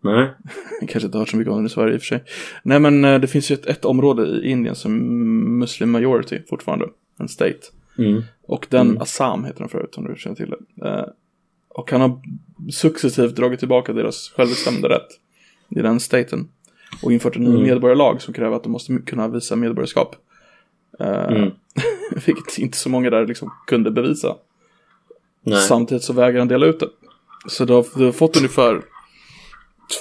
Nej. 0.03 0.29
Kanske 0.87 1.05
inte 1.05 1.17
hört 1.17 1.29
så 1.29 1.37
mycket 1.37 1.51
om 1.51 1.57
den 1.57 1.65
i 1.65 1.69
Sverige 1.69 1.93
i 1.93 1.97
och 1.97 2.01
för 2.01 2.05
sig. 2.07 2.23
Nej 2.63 2.79
men 2.79 3.05
eh, 3.05 3.19
det 3.19 3.27
finns 3.27 3.51
ju 3.51 3.53
ett, 3.53 3.65
ett 3.65 3.85
område 3.85 4.25
i 4.27 4.49
Indien 4.49 4.75
som 4.75 4.95
är 4.95 4.99
Muslim 5.59 5.91
majority 5.91 6.39
fortfarande. 6.49 6.85
En 7.19 7.27
state. 7.27 7.59
Mm. 7.97 8.21
Och 8.47 8.67
den, 8.69 8.87
Mm. 8.89 9.01
Assam 9.01 9.45
heter 9.45 9.59
den 9.59 9.69
förut 9.69 9.97
om 9.97 10.03
du 10.07 10.15
känner 10.17 10.35
till 10.35 10.49
det. 10.79 10.87
Eh, 10.89 11.05
och 11.69 11.91
han 11.91 12.01
har 12.01 12.21
successivt 12.71 13.35
dragit 13.35 13.59
tillbaka 13.59 13.93
deras 13.93 14.29
självbestämmande 14.35 14.89
rätt 14.89 15.07
i 15.69 15.81
den 15.81 15.99
staten. 15.99 16.47
Och 17.03 17.11
infört 17.13 17.35
en 17.35 17.43
ny 17.43 17.49
Mm. 17.49 17.63
medborgarlag 17.63 18.21
som 18.21 18.33
kräver 18.33 18.55
att 18.55 18.63
de 18.63 18.71
måste 18.71 18.97
kunna 19.05 19.27
visa 19.27 19.55
medborgarskap. 19.55 20.15
Eh, 20.99 21.31
Mm. 21.31 21.51
Vilket 22.25 22.57
inte 22.57 22.77
så 22.77 22.89
många 22.89 23.09
där 23.09 23.27
liksom 23.27 23.51
kunde 23.67 23.91
bevisa. 23.91 24.35
Nej. 25.43 25.61
Samtidigt 25.61 26.03
så 26.03 26.13
vägrar 26.13 26.39
han 26.39 26.47
dela 26.47 26.65
ut 26.65 26.79
det. 26.79 26.89
Så 27.47 27.65
du 27.65 27.73
har, 27.73 27.85
du 27.97 28.05
har 28.05 28.11
fått 28.11 28.37
ungefär 28.37 28.81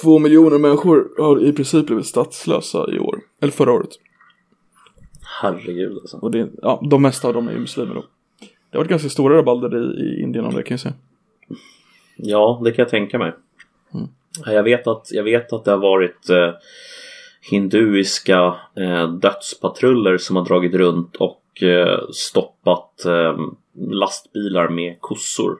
två 0.01 0.19
miljoner 0.19 0.57
människor 0.57 1.09
har 1.17 1.43
i 1.43 1.53
princip 1.53 1.85
blivit 1.85 2.05
statslösa 2.05 2.91
i 2.91 2.99
år. 2.99 3.19
Eller 3.41 3.51
förra 3.51 3.71
året. 3.71 3.89
Herregud 5.41 5.97
alltså. 5.97 6.17
Och 6.17 6.31
det, 6.31 6.49
ja, 6.61 6.81
de 6.89 7.01
mesta 7.01 7.27
av 7.27 7.33
dem 7.33 7.47
är 7.47 7.51
ju 7.53 7.59
muslimer 7.59 7.95
då. 7.95 8.03
Det 8.39 8.77
har 8.77 8.79
varit 8.79 8.89
ganska 8.89 9.09
stora 9.09 9.37
rabalder 9.37 9.77
i, 9.77 10.01
i 10.01 10.21
Indien 10.21 10.45
om 10.45 10.53
det 10.55 10.63
kan 10.63 10.73
jag 10.73 10.79
säga. 10.79 10.93
Ja, 12.15 12.61
det 12.63 12.71
kan 12.71 12.83
jag 12.83 12.89
tänka 12.89 13.17
mig. 13.17 13.33
Mm. 13.93 14.07
Ja, 14.45 14.51
Jag, 14.51 14.63
vet 14.63 14.87
att, 14.87 15.07
jag 15.11 15.23
vet 15.23 15.53
att 15.53 15.65
det 15.65 15.71
har 15.71 15.77
varit 15.77 16.29
eh, 16.29 16.49
hinduiska 17.41 18.55
eh, 18.77 19.07
dödspatruller 19.07 20.17
som 20.17 20.35
har 20.35 20.45
dragit 20.45 20.73
runt 20.73 21.15
och 21.15 21.63
eh, 21.63 21.99
stoppat 22.13 23.05
eh, 23.05 23.37
lastbilar 23.89 24.69
med 24.69 24.97
kossor. 24.99 25.57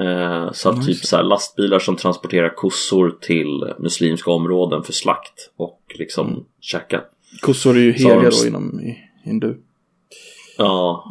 Eh, 0.00 0.52
så 0.52 0.68
att 0.68 0.86
typ 0.86 0.96
så 0.96 1.16
här, 1.16 1.22
lastbilar 1.22 1.78
som 1.78 1.96
transporterar 1.96 2.48
kossor 2.48 3.16
till 3.20 3.72
muslimska 3.78 4.30
områden 4.30 4.82
för 4.82 4.92
slakt 4.92 5.50
och 5.56 5.80
liksom 5.98 6.26
Mm. 6.28 6.40
käka. 6.60 7.00
Kossor 7.40 7.76
är 7.76 7.80
ju 7.80 7.92
heliga 7.92 8.30
då 8.30 8.46
inom 8.46 8.80
hinduismen. 9.24 9.64
Ja, 10.58 11.04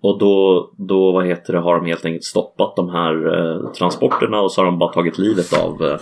Och 0.00 0.18
då, 0.18 0.70
då 0.76 1.12
vad 1.12 1.26
heter 1.26 1.52
det, 1.52 1.58
har 1.58 1.76
de 1.76 1.86
helt 1.86 2.04
enkelt 2.04 2.24
stoppat 2.24 2.76
de 2.76 2.88
här 2.90 3.38
eh, 3.38 3.72
transporterna 3.72 4.40
och 4.40 4.52
så 4.52 4.60
har 4.60 4.66
de 4.66 4.78
bara 4.78 4.92
tagit 4.92 5.18
livet 5.18 5.52
av, 5.52 5.82
eh, 5.82 5.98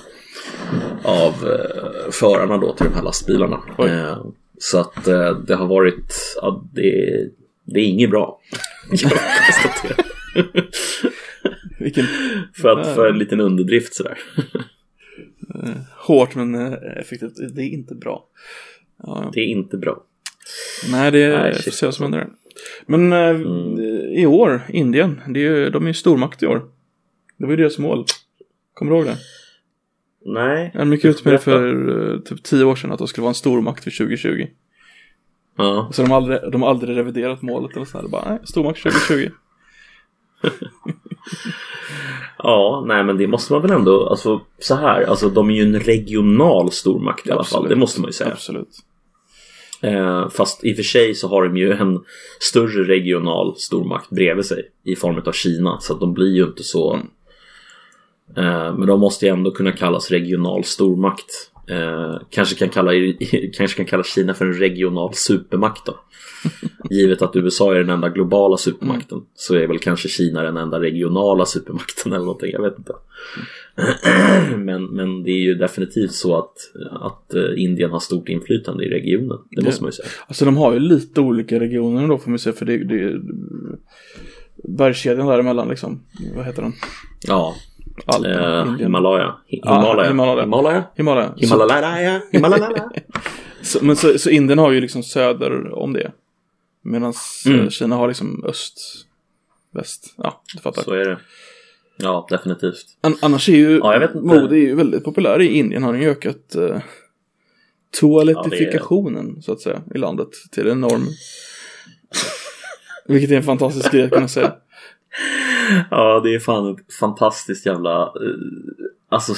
av 1.05 1.33
eh, 1.33 2.11
förarna 2.11 2.59
då 2.59 2.73
till 2.73 2.87
de 2.87 2.95
här 2.95 3.03
lastbilarna. 3.03 3.61
Eh, 3.79 4.25
så 4.59 4.79
att 4.79 5.09
eh, 5.09 5.39
det 5.39 5.55
har 5.55 5.67
varit, 5.67 6.15
ja, 6.37 6.65
det, 6.73 7.19
det 7.65 7.81
är 7.81 7.85
inget 7.85 8.11
bra. 8.11 8.41
Jag 8.91 9.13
konstaterar. 9.47 10.07
Vilken 11.79 12.05
för, 12.55 12.69
att, 12.69 12.95
för 12.95 13.09
en 13.11 13.19
liten 13.19 13.41
underdrift 13.41 13.95
sådär. 13.95 14.19
hårt 16.07 16.35
men 16.35 16.55
eh, 16.55 16.73
effektivt. 17.01 17.55
Det 17.55 17.63
är 17.63 17.69
inte 17.69 17.95
bra. 17.95 18.25
Ja. 19.03 19.31
Det 19.35 19.41
är 19.41 19.47
inte 19.47 19.77
bra. 19.77 20.03
Nej, 20.91 21.11
det 21.11 21.19
är 21.23 21.39
Nej, 21.39 21.55
får 21.55 21.71
se 21.71 21.87
vad 21.87 21.95
som 21.95 22.03
händer. 22.03 22.29
Men 22.87 23.13
eh, 23.13 23.29
Mm. 23.29 23.79
i 24.13 24.27
år, 24.27 24.63
Indien, 24.69 25.21
det 25.29 25.47
är 25.47 25.71
de 25.71 25.85
är 25.85 25.89
ju 25.89 25.95
stormakt 25.95 26.43
i 26.43 26.47
år. 26.47 26.63
Det 27.39 27.45
var 27.45 27.51
ju 27.51 27.57
deras 27.57 27.79
mål. 27.79 28.05
Kommer 28.75 28.93
du 28.93 28.99
ihåg 28.99 29.07
det? 29.07 29.17
Nej. 30.25 30.71
Jag 30.75 30.93
gick 30.93 31.05
ut 31.05 31.25
med 31.25 31.35
det 31.35 31.39
för 31.39 32.13
eh, 32.13 32.19
typ 32.21 32.43
tio 32.43 32.65
år 32.65 32.77
sedan 32.77 32.93
att 32.93 32.99
de 32.99 33.09
skulle 33.09 33.23
vara 33.23 33.31
en 33.31 33.35
stormakt 33.35 33.85
för 33.85 33.91
2020. 33.91 34.47
Ja. 35.59 35.89
Så 35.93 36.03
de 36.03 36.11
har 36.11 36.17
aldrig, 36.17 36.39
de 36.53 36.63
har 36.63 36.71
aldrig 36.71 36.97
reviderat 36.97 37.43
målet 37.43 37.77
eller 37.77 37.87
sådär. 37.87 38.09
Bara, 38.09 38.31
nej, 38.31 38.39
stormakt 38.45 38.83
2020. 38.83 39.31
ja, 42.39 42.85
nej 42.87 43.05
men 43.05 43.17
det 43.17 43.27
måste 43.27 43.53
man 43.53 43.63
väl 43.63 43.71
ändå, 43.71 44.09
alltså 44.09 44.41
så 44.59 44.75
här, 44.75 45.03
alltså 45.03 45.29
de 45.29 45.51
är 45.51 45.55
ju 45.55 45.63
en 45.63 45.81
regional 45.81 46.73
stormakt 46.73 47.27
i 47.27 47.31
alla 47.31 47.45
fall. 47.45 47.69
Det 47.69 47.77
måste 47.77 48.01
man 48.01 48.09
ju 48.09 48.13
säga. 48.13 48.33
Absolut. 48.33 48.79
Eh, 49.83 50.29
fast 50.29 50.65
i 50.65 50.73
och 50.73 50.77
för 50.77 50.83
sig 50.83 51.15
så 51.15 51.29
har 51.29 51.45
de 51.45 51.57
ju 51.57 51.73
en 51.73 52.05
större 52.41 52.85
regional 52.85 53.57
stormakt 53.57 54.11
bredvid 54.11 54.45
sig 54.45 54.63
i 54.85 54.97
form 54.97 55.23
av 55.27 55.33
Kina. 55.33 55.81
Så 55.81 55.93
att 55.95 56.01
de 56.01 56.15
blir 56.15 56.37
ju 56.37 56.45
inte 56.45 56.63
så... 56.63 56.95
Eh, 56.95 57.01
men 58.35 58.87
de 58.87 59.01
måste 59.01 59.27
ju 59.27 59.33
ändå 59.33 59.51
kunna 59.51 59.73
kallas 59.73 60.11
regional 60.11 60.65
stormakt. 60.65 61.53
Eh, 61.69 62.21
kanske, 62.31 62.55
kan 62.55 62.69
kalla, 62.69 62.93
kanske 63.57 63.77
kan 63.77 63.87
kalla 63.87 64.03
Kina 64.03 64.35
för 64.35 64.47
en 64.47 64.55
regional 64.55 65.15
supermakt 65.15 65.87
då. 65.87 65.99
Givet 66.91 67.23
att 67.23 67.37
USA 67.37 67.75
är 67.75 67.79
den 67.79 67.91
enda 67.91 68.09
globala 68.09 68.57
supermakten 68.57 69.23
så 69.35 69.55
är 69.55 69.67
väl 69.67 69.79
kanske 69.79 70.09
Kina 70.09 70.43
den 70.43 70.57
enda 70.57 70.81
regionala 70.81 71.47
supermakten 71.47 72.13
eller 72.13 72.25
någonting, 72.25 72.51
jag 72.53 72.63
vet 72.63 72.79
inte. 72.79 72.93
men, 74.57 74.85
men 74.85 75.23
det 75.23 75.31
är 75.31 75.41
ju 75.41 75.55
definitivt 75.55 76.13
så 76.13 76.39
att, 76.39 76.55
att 76.91 77.35
eh, 77.35 77.43
Indien 77.57 77.91
har 77.91 78.01
stort 78.01 78.29
inflytande 78.29 78.85
i 78.85 78.89
regionen, 78.89 79.39
det 79.51 79.65
måste 79.65 79.83
man 79.83 79.89
ju 79.89 79.93
säga. 79.93 80.09
Alltså 80.27 80.45
de 80.45 80.57
har 80.57 80.73
ju 80.73 80.79
lite 80.79 81.21
olika 81.21 81.61
regioner 81.61 82.09
då 82.09 82.19
får 82.19 82.31
man 82.31 82.39
säga 82.39 82.53
för 82.53 82.67
det, 82.67 82.85
det 82.85 83.03
är 83.03 83.21
bergskedjan 84.65 85.27
däremellan 85.27 85.69
liksom. 85.69 86.01
Vad 86.37 86.47
heter 86.47 86.63
den? 86.63 86.73
Ja, 87.27 87.55
Eh, 88.09 88.17
Indien. 88.17 88.79
Himalaya. 88.79 89.27
Hi- 89.49 89.61
Ja, 89.63 89.77
Himalaya. 89.81 90.09
Himalaya. 90.11 90.43
Himalaya. 90.43 90.85
Himalaya. 90.97 91.35
Himalaya. 91.37 92.23
Himalaya. 92.33 92.91
så, 93.63 93.79
men 93.85 93.97
så, 93.97 94.19
så 94.19 94.31
Indien 94.31 94.59
har 94.59 94.71
ju 94.71 94.81
liksom 94.81 95.03
söder 95.03 95.75
om 95.75 95.93
det. 95.93 96.13
Medan 96.85 97.13
Mm. 97.47 97.71
Kina 97.71 97.97
har 97.97 98.09
liksom 98.09 98.45
öst, 98.49 98.79
väst. 99.75 100.15
Ja, 100.17 100.43
du 100.55 100.61
fattar. 100.61 100.83
Så 100.83 100.93
är 100.93 101.05
det. 101.09 101.19
Ja, 101.97 102.27
definitivt. 102.31 102.85
An 103.01 103.17
annars 103.23 103.49
är 103.49 103.53
ju 103.57 103.79
Ja, 103.79 103.93
jag 103.93 104.01
vet 104.01 104.15
mode 104.15 104.57
är 104.57 104.61
ju 104.61 104.75
väldigt 104.75 105.05
populär 105.05 105.41
i 105.41 105.47
Indien. 105.59 105.83
Har 105.83 105.93
den 105.93 106.03
ju 106.03 106.11
ökat 106.11 106.55
eh, 106.55 106.79
toalettifikationen 108.01 109.43
så 109.43 109.53
att 109.53 109.61
säga 109.61 109.83
i 109.95 109.99
landet 109.99 110.29
till 110.51 110.69
en 110.69 110.81
norm. 110.81 111.07
Vilket 113.07 113.31
är 113.31 113.37
en 113.37 113.43
fantastisk 113.43 113.93
grej 113.93 114.05
att 114.05 114.11
kunna 114.11 114.29
säga. 114.29 114.53
Ja, 115.91 116.21
det 116.25 116.35
är 116.35 116.39
fan 116.39 116.71
ett 116.75 116.95
fantastiskt 117.01 117.67
jävla... 117.67 118.03
eh, 118.03 118.11
alltså, 119.09 119.35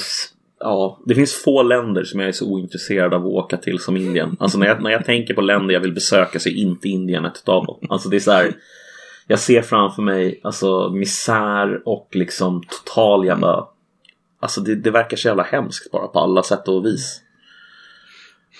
ja, 0.59 0.99
det 1.05 1.15
finns 1.15 1.43
få 1.43 1.63
länder 1.63 2.03
som 2.03 2.19
jag 2.19 2.29
är 2.29 2.33
så 2.33 2.51
ointresserad 2.51 3.13
av 3.13 3.21
att 3.21 3.31
åka 3.33 3.57
till 3.57 3.79
som 3.79 3.97
Indien. 3.97 4.37
Alltså 4.39 4.57
när 4.57 4.67
jag, 4.67 4.83
när 4.83 4.91
jag 4.91 5.05
tänker 5.05 5.33
på 5.33 5.41
länder 5.41 5.73
jag 5.73 5.81
vill 5.81 5.93
besöka 5.93 6.39
så 6.39 6.49
är 6.49 6.53
inte 6.53 6.87
Indien 6.89 7.25
ett 7.25 7.49
av 7.49 7.65
dem. 7.65 7.87
Alltså 7.89 8.09
det 8.09 8.15
är 8.15 8.19
så 8.19 8.31
här... 8.31 8.53
Jag 9.27 9.39
ser 9.39 9.61
framför 9.61 10.01
mig 10.01 10.39
alltså 10.43 10.89
misär 10.89 11.81
och 11.87 12.09
liksom 12.11 12.63
total 12.63 13.25
jävla... 13.25 13.67
Alltså 14.39 14.61
det, 14.61 14.75
det 14.75 14.91
verkar 14.91 15.17
så 15.17 15.27
jävla 15.27 15.43
hemskt 15.43 15.91
bara 15.91 16.07
på 16.07 16.19
alla 16.19 16.43
sätt 16.43 16.67
och 16.67 16.85
vis. 16.85 17.21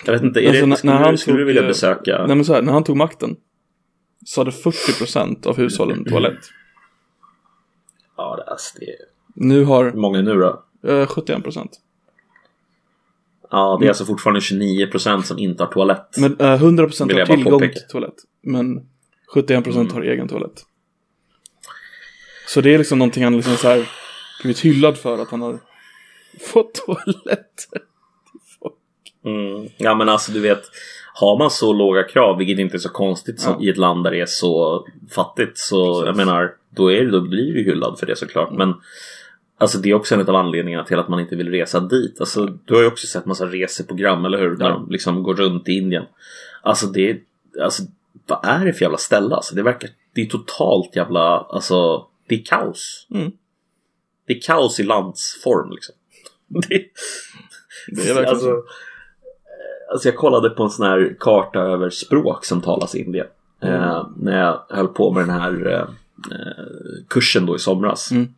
Jag 0.04 0.12
vet 0.12 0.22
inte, 0.22 0.40
är 0.40 0.48
Alltså, 0.48 0.60
det, 0.60 0.66
när- 0.66 0.76
skulle, 0.76 0.92
när 0.92 0.98
du, 0.98 1.04
han 1.04 1.18
skulle 1.18 1.36
du 1.36 1.40
tog, 1.42 1.46
vilja 1.46 1.62
eh, 1.62 1.68
besöka? 1.68 2.24
Nej 2.26 2.36
men 2.36 2.44
så 2.44 2.54
här, 2.54 2.62
när 2.62 2.72
han 2.72 2.84
tog 2.84 2.96
makten 2.96 3.36
så 4.24 4.40
hade 4.40 4.50
40% 4.50 5.46
av 5.46 5.56
hushållen 5.56 6.04
toalett. 6.08 6.38
Ja, 8.16 8.44
alltså, 8.46 8.78
det 8.80 8.86
är... 8.90 8.96
Nu 9.34 9.64
har 9.64 9.84
Hur 9.84 9.92
många 9.92 10.20
nu 10.22 10.34
då? 10.34 10.62
eh, 10.88 11.06
71%. 11.06 11.68
Ja, 13.50 13.76
det 13.80 13.86
är 13.86 13.88
alltså 13.88 14.04
fortfarande 14.04 14.40
29% 14.40 15.22
som 15.22 15.38
inte 15.38 15.62
har 15.62 15.70
toalett. 15.72 16.16
Men 16.18 16.36
eh, 16.40 16.62
100% 16.62 17.06
Vill 17.06 17.14
har 17.16 17.18
jag 17.20 17.28
bara 17.28 17.36
tillgång 17.36 17.60
till 17.60 17.88
toalett. 17.90 18.14
Men 18.42 18.88
71% 19.34 19.74
Mm. 19.80 19.92
har 19.92 20.02
egen 20.02 20.28
toalett. 20.28 20.62
Så 22.48 22.60
det 22.60 22.74
är 22.74 22.78
liksom 22.78 22.98
någonting 22.98 23.24
han 23.24 23.36
liksom 23.36 23.56
så 23.56 23.68
här 23.68 23.88
blivit 24.42 24.60
hyllad 24.60 24.96
för 24.98 25.18
att 25.18 25.28
han 25.30 25.42
har 25.42 25.58
fått 26.52 26.74
toalett. 26.86 27.68
Mm. 29.24 29.68
Ja 29.76 29.94
men 29.94 30.08
alltså 30.08 30.32
du 30.32 30.40
vet 30.40 30.62
Har 31.14 31.38
man 31.38 31.50
så 31.50 31.72
låga 31.72 32.02
krav, 32.02 32.38
vilket 32.38 32.58
inte 32.58 32.76
är 32.76 32.78
så 32.78 32.88
konstigt 32.88 33.42
Ja. 33.46 33.58
i 33.60 33.68
ett 33.68 33.76
land 33.76 34.04
där 34.04 34.10
det 34.10 34.20
är 34.20 34.26
så 34.26 34.86
fattigt 35.14 35.58
Så 35.58 35.94
Precis. 35.94 36.06
jag 36.06 36.16
menar 36.16 36.54
Då, 36.76 36.92
är 36.92 37.06
då 37.06 37.20
blir 37.20 37.54
du 37.54 37.62
hyllad 37.62 37.98
för 37.98 38.06
det 38.06 38.16
såklart 38.16 38.52
Men 38.52 38.74
Alltså 39.58 39.78
det 39.78 39.90
är 39.90 39.94
också 39.94 40.14
en 40.14 40.20
av 40.28 40.34
anledningarna 40.36 40.84
till 40.84 40.98
att 40.98 41.08
man 41.08 41.20
inte 41.20 41.36
vill 41.36 41.50
resa 41.50 41.80
dit 41.80 42.20
Alltså 42.20 42.46
du 42.64 42.74
har 42.74 42.80
ju 42.80 42.86
också 42.86 43.06
sett 43.06 43.26
massa 43.26 43.46
reseprogram, 43.46 44.24
eller 44.24 44.38
hur? 44.38 44.56
Där 44.56 44.66
Ja. 44.66 44.72
de 44.72 44.90
liksom 44.90 45.22
går 45.22 45.34
runt 45.34 45.68
i 45.68 45.72
Indien 45.72 46.04
Alltså 46.62 46.86
det 46.86 47.20
Alltså 47.62 47.82
vad 48.26 48.38
är 48.44 48.64
det 48.66 48.72
för 48.72 48.82
jävla 48.82 48.98
ställe? 48.98 49.34
Alltså 49.34 49.54
det 49.54 49.62
verkar 49.62 49.90
Det 50.14 50.20
är 50.20 50.26
totalt 50.26 50.96
jävla 50.96 51.20
Alltså 51.38 52.06
Det 52.28 52.34
är 52.34 52.44
kaos 52.44 53.06
Mm. 53.14 53.32
Det 54.26 54.32
är 54.32 54.40
kaos 54.40 54.80
i 54.80 54.82
landsform 54.82 55.70
liksom 55.70 55.94
Det, 56.48 56.68
Det 57.88 58.02
är 58.10 58.14
verkligen 58.14 58.28
alltså, 58.28 58.46
så. 58.46 58.56
eh, 58.56 58.62
alltså 59.92 60.08
jag 60.08 60.16
kollade 60.16 60.50
på 60.50 60.62
en 60.62 60.70
sån 60.70 60.86
här 60.86 61.16
karta 61.20 61.58
över 61.60 61.90
språk 61.90 62.44
som 62.44 62.60
talas 62.60 62.94
i 62.94 62.98
Indien. 63.04 63.26
Eh, 63.62 64.06
när 64.16 64.38
jag 64.40 64.62
höll 64.68 64.88
på 64.88 65.12
med 65.12 65.22
den 65.22 65.40
här 65.40 65.72
eh, 65.72 65.88
kursen 67.08 67.46
då 67.46 67.56
i 67.56 67.58
somras. 67.58 68.10
Mm. 68.10 68.34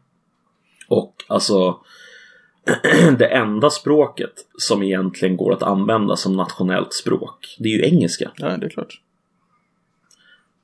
Och 0.88 1.24
alltså 1.26 1.80
det 3.18 3.26
enda 3.26 3.70
språket 3.70 4.32
som 4.58 4.82
egentligen 4.82 5.36
går 5.36 5.52
att 5.52 5.62
använda 5.62 6.16
som 6.16 6.32
nationellt 6.32 6.92
språk, 6.92 7.56
det 7.58 7.68
är 7.68 7.72
ju 7.72 7.84
engelska. 7.84 8.30
Ja, 8.36 8.56
det 8.56 8.66
är 8.66 8.70
klart. 8.70 9.00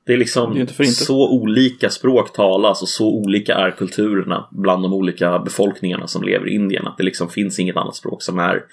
Det 0.05 0.13
är 0.13 0.17
liksom 0.17 0.53
Det 0.53 0.59
är 0.59 0.61
inte 0.61 0.83
inte. 0.83 0.93
så 0.93 1.29
olika 1.29 1.89
språk 1.89 2.33
talas 2.33 2.81
och 2.81 2.89
så 2.89 3.07
olika 3.07 3.55
är 3.55 3.71
kulturerna 3.71 4.47
bland 4.51 4.83
de 4.83 4.93
olika 4.93 5.39
befolkningarna 5.39 6.07
som 6.07 6.23
lever 6.23 6.47
i 6.47 6.55
Indien 6.55 6.87
att 6.87 6.97
det 6.97 7.03
liksom 7.03 7.29
finns 7.29 7.59
inget 7.59 7.77
annat 7.77 7.95
språk 7.95 8.21
som 8.23 8.39
är 8.39 8.65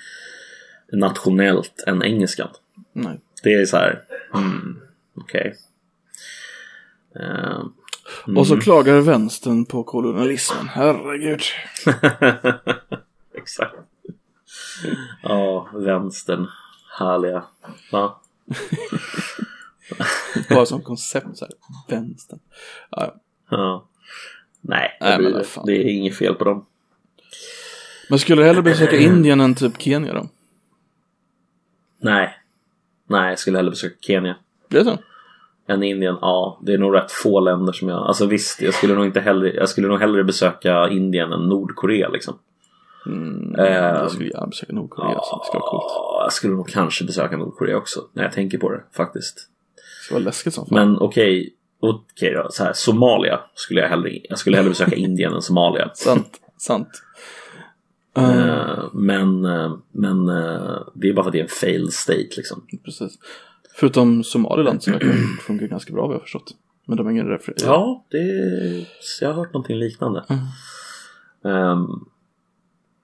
nationellt 0.92 1.84
än 1.86 2.02
engelskan. 2.02 2.48
Nej. 2.92 3.20
Det 3.42 3.52
är 3.52 3.66
så 3.66 3.76
här, 3.76 4.02
mm, 4.34 4.80
okej. 5.14 5.54
Eh, 8.28 8.36
Och 8.38 8.46
så 8.46 8.60
klagar 8.60 9.00
vänstern 9.00 9.64
på 9.64 9.84
kolonialismen. 9.84 10.68
Herregud. 10.68 11.40
Exakt. 13.34 13.74
Ja, 15.22 15.68
vänstern. 15.74 16.46
Härliga. 16.98 17.44
Va? 17.92 18.20
Bara 20.50 20.66
som 20.66 20.82
koncept 20.82 21.38
så 21.38 21.44
här. 21.44 21.54
Vänstern. 21.88 22.38
Ja. 22.90 23.14
Ja. 23.50 23.88
Nej, 24.60 24.96
det, 25.00 25.06
Nej, 25.08 25.18
blir, 25.18 25.30
det. 25.30 25.46
det 25.66 25.72
är 25.72 25.84
inget 25.96 26.16
fel 26.16 26.34
på 26.34 26.44
dem. 26.44 26.66
Men 28.10 28.18
skulle 28.18 28.42
du 28.42 28.46
hellre 28.46 28.62
besöka 28.62 28.96
Indien 28.96 29.40
än 29.40 29.54
typ 29.54 29.82
Kenya 29.82 30.12
då? 30.14 30.28
Nej. 31.98 32.36
Nej, 33.06 33.28
jag 33.28 33.38
skulle 33.38 33.58
hellre 33.58 33.70
besöka 33.70 33.96
Kenya. 34.00 34.36
Det 34.68 34.78
är 34.78 34.84
så? 34.84 34.98
Än 35.68 35.82
Indien, 35.82 36.18
ja, 36.20 36.58
det 36.62 36.72
är 36.72 36.78
nog 36.78 36.94
rätt 36.94 37.12
få 37.12 37.40
länder 37.40 37.72
som 37.72 37.88
jag... 37.88 37.98
Alltså 37.98 38.26
visst, 38.26 38.62
jag 38.62 38.74
skulle 38.74 38.94
nog 38.94 39.06
inte 39.06 39.20
hellre, 39.20 39.54
jag 39.54 39.68
skulle 39.68 39.88
nog 39.88 40.00
hellre 40.00 40.24
besöka 40.24 40.88
Indien 40.88 41.32
än 41.32 41.40
Nordkorea 41.48 42.08
liksom. 42.08 42.38
Mm, 43.06 43.54
Ehm. 43.54 43.96
jag 43.96 44.10
skulle 44.10 44.28
gärna 44.28 44.46
besöka 44.46 44.72
Nordkorea. 44.72 45.20
Så 45.22 45.38
det 45.38 45.46
skulle 45.46 45.60
vara 45.60 45.70
coolt. 45.70 45.84
Ja, 45.88 46.20
jag 46.24 46.32
skulle 46.32 46.54
nog 46.54 46.68
kanske 46.68 47.04
besöka 47.04 47.36
Nordkorea 47.36 47.76
också, 47.76 48.00
när 48.12 48.22
jag 48.22 48.32
tänker 48.32 48.58
på 48.58 48.70
det 48.70 48.82
faktiskt. 48.96 49.36
Det 49.74 50.04
skulle 50.04 50.20
vara 50.20 50.24
läskigt 50.24 50.54
som 50.54 50.66
fan. 50.66 50.74
Men 50.74 50.98
okej, 50.98 51.54
okej 51.80 52.32
då, 52.34 52.46
så 52.50 52.64
här, 52.64 52.72
Somalia 52.72 53.40
skulle 53.54 53.80
jag 53.80 53.88
hellre, 53.88 54.10
jag 54.28 54.38
skulle 54.38 54.56
hellre 54.56 54.70
besöka 54.70 54.96
Indien 54.96 55.32
än 55.32 55.42
Somalia. 55.42 55.90
Sant, 55.94 56.40
sant. 56.58 56.88
Eh, 56.88 57.02
Eh, 58.16 58.84
men, 58.92 59.44
eh, 59.44 59.76
men 59.92 60.28
eh, 60.28 60.78
det 60.94 61.08
är 61.08 61.12
bara 61.14 61.22
för 61.22 61.28
att 61.28 61.32
det 61.32 61.38
är 61.38 61.42
en 61.42 61.48
failed 61.48 61.92
state 61.92 62.28
liksom. 62.36 62.66
precis. 62.84 63.18
Förutom 63.74 64.24
Somaliland 64.24 64.82
som 64.82 64.92
verkar 64.92 65.08
funkar 65.42 65.66
ganska 65.66 65.92
bra 65.92 66.02
vad 66.02 66.10
jag 66.10 66.18
har 66.18 66.22
förstått. 66.22 66.54
Men 66.86 66.96
de 66.96 67.06
har 67.06 67.10
ingen 67.12 67.26
refer- 67.26 67.54
Ja, 67.64 68.04
det, 68.10 68.18
jag 69.20 69.28
har 69.28 69.34
hört 69.34 69.52
någonting 69.52 69.76
liknande. 69.78 70.24
Ehm, 71.44 71.86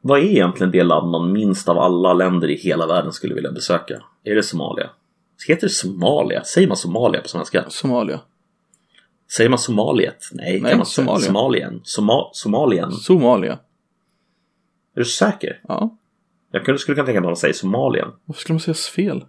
vad 0.00 0.18
är 0.18 0.22
egentligen 0.24 0.70
det 0.70 0.82
land 0.82 1.10
man 1.10 1.32
minst 1.32 1.68
av 1.68 1.78
alla 1.78 2.14
länder 2.14 2.48
i 2.50 2.56
hela 2.56 2.86
världen 2.86 3.12
skulle 3.12 3.34
vilja 3.34 3.52
besöka? 3.52 4.02
Är 4.24 4.34
det 4.34 4.42
Somalia? 4.42 4.90
Heter 5.48 5.66
det 5.66 5.72
Somalia? 5.72 6.44
Säger 6.44 6.68
man 6.68 6.76
Somalia 6.76 7.20
på 7.20 7.28
svenska? 7.28 7.64
Somalia. 7.68 8.20
Säger 9.36 9.50
man 9.50 9.58
Somaliet? 9.58 10.24
Nej, 10.32 10.60
Nej, 10.60 10.70
kan 10.70 10.78
man. 10.78 10.86
Somalia. 10.86 11.26
Somalien. 11.26 11.80
Soma 11.84 12.24
Somalien. 12.32 12.92
Somalia. 12.92 13.52
Är 14.94 15.00
du 15.00 15.04
säker? 15.04 15.60
Ja. 15.68 15.96
Jag 16.50 16.80
skulle 16.80 16.94
kunna 16.94 17.06
tänka 17.06 17.20
mig 17.20 17.26
att 17.26 17.30
man 17.30 17.36
säger 17.36 17.54
Somalien. 17.54 18.08
Varför 18.24 18.40
skulle 18.40 18.54
man 18.54 18.60
säga 18.60 18.74
fel? 18.74 19.24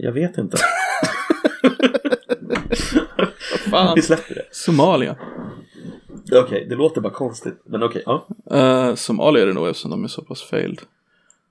Jag 0.00 0.12
vet 0.12 0.38
inte. 0.38 0.56
Fan. 3.70 3.92
Vi 3.96 4.02
släpper 4.02 4.34
det. 4.34 4.42
Somalia. 4.50 5.16
Okej, 6.32 6.66
det 6.70 6.74
låter 6.74 7.00
bara 7.00 7.12
konstigt. 7.12 7.62
Men 7.64 7.82
okej, 7.82 8.02
ja. 8.06 8.26
Uh, 8.52 8.94
Somalia 8.94 9.42
är 9.42 9.46
det 9.46 9.52
nog 9.52 9.68
eftersom 9.68 9.90
de 9.90 10.04
är 10.04 10.08
så 10.08 10.22
pass 10.22 10.42
failed. 10.42 10.80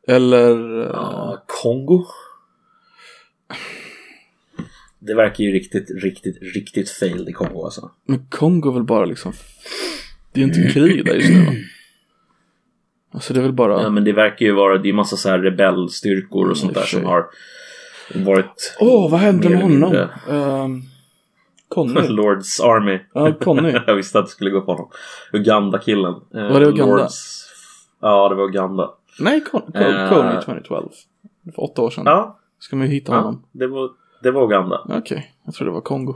Eller... 0.08 0.82
eh, 0.82 0.89
Ja, 0.93 1.43
Kongo. 1.48 2.06
Det 5.00 5.14
verkar 5.14 5.43
ju 5.43 5.52
riktigt, 5.52 5.91
riktigt, 6.04 6.38
riktigt 6.56 6.89
failed 6.89 7.30
i 7.30 7.32
Kongo 7.34 7.64
alltså. 7.64 7.91
Men 8.06 8.28
Kongo 8.30 8.70
är 8.70 8.74
väl 8.74 8.84
bara 8.84 9.06
liksom... 9.06 9.34
Det 10.32 10.41
är 10.41 10.48
ju 10.48 10.54
inte 10.54 10.74
krig 10.74 11.06
där 11.06 11.16
just 11.16 11.30
nu 11.30 11.45
va? 11.45 11.52
Alltså 13.12 13.34
det 13.34 13.39
är 13.39 13.43
väl 13.43 13.54
bara... 13.54 13.82
Ja, 13.82 13.89
men 13.89 14.04
det 14.04 14.14
verkar 14.14 14.45
ju 14.45 14.52
vara, 14.52 14.78
det 14.78 14.89
är 14.89 14.93
massa 14.93 15.18
så 15.18 15.30
här 15.30 15.39
rebellstyrkor 15.39 16.50
och 16.50 16.58
sånt 16.58 16.72
i 16.72 16.76
och 16.76 16.80
där 16.82 16.88
som 16.88 17.06
har 17.06 17.26
varit 18.16 18.76
Åh, 18.80 19.12
vad 19.12 19.20
hände 19.20 19.49
med 19.49 19.62
honom? 19.62 19.93
Um, 20.30 20.82
Conny. 21.70 22.08
Lords 22.08 22.60
Army. 22.60 22.99
Ja, 23.14 23.34
Conny. 23.41 23.72
jag 23.88 23.95
visste 23.95 24.20
att 24.20 24.26
det 24.26 24.32
skulle 24.32 24.49
gå 24.49 24.62
på 24.62 24.72
honom. 24.72 24.89
Uganda-killen. 25.34 26.14
Eh, 26.36 26.41
Var 26.53 26.60
det 26.60 26.66
Uganda? 26.68 26.95
Lords... 26.95 27.43
Ja, 28.01 28.30
det 28.30 28.36
var 28.36 28.43
Uganda. 28.43 28.89
Nej, 29.20 29.43
Con- 29.51 29.72
Con- 29.72 30.03
Eh. 30.03 30.10
Coney 30.10 30.41
2012. 30.41 30.89
För 31.55 31.64
åtta 31.64 31.82
år 31.82 31.89
sedan. 31.89 32.03
Ja, 32.05 32.39
Ska 32.60 32.76
man 32.76 32.88
ju 32.88 32.93
hitta 32.93 33.12
ja 33.12 33.18
honom. 33.20 33.43
det, 33.51 33.68
var, 33.68 33.89
det 34.24 34.32
var 34.32 34.43
Uganda. 34.43 34.82
Okej, 34.89 35.34
jag 35.45 35.53
tror 35.53 35.66
det 35.68 35.74
var 35.74 35.82
Kongo. 35.82 36.16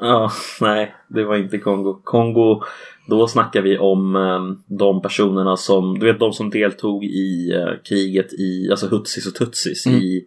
Ja, 0.00 0.32
nej, 0.60 0.94
det 1.08 1.24
var 1.24 1.36
inte 1.36 1.58
Kongo. 1.58 2.00
Kongo, 2.04 2.62
då 3.08 3.28
snackar 3.28 3.62
vi 3.62 3.78
om 3.78 4.16
eh, 4.16 4.74
de 4.78 5.02
personerna 5.02 5.56
som, 5.56 5.98
du 5.98 6.06
vet 6.06 6.20
de 6.20 6.32
som 6.32 6.50
deltog 6.50 7.04
i 7.04 7.52
eh, 7.52 7.72
kriget 7.88 8.32
i, 8.32 8.68
alltså 8.70 8.86
Hutsis 8.88 9.26
och 9.26 9.34
Tutsis 9.34 9.86
Mm. 9.86 9.98
i, 10.00 10.24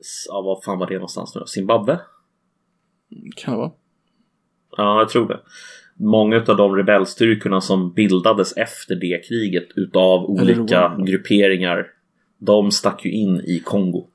s- 0.00 0.26
ja 0.28 0.40
vad 0.42 0.64
fan 0.64 0.78
var 0.78 0.86
det 0.86 0.94
någonstans 0.94 1.34
nu? 1.34 1.42
Zimbabwe? 1.46 2.00
Kan 3.36 3.54
det 3.54 3.58
vara? 3.58 3.70
Ja, 4.76 4.98
jag 4.98 5.08
tror 5.08 5.28
det. 5.28 5.40
Många 5.96 6.36
av 6.48 6.56
de 6.56 6.76
rebellstyrkorna 6.76 7.60
som 7.60 7.92
bildades 7.92 8.56
efter 8.56 8.94
det 8.94 9.28
kriget 9.28 9.68
utav 9.76 10.24
olika 10.24 10.96
grupperingar, 11.06 11.86
de 12.38 12.70
stack 12.70 13.04
ju 13.04 13.10
in 13.12 13.40
i 13.40 13.62
Kongo 13.64 14.06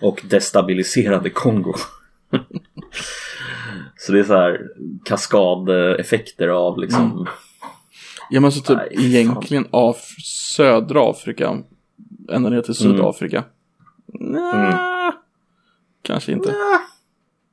och 0.00 0.22
destabiliserade 0.30 1.30
Kongo. 1.30 1.74
Så 3.96 4.12
det 4.12 4.18
är 4.20 4.24
så 4.24 4.34
här 4.34 4.60
kaskadeffekter 5.04 6.48
av 6.48 6.78
liksom 6.78 7.26
Ja 8.30 8.40
men 8.40 8.52
så 8.52 8.60
typ 8.60 8.76
Nej, 8.76 9.16
egentligen 9.16 9.66
av 9.70 9.96
södra 10.24 11.10
Afrika 11.10 11.58
ända 12.30 12.50
ner 12.50 12.62
till 12.62 12.74
Sydafrika. 12.74 13.44
Nja, 14.06 15.12
Kanske 16.02 16.32
inte. 16.32 16.54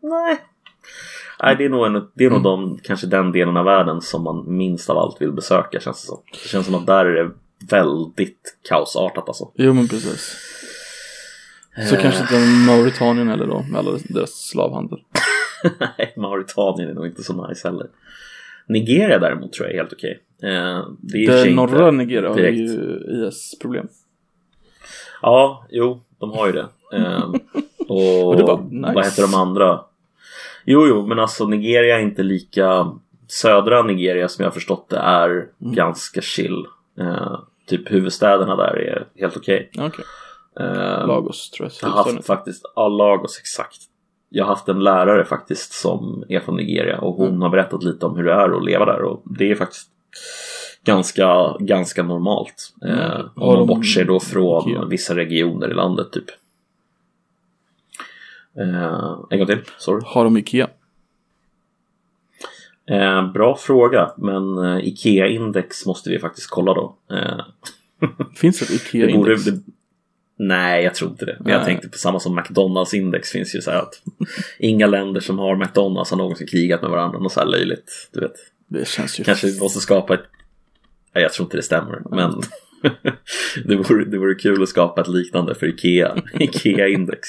Nej. 0.01 0.37
Nej, 1.43 1.55
det 1.55 1.65
är 1.65 1.69
nog, 1.69 1.85
en, 1.85 2.07
det 2.13 2.25
är 2.25 2.29
nog 2.29 2.43
de, 2.43 2.79
kanske 2.83 3.07
den 3.07 3.31
delen 3.31 3.57
av 3.57 3.65
världen 3.65 4.01
som 4.01 4.23
man 4.23 4.57
minst 4.57 4.89
av 4.89 4.97
allt 4.97 5.21
vill 5.21 5.31
besöka 5.31 5.79
känns 5.79 6.01
det 6.01 6.07
som. 6.07 6.17
Det 6.31 6.49
känns 6.49 6.65
som 6.65 6.75
att 6.75 6.85
där 6.85 7.05
är 7.05 7.23
det 7.23 7.31
väldigt 7.71 8.57
kaosartat 8.69 9.27
alltså. 9.27 9.51
Jo 9.55 9.73
men 9.73 9.87
precis. 9.87 10.37
Så 11.89 11.95
kanske 11.95 12.21
inte 12.21 12.39
Mauritanien 12.67 13.29
eller 13.29 13.47
då 13.47 13.65
med 13.71 13.79
alla 13.79 13.99
deras 14.09 14.31
slavhandel. 14.49 14.99
Nej, 15.97 16.13
Mauritanien 16.17 16.89
är 16.89 16.93
nog 16.93 17.05
inte 17.05 17.23
så 17.23 17.47
nice 17.47 17.67
heller. 17.67 17.87
Nigeria 18.67 19.19
däremot 19.19 19.53
tror 19.53 19.67
jag 19.67 19.73
är 19.75 19.79
helt 19.79 19.93
okej. 19.93 20.19
Eh, 20.43 20.87
det 20.99 21.17
är 21.17 21.21
i 21.23 21.25
och 21.27 21.29
för 21.31 21.37
Det 21.37 21.41
sig 21.43 21.53
norra 21.53 21.89
inte 21.89 21.91
Nigeria 22.05 22.29
har 22.29 22.35
direkt. 22.35 22.57
ju 22.57 22.99
IS-problem. 23.27 23.87
Ja, 25.21 25.65
jo, 25.69 26.01
de 26.19 26.31
har 26.31 26.45
ju 26.47 26.51
det. 26.53 26.67
Eh, 26.93 27.23
och 27.87 28.27
Och 28.27 28.39
var 28.41 28.61
nice. 28.71 28.93
vad 28.95 29.05
heter 29.05 29.21
de 29.21 29.33
andra? 29.33 29.79
Jo, 30.65 30.87
jo, 30.87 31.05
men 31.07 31.19
alltså 31.19 31.47
Nigeria 31.47 31.97
är 31.97 32.01
inte 32.03 32.23
lika... 32.23 32.91
Södra 33.29 33.83
Nigeria 33.83 34.27
som 34.27 34.43
jag 34.43 34.49
har 34.49 34.53
förstått 34.53 34.89
det 34.89 34.97
är 34.97 35.29
Mm. 35.29 35.49
ganska 35.59 36.21
chill. 36.21 36.65
Eh, 36.99 37.39
typ 37.67 37.91
huvudstäderna 37.91 38.55
där 38.55 38.75
är 38.77 39.07
helt 39.15 39.37
okej. 39.37 39.69
Okej. 39.77 40.05
Eh, 40.59 41.07
Lagos 41.07 41.51
tror 41.51 41.65
jag. 41.81 41.89
Jag 41.89 41.95
har 41.95 42.03
haft 42.13 42.25
faktiskt, 42.27 42.65
ja 42.75 42.87
Lagos 42.87 43.39
exakt. 43.39 43.77
Jag 44.29 44.45
har 44.45 44.49
haft 44.49 44.69
en 44.69 44.79
lärare 44.83 45.25
faktiskt 45.25 45.73
som 45.73 46.23
är 46.29 46.39
från 46.39 46.55
Nigeria 46.55 46.99
och 46.99 47.13
hon 47.15 47.27
Mm. 47.27 47.41
har 47.41 47.49
berättat 47.49 47.83
lite 47.83 48.05
om 48.05 48.15
hur 48.17 48.23
det 48.23 48.33
är 48.33 48.57
att 48.57 48.65
leva 48.65 48.85
där 48.85 49.01
och 49.01 49.21
det 49.25 49.51
är 49.51 49.55
faktiskt 49.55 49.89
ganska, 50.87 51.55
ganska 51.59 52.03
normalt. 52.03 52.73
Eh, 52.85 53.15
Mm. 53.19 53.25
om 53.35 53.57
man 53.57 53.67
bortser 53.67 54.05
då 54.05 54.19
från 54.19 54.89
vissa 54.89 55.15
regioner 55.15 55.71
i 55.71 55.73
landet 55.73 56.11
typ. 56.11 56.25
Eh, 58.59 59.17
en 59.29 59.37
gång 59.37 59.47
till, 59.47 59.61
sorry. 59.77 60.01
Har 60.05 60.23
de 60.23 60.37
Ikea? 60.37 60.69
Eh, 62.89 63.31
bra 63.31 63.57
fråga, 63.57 64.11
men 64.17 64.57
eh, 64.57 64.77
IKEA-index 64.87 65.85
måste 65.85 66.09
vi 66.09 66.19
faktiskt 66.19 66.49
kolla 66.49 66.73
då. 66.73 66.95
Eh, 67.11 67.45
Finns 68.35 68.59
det 68.59 68.73
ett 68.75 68.91
Det 68.91 69.13
borde, 69.13 69.33
Ikea-index? 69.33 69.45
det, 69.45 69.61
nej, 70.37 70.83
jag 70.83 70.95
tror 70.95 71.11
inte 71.11 71.25
det. 71.25 71.37
Men 71.39 71.53
jag 71.53 71.65
tänkte 71.65 71.89
på 71.89 71.97
samma 71.97 72.19
som 72.19 72.35
McDonalds 72.35 72.93
index 72.93 73.31
finns 73.31 73.55
ju 73.55 73.61
så 73.61 73.71
här 73.71 73.79
att 73.81 73.93
inga 74.59 74.87
länder 74.87 75.21
som 75.21 75.39
har 75.39 75.55
McDonalds 75.55 76.09
har 76.11 76.17
någonsin 76.17 76.47
krigat 76.47 76.81
med 76.81 76.91
varandra. 76.91 77.19
Något 77.19 77.31
så 77.33 77.39
här 77.39 77.47
löjligt. 77.47 78.09
Du 78.13 78.19
vet. 78.19 78.33
Det 78.67 78.87
känns 78.87 79.19
ju... 79.19 79.23
Kanske 79.23 79.47
vi 79.47 79.59
måste 79.59 79.79
skapa 79.79 80.13
ett... 80.13 80.23
Jag 81.13 81.33
tror 81.33 81.45
inte 81.45 81.57
det 81.57 81.63
stämmer. 81.63 82.01
Men 82.11 82.41
det, 83.65 83.75
vore, 83.75 84.05
det 84.05 84.17
vore 84.17 84.35
kul 84.35 84.63
att 84.63 84.69
skapa 84.69 85.01
ett 85.01 85.07
liknande 85.07 85.55
för 85.55 85.67
Ikea. 85.67 86.15
Ikea-index. 86.39 87.27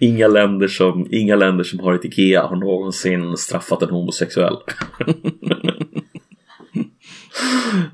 Inga, 0.00 0.28
länder 0.28 0.68
som, 0.68 1.08
inga 1.10 1.36
länder 1.36 1.64
som 1.64 1.80
har 1.80 1.94
ett 1.94 2.04
Ikea 2.04 2.46
har 2.46 2.56
någonsin 2.56 3.36
straffat 3.36 3.82
en 3.82 3.90
homosexuell. 3.90 4.56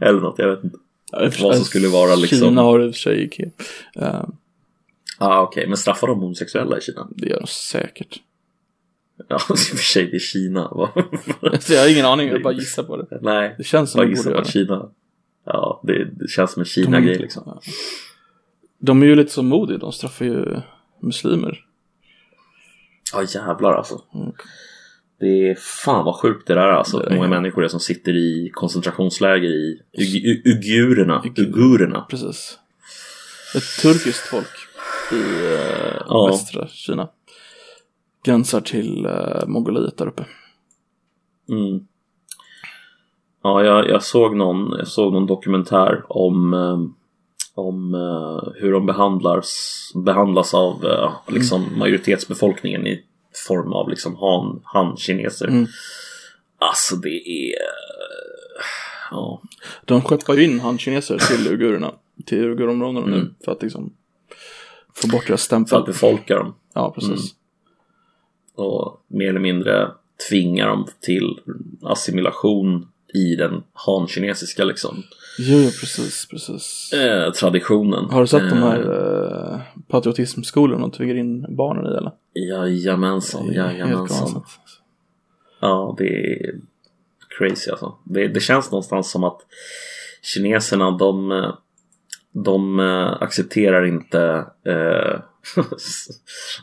Eller 0.00 0.20
något, 0.20 0.38
jag 0.38 0.48
vet 0.48 0.64
inte. 0.64 0.78
Vad 1.12 1.56
som 1.56 1.64
skulle 1.64 1.88
vara 1.88 2.14
liksom... 2.14 2.38
Kina 2.38 2.62
har 2.62 2.80
i 2.80 2.90
och 2.90 2.94
för 2.94 3.00
sig 3.00 3.24
Ikea. 3.24 3.46
Uh, 3.46 4.24
ah, 5.18 5.42
okej, 5.42 5.60
okay. 5.60 5.68
men 5.68 5.76
straffar 5.76 6.06
de 6.06 6.20
homosexuella 6.20 6.78
i 6.78 6.80
Kina? 6.80 7.08
det 7.10 7.28
gör 7.28 7.40
de 7.40 7.46
säkert. 7.46 8.20
Ja, 9.28 9.36
i 9.36 9.52
och 9.52 9.58
för 9.58 9.76
sig, 9.76 10.06
det 10.06 10.16
är 10.16 10.20
Kina. 10.20 10.70
Jag 11.68 11.80
har 11.80 11.92
ingen 11.92 12.06
aning, 12.06 12.28
jag 12.28 12.42
bara 12.42 12.54
gissar 12.54 12.82
på 12.82 12.96
det. 12.96 13.18
Nej, 13.22 13.54
Det 13.58 13.64
känns 13.64 13.90
som 13.90 13.98
bara 13.98 14.08
gissa 14.08 14.30
på 14.30 14.38
att. 14.38 14.50
Kina. 14.50 14.90
Ja, 15.44 15.80
det, 15.84 16.04
det 16.04 16.28
känns 16.28 16.52
som 16.52 16.60
en 16.60 16.66
Kina-grej 16.66 17.18
liksom. 17.18 17.42
Ja. 17.46 17.60
De 18.78 19.02
är 19.02 19.06
ju 19.06 19.14
lite 19.14 19.30
så 19.32 19.42
modiga, 19.42 19.78
de 19.78 19.92
straffar 19.92 20.24
ju 20.24 20.56
muslimer. 21.02 21.64
Ja, 23.12 23.22
jävlar 23.22 23.72
alltså. 23.72 24.02
Mm. 24.14 24.32
Det 25.20 25.48
är 25.50 25.54
fan 25.54 26.04
vad 26.04 26.14
sjukt 26.16 26.46
det 26.46 26.54
där 26.54 26.60
är 26.62 26.72
alltså. 26.72 26.98
Det 26.98 27.14
många 27.14 27.28
människor 27.28 27.64
är 27.64 27.68
som 27.68 27.80
sitter 27.80 28.12
i 28.16 28.50
koncentrationsläger 28.54 29.48
i 29.48 29.82
Ug- 29.98 30.24
U- 30.24 30.42
Ugurerna. 30.44 31.22
Ugur. 31.24 31.46
Ugurerna. 31.48 32.06
Precis. 32.10 32.58
Ett 33.56 33.82
turkiskt 33.82 34.26
folk 34.28 34.46
i 35.12 35.44
eh, 35.54 36.02
Ja. 36.08 36.26
västra 36.30 36.68
Kina. 36.68 37.08
Gränsar 38.24 38.60
till 38.60 39.04
eh, 39.04 39.46
Mongoliet 39.46 39.96
där 39.98 40.06
uppe. 40.06 40.24
Mm. 41.48 41.86
Ja, 43.42 43.64
jag, 43.64 43.88
jag, 43.88 44.02
såg 44.02 44.36
någon, 44.36 44.74
jag 44.78 44.88
såg 44.88 45.12
någon 45.12 45.26
dokumentär 45.26 46.02
om, 46.08 46.54
eh, 46.54 46.80
om 47.54 47.94
eh, 47.94 48.52
hur 48.54 48.72
de 48.72 48.86
behandlas, 48.86 49.78
behandlas 49.94 50.54
av 50.54 50.84
eh, 50.84 51.12
liksom 51.28 51.78
majoritetsbefolkningen 51.78 52.86
i 52.86 53.02
form 53.48 53.72
av 53.72 53.88
liksom 53.88 54.16
han, 54.16 54.60
han-kineser. 54.64 55.48
Mm. 55.48 55.66
Alltså 56.58 56.96
det 56.96 57.28
är... 57.28 57.54
Ja. 59.10 59.42
De 59.84 60.02
skeppar 60.02 60.34
ju 60.34 60.44
in 60.44 60.60
han-kineser 60.60 61.18
till 61.18 61.48
uigurerna. 61.48 61.92
Till 62.26 62.44
uigurområdena 62.44 63.06
nu. 63.06 63.16
Mm. 63.16 63.34
För 63.44 63.52
att 63.52 63.62
liksom 63.62 63.92
få 64.94 65.08
bort 65.08 65.26
deras 65.26 65.48
För 65.48 65.56
att 65.56 65.66
stämpel. 65.68 65.82
befolka 65.86 66.36
dem. 66.36 66.54
Ja, 66.74 66.90
precis. 66.90 67.34
Mm. 68.58 68.70
och 68.70 69.04
mer 69.08 69.28
eller 69.28 69.40
mindre 69.40 69.90
tvinga 70.30 70.66
dem 70.66 70.86
till 71.00 71.40
assimilation 71.82 72.88
i 73.14 73.36
den 73.36 73.62
han-kinesiska 73.72 74.64
liksom, 74.64 75.02
Jo, 75.38 75.58
jo, 75.58 75.70
precis, 75.80 76.28
precis. 76.30 76.92
eh, 76.92 77.32
traditionen. 77.32 78.10
Har 78.10 78.20
du 78.20 78.26
sett 78.26 78.50
de 78.50 78.58
Eh, 78.58 78.64
här 78.64 79.52
eh, 79.54 79.60
patriotismskolorna 79.88 80.80
de 80.80 80.90
tvingar 80.90 81.14
in 81.14 81.56
barnen 81.56 81.86
i 81.86 81.96
eller? 81.96 82.12
Jajamensan, 82.34 83.52
jajamensan. 83.52 84.32
galet. 84.32 84.42
Ja, 85.60 85.94
det 85.98 86.04
är 86.08 86.54
crazy 87.38 87.70
alltså. 87.70 87.94
Det, 88.04 88.28
det 88.28 88.40
känns 88.40 88.70
någonstans 88.70 89.10
som 89.10 89.24
att 89.24 89.40
kineserna 90.22 90.90
de, 90.90 91.32
eh, 91.32 91.54
de 92.32 92.80
eh, 92.80 93.22
accepterar 93.22 93.86
inte 93.86 94.46
eh, 94.66 95.20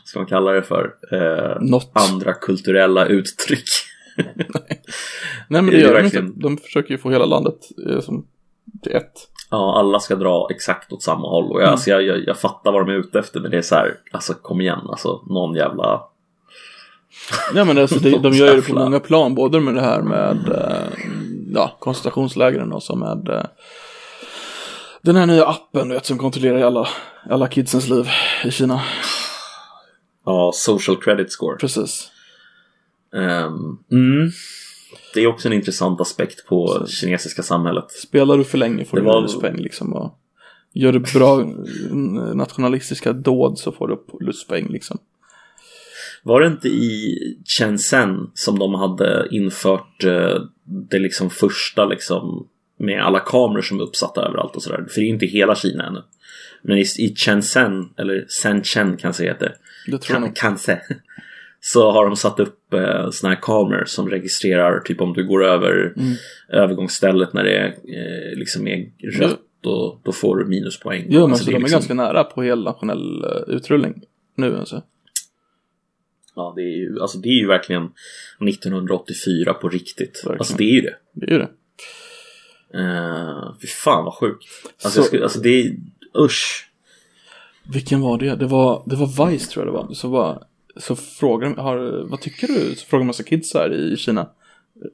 ska 0.04 0.18
man 0.18 0.26
kalla 0.26 0.52
det 0.52 0.62
för? 0.62 0.94
Eh, 1.12 1.56
andra 1.92 2.32
kulturella 2.32 3.06
uttryck. 3.06 3.68
Nej 5.50 5.62
men 5.62 5.70
det 5.70 5.76
det 5.76 5.82
gör 5.82 5.94
de 5.94 6.02
verkligen- 6.02 6.26
inte. 6.26 6.40
De 6.40 6.56
försöker 6.56 6.90
ju 6.90 6.98
få 6.98 7.10
hela 7.10 7.24
landet 7.24 7.56
eh, 7.88 8.00
som 8.00 8.26
till 8.82 8.92
ett. 8.92 9.12
Ja, 9.50 9.78
alla 9.78 10.00
ska 10.00 10.14
dra 10.16 10.48
exakt 10.50 10.92
åt 10.92 11.02
samma 11.02 11.28
håll 11.28 11.44
och 11.50 11.56
jag, 11.60 11.62
Mm. 11.62 11.72
alltså, 11.72 11.90
jag, 11.90 12.02
jag, 12.02 12.18
jag 12.26 12.38
fattar 12.38 12.72
vad 12.72 12.86
de 12.86 12.92
är 12.92 12.96
ute 12.96 13.18
efter 13.18 13.40
men 13.40 13.50
det 13.50 13.56
är 13.56 13.62
så 13.62 13.74
här, 13.74 13.94
alltså 14.12 14.34
kom 14.34 14.60
igen, 14.60 14.80
alltså 14.88 15.22
någon 15.28 15.54
jävla... 15.54 16.02
Ja 17.54 17.64
men 17.64 17.78
alltså, 17.78 17.98
det, 17.98 18.10
de 18.22 18.32
gör 18.32 18.54
ju 18.54 18.60
det 18.60 18.66
på 18.68 18.74
många 18.78 19.00
plan. 19.00 19.34
Både 19.34 19.60
med 19.60 19.74
det 19.74 19.80
här 19.80 20.02
med 20.02 20.48
eh, 20.48 20.98
ja, 21.54 21.76
koncentrationslägren 21.78 22.72
och 22.72 22.82
så 22.82 22.96
med 22.96 23.28
eh, 23.28 23.42
den 25.02 25.16
här 25.16 25.26
nya 25.26 25.46
appen 25.46 25.88
du 25.88 25.94
vet, 25.94 26.06
som 26.06 26.18
kontrollerar 26.18 26.60
alla, 26.62 26.88
alla 27.30 27.48
kidsens 27.48 27.88
liv 27.88 28.08
i 28.44 28.50
Kina. 28.50 28.80
Ja, 30.24 30.50
social 30.54 30.96
credit 30.96 31.32
score. 31.32 31.56
Precis. 31.56 32.10
Ehm, 33.16 33.78
mm. 33.92 34.30
Det 35.14 35.20
är 35.20 35.26
också 35.26 35.48
en 35.48 35.52
intressant 35.54 36.00
aspekt 36.00 36.46
på 36.46 36.86
kinesiska 36.88 37.42
samhället. 37.42 37.90
Spelar 37.90 38.38
du 38.38 38.44
för 38.44 38.58
länge 38.58 38.84
får 38.84 38.96
Det 38.96 39.02
du 39.02 39.06
var- 39.06 39.22
luspeng 39.22 39.56
liksom. 39.56 39.92
Och 39.92 40.18
gör 40.72 40.92
du 40.92 40.98
bra 41.14 41.44
nationalistiska 42.34 43.12
dåd 43.12 43.58
så 43.58 43.72
får 43.72 43.88
du 43.88 44.26
luspeng 44.26 44.68
liksom. 44.68 44.98
Var 46.22 46.40
det 46.40 46.46
inte 46.46 46.68
i 46.68 47.16
Shenzhen 47.58 48.30
som 48.34 48.58
de 48.58 48.74
hade 48.74 49.28
infört 49.30 50.04
eh, 50.04 50.42
det 50.64 50.98
liksom 50.98 51.30
första 51.30 51.84
liksom 51.84 52.48
med 52.78 53.02
alla 53.04 53.20
kameror 53.20 53.62
som 53.62 53.78
är 53.80 53.82
uppsatta 53.82 54.26
överallt 54.26 54.56
och 54.56 54.62
sådär. 54.62 54.76
För 54.88 54.94
det 54.94 55.00
är 55.00 55.06
ju 55.08 55.12
inte 55.14 55.26
hela 55.26 55.54
Kina 55.54 55.86
ännu. 55.86 56.02
Men 56.62 56.78
i, 56.78 56.80
i 56.98 57.14
Shenzhen, 57.16 57.88
eller 57.96 58.26
Shenzhen 58.42 58.96
kanske 58.96 59.22
det 59.22 59.28
heter, 59.28 59.54
Det 59.86 59.98
tror 59.98 60.00
jag 60.08 60.08
kan, 60.16 60.22
nog. 60.22 60.36
kanske, 60.36 60.80
så 61.60 61.90
har 61.90 62.04
de 62.06 62.16
satt 62.16 62.40
upp 62.40 62.74
eh, 62.74 63.10
såna 63.10 63.34
här 63.34 63.40
kameror 63.42 63.84
som 63.84 64.10
registrerar 64.10 64.80
typ 64.80 65.00
om 65.00 65.12
du 65.12 65.26
går 65.26 65.44
över 65.44 65.92
Mm. 65.96 66.12
övergångsstället 66.48 67.32
när 67.32 67.44
det 67.44 67.56
är, 67.58 67.66
eh, 67.68 68.38
liksom 68.38 68.66
är 68.68 68.90
rött 69.18 69.40
och 69.66 70.00
då 70.04 70.12
får 70.12 70.36
du 70.36 70.44
minuspoäng. 70.46 71.04
Jo 71.08 71.20
men 71.20 71.30
Alltså, 71.30 71.44
så 71.44 71.50
de 71.50 71.56
är 71.56 71.60
liksom- 71.60 71.76
ganska 71.76 71.94
nära 71.94 72.24
på 72.24 72.42
hel 72.42 72.62
nationell 72.64 73.24
eh, 73.24 73.54
utrullning 73.54 74.02
nu 74.36 74.56
alltså. 74.58 74.82
Ja, 76.34 76.52
det 76.56 76.62
är 76.62 76.76
ju, 76.76 77.00
alltså 77.00 77.18
det 77.18 77.28
är 77.28 77.40
ju 77.40 77.46
verkligen 77.46 77.88
1984 78.48 79.54
på 79.54 79.68
riktigt. 79.68 80.16
Verkligen. 80.16 80.38
Alltså 80.38 80.56
det 80.56 80.64
är 80.64 80.74
ju 80.74 80.80
det. 80.80 80.94
Det 81.12 81.26
är 81.26 81.30
ju 81.30 81.38
det. 81.38 81.48
Uh, 82.78 83.54
fy 83.62 83.66
fan 83.66 84.04
vad 84.04 84.14
sjukt. 84.14 84.44
Alltså, 84.84 85.00
Så- 85.00 85.06
skulle, 85.06 85.22
alltså 85.22 85.40
det 85.40 85.48
är, 85.60 85.76
usch. 86.18 86.70
Vilken 87.72 88.00
var 88.00 88.18
det? 88.18 88.34
Det 88.36 88.46
var, 88.46 88.82
det 88.86 88.96
var 88.96 89.26
Vice 89.30 89.50
tror 89.50 89.66
jag 89.66 89.74
det 89.74 89.78
var. 89.78 89.94
Så, 89.94 90.08
var, 90.08 90.42
så 90.80 90.96
frågar 90.96 91.48
de, 91.48 91.58
har, 91.62 92.06
vad 92.10 92.20
tycker 92.20 92.46
du? 92.46 92.74
Så 92.74 92.86
frågar 92.86 93.04
massa 93.04 93.22
kids 93.22 93.54
här 93.54 93.72
i 93.74 93.96
Kina. 93.96 94.28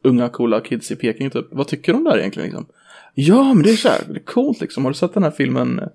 Unga 0.05 0.28
coola 0.28 0.61
kids 0.61 0.91
i 0.91 0.97
Peking 0.97 1.30
typ. 1.30 1.47
Vad 1.51 1.68
tycker 1.68 1.93
de 1.93 2.05
där 2.05 2.18
egentligen 2.18 2.47
liksom? 2.49 2.66
Ja 3.14 3.55
men 3.55 3.62
det 3.62 3.70
är 3.70 3.76
så 3.76 3.89
här, 3.89 4.01
det 4.09 4.14
är 4.18 4.24
coolt 4.24 4.61
liksom. 4.61 4.84
Har 4.84 4.91
du 4.93 4.99
sett 4.99 5.14
den 5.14 5.22
här 5.22 5.30
filmen 5.30 5.78
eh, 5.78 5.89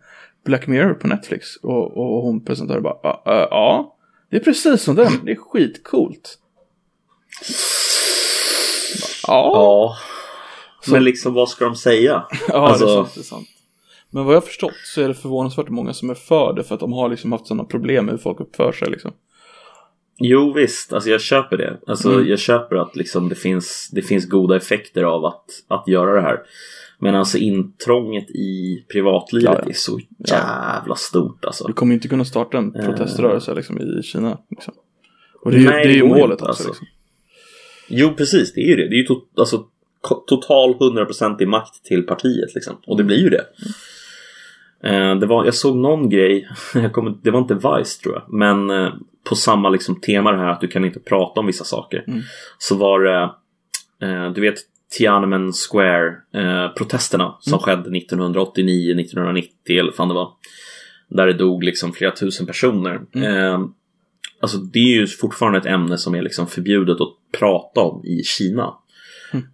Black 0.45 0.67
Mirror 0.67 0.93
på 0.93 1.07
Netflix? 1.07 1.55
Och, 1.55 1.97
och 1.97 2.21
hon 2.23 2.45
presenterar 2.45 2.79
bara, 2.79 2.95
"Ja, 3.03 3.21
ja, 3.25 3.47
ja. 3.51 3.97
Det 4.29 4.37
är 4.37 4.41
precis 4.43 4.81
som 4.81 4.95
den, 4.95 5.11
det 5.25 5.31
är 5.31 5.35
skitcoolt. 5.35 6.37
Ja, 9.27 9.51
Ja. 9.53 9.95
Så- 10.85 10.91
Men 10.91 11.03
liksom 11.03 11.33
vad 11.33 11.49
ska 11.49 11.65
de 11.65 11.75
säga? 11.75 12.23
ja 12.47 12.53
alltså- 12.69 12.85
det 12.85 12.91
är 12.91 12.95
sant, 12.95 13.11
det 13.15 13.21
är 13.21 13.23
sant. 13.23 13.47
Men 14.09 14.25
vad 14.25 14.35
jag 14.35 14.41
har 14.41 14.47
förstått 14.47 14.73
så 14.85 15.01
är 15.01 15.07
det 15.07 15.13
förvånansvärt 15.13 15.69
många 15.69 15.93
som 15.93 16.09
är 16.09 16.13
för 16.15 16.53
det 16.53 16.63
för 16.63 16.73
att 16.75 16.79
de 16.81 16.93
har 16.93 17.09
liksom 17.09 17.31
haft 17.31 17.47
sådana 17.47 17.63
problem 17.63 18.05
med 18.05 18.11
hur 18.13 18.19
folk 18.19 18.39
uppför 18.39 18.71
sig 18.71 18.89
liksom. 18.89 19.11
Jo 20.17 20.53
visst, 20.53 20.93
alltså 20.93 21.09
jag 21.09 21.21
köper 21.21 21.57
det. 21.57 21.77
Alltså 21.87 22.13
Mm. 22.13 22.27
jag 22.27 22.39
köper 22.39 22.75
att 22.75 22.95
liksom 22.95 23.29
det 23.29 23.35
finns, 23.35 23.89
det 23.91 24.01
finns 24.01 24.29
goda 24.29 24.55
effekter 24.55 25.03
av 25.03 25.25
att, 25.25 25.45
att 25.67 25.87
göra 25.87 26.13
det 26.15 26.21
här. 26.21 26.39
Men 26.99 27.15
alltså 27.15 27.37
intrånget 27.37 28.29
i 28.31 28.83
privatlivet 28.91 29.49
Ja, 29.53 29.59
ja. 29.63 29.69
är 29.69 29.73
så 29.73 29.99
jävla 30.27 30.95
stort 30.95 31.45
alltså. 31.45 31.67
Du 31.67 31.73
kommer 31.73 31.93
inte 31.93 32.07
kunna 32.07 32.25
starta 32.25 32.57
en 32.57 32.71
proteströrelse 32.73 33.53
liksom, 33.53 33.81
i 33.81 34.03
Kina. 34.03 34.37
Liksom. 34.49 34.73
Och 35.41 35.51
det 35.51 35.57
är 35.57 35.61
ju, 35.61 35.69
Nej, 35.69 35.85
det 35.87 35.93
är 35.93 35.95
ju 35.95 36.03
målet 36.03 36.21
inte, 36.23 36.33
också. 36.33 36.45
alltså. 36.45 36.67
Liksom. 36.67 36.87
Jo 37.87 38.13
precis, 38.17 38.53
det 38.53 38.61
är 38.61 38.65
ju 38.67 38.75
det. 38.75 38.89
Det 38.89 38.95
är 38.95 38.97
ju 38.97 39.05
to- 39.05 39.21
alltså, 39.37 39.65
total 40.27 40.73
100% 40.73 41.41
i 41.41 41.45
makt 41.45 41.83
till 41.83 42.03
partiet 42.03 42.55
liksom. 42.55 42.77
Och 42.87 42.97
det 42.97 43.03
blir 43.03 43.17
ju 43.17 43.29
det. 43.29 43.37
Eh, 43.37 43.45
det 45.19 45.25
var, 45.25 45.45
jag 45.45 45.53
såg 45.53 45.77
någon 45.77 46.09
grej, 46.09 46.47
kommer, 46.91 47.13
det 47.23 47.31
var 47.31 47.39
inte 47.39 47.53
Vice 47.53 48.01
tror 48.03 48.15
jag, 48.15 48.23
men 48.33 48.69
eh, 48.69 48.93
på 49.29 49.35
samma 49.35 49.69
liksom, 49.69 50.01
tema 50.01 50.31
det 50.31 50.37
här 50.37 50.49
att 50.49 50.61
du 50.61 50.67
kan 50.67 50.85
inte 50.85 50.99
prata 50.99 51.39
om 51.39 51.47
vissa 51.47 51.63
saker. 51.63 52.03
Mm. 52.07 52.21
Så 52.57 52.75
var 52.75 52.99
det, 52.99 53.21
eh, 54.07 54.31
du 54.31 54.41
vet 54.41 54.55
Tiananmen 54.97 55.51
Square-protesterna 55.53 57.37
som 57.39 57.59
skedde 57.59 57.97
1989, 57.97 58.99
1990 58.99 59.79
eller 59.79 59.91
fan 59.91 60.07
det 60.07 60.13
var. 60.13 60.31
Där 61.07 61.27
det 61.27 61.33
dog 61.33 61.63
liksom 61.63 61.93
flera 61.93 62.11
tusen 62.11 62.45
personer. 62.45 63.01
Eh, 63.15 63.59
alltså 64.39 64.57
det 64.57 64.79
är 64.79 64.99
ju 64.99 65.07
fortfarande 65.07 65.59
ett 65.59 65.65
ämne 65.65 65.97
som 65.97 66.15
är 66.15 66.21
liksom 66.21 66.47
förbjudet 66.47 67.01
att 67.01 67.13
prata 67.39 67.81
om 67.81 68.05
i 68.05 68.23
Kina. 68.23 68.73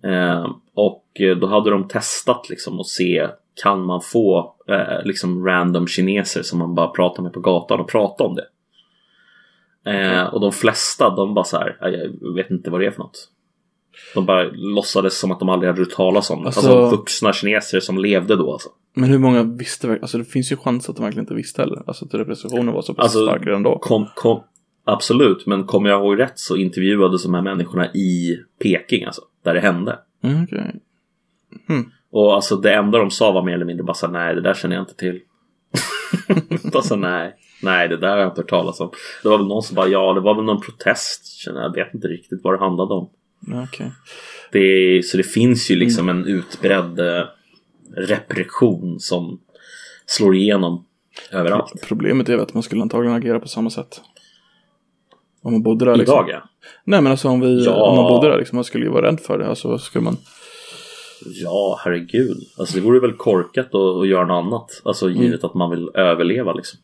Eh, 0.03 0.55
och 0.73 1.05
eh, 1.19 1.37
då 1.37 1.47
hade 1.47 1.69
de 1.69 1.87
testat 1.87 2.49
liksom 2.49 2.79
att 2.79 2.87
se 2.87 3.27
kan 3.63 3.81
man 3.85 4.01
få 4.01 4.55
eh, 4.67 5.05
liksom 5.05 5.45
random 5.45 5.87
kineser 5.87 6.41
som 6.41 6.59
man 6.59 6.75
bara 6.75 6.87
pratar 6.87 7.23
med 7.23 7.33
på 7.33 7.39
gatan 7.39 7.79
och 7.79 7.89
prata 7.89 8.23
om 8.23 8.35
det. 8.35 8.45
Eh, 9.91 10.23
och 10.33 10.41
de 10.41 10.51
flesta 10.51 11.09
de 11.15 11.33
bara 11.33 11.45
så 11.45 11.57
här, 11.57 11.77
"Ja, 11.81 11.89
jag 11.89 12.33
vet 12.35 12.51
inte 12.51 12.69
vad 12.69 12.81
det 12.81 12.85
är 12.87 12.91
för 12.91 12.99
något. 12.99 13.29
De 14.13 14.25
bara 14.25 14.43
låtsades 14.53 15.19
som 15.19 15.31
att 15.31 15.39
de 15.39 15.49
aldrig 15.49 15.69
hade 15.69 15.81
hört 15.81 15.91
talas 15.91 16.29
om 16.29 16.41
det. 16.41 16.45
Alltså- 16.47 16.59
Alltså, 16.77 16.95
vuxna 16.97 17.33
kineser 17.33 17.79
som 17.79 17.97
levde 17.97 18.35
då 18.35 18.51
alltså. 18.53 18.69
Men 18.93 19.09
hur 19.09 19.17
många 19.19 19.43
visste 19.43 19.87
verkligen? 19.87 20.03
Alltså 20.03 20.17
det 20.17 20.25
finns 20.25 20.51
ju 20.51 20.57
chans 20.57 20.89
att 20.89 20.95
de 20.95 21.01
verkligen 21.05 21.23
inte 21.23 21.33
visste 21.33 21.61
heller. 21.61 21.83
Alltså 21.87 22.05
att 22.05 22.13
repressionen 22.13 22.73
var 22.73 22.81
så 22.81 22.93
pass 22.93 23.03
Alltså, 23.03 23.25
stark 23.25 23.45
redan 23.45 23.63
då. 23.63 23.79
Kom, 23.79 24.07
kom, 24.15 24.43
absolut, 24.85 25.45
men 25.45 25.63
kommer 25.63 25.89
jag 25.89 25.99
ihåg 26.01 26.19
rätt 26.19 26.39
så 26.39 26.55
intervjuades 26.55 27.23
de 27.23 27.33
här 27.33 27.41
människorna 27.41 27.87
i 27.93 28.37
Peking 28.63 29.05
alltså. 29.05 29.21
Där 29.43 29.53
det 29.53 29.59
hände. 29.59 29.99
Mm, 30.23 30.43
okej. 30.43 30.75
Och 32.11 32.35
alltså 32.35 32.55
det 32.55 32.73
enda 32.73 32.97
de 32.97 33.11
sa 33.11 33.31
var 33.31 33.43
mer 33.43 33.53
eller 33.53 33.65
mindre 33.65 33.83
bara 33.83 33.93
så 33.93 34.07
nej 34.07 34.35
det 34.35 34.41
där 34.41 34.53
känner 34.53 34.75
jag 34.75 34.83
inte 34.83 34.95
till. 34.95 35.19
bara 36.71 36.83
så 36.83 36.95
här, 36.95 37.01
nej, 37.01 37.35
nej 37.61 37.87
det 37.87 37.97
där 37.97 38.09
har 38.09 38.17
jag 38.17 38.27
inte 38.27 38.41
hört 38.41 38.49
talas 38.49 38.79
om. 38.79 38.91
Det 39.23 39.29
var 39.29 39.37
väl 39.37 39.47
någon 39.47 39.63
som 39.63 39.75
bara 39.75 39.87
ja 39.87 40.13
det 40.13 40.19
var 40.21 40.35
väl 40.35 40.45
någon 40.45 40.61
protest. 40.61 41.25
Känner 41.27 41.61
jag 41.61 41.73
vet 41.73 41.93
inte 41.93 42.07
riktigt 42.07 42.39
vad 42.43 42.53
det 42.53 42.59
handlade 42.59 42.93
om. 42.93 43.09
Okej. 43.67 43.91
Det 44.51 44.59
är, 44.59 45.01
så 45.01 45.17
det 45.17 45.23
finns 45.23 45.71
ju 45.71 45.75
liksom 45.75 46.09
en 46.09 46.25
utbredd 46.25 46.99
eh, 46.99 47.25
repression 47.95 48.99
som 48.99 49.39
slår 50.05 50.35
igenom 50.35 50.85
överallt. 51.31 51.73
Problemet 51.87 52.29
är 52.29 52.37
att 52.37 52.53
man 52.53 52.63
skulle 52.63 52.81
antagligen 52.81 53.15
agera 53.17 53.39
på 53.39 53.47
samma 53.47 53.69
sätt. 53.69 54.01
Om 55.41 55.51
man 55.51 55.63
bodde 55.63 55.85
där 55.85 55.95
liksom. 55.95 56.13
Idag 56.13 56.29
ja. 56.29 56.49
Nej 56.83 57.01
men 57.01 57.11
alltså 57.11 57.29
om 57.29 57.39
vi, 57.39 57.65
Ja. 57.65 57.89
om 57.89 57.95
man 57.95 58.07
bodde 58.13 58.29
där 58.29 58.37
liksom, 58.37 58.55
man 58.55 58.63
skulle 58.63 58.85
ju 58.85 58.91
vara 58.91 59.07
rädd 59.07 59.19
för 59.19 59.37
det. 59.37 59.47
Alltså 59.47 59.77
skulle 59.77 60.03
man, 60.03 60.17
Ja, 61.33 61.79
herregud. 61.83 62.37
Alltså 62.57 62.75
det 62.75 62.81
vore 62.81 62.99
väl 62.99 63.13
korkat 63.13 63.65
att, 63.65 63.75
att 63.75 64.07
göra 64.07 64.25
något 64.25 64.45
annat. 64.45 64.81
Alltså 64.85 65.05
Mm. 65.09 65.21
givet 65.21 65.43
att 65.43 65.53
man 65.53 65.69
vill 65.71 65.89
överleva 65.93 66.53
liksom. 66.53 66.79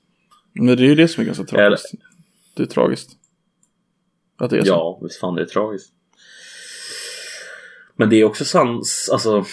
men 0.54 0.78
det 0.78 0.84
är 0.84 0.88
ju 0.88 0.96
det 0.96 1.08
som 1.08 1.22
är 1.22 1.26
ganska 1.26 1.44
tragiskt. 1.44 1.92
Det 2.56 2.64
är 2.64 2.68
tragiskt. 2.68 3.10
Att 4.38 4.50
det 4.50 4.58
är 4.58 4.64
så. 4.64 4.70
Ja, 4.70 5.00
visst 5.04 5.20
fan 5.20 5.36
det 5.36 5.42
är 5.42 5.46
tragiskt. 5.46 5.92
Men 7.96 8.10
det 8.10 8.16
är 8.16 8.24
också 8.24 8.46
sans, 8.46 9.10
alltså 9.14 9.46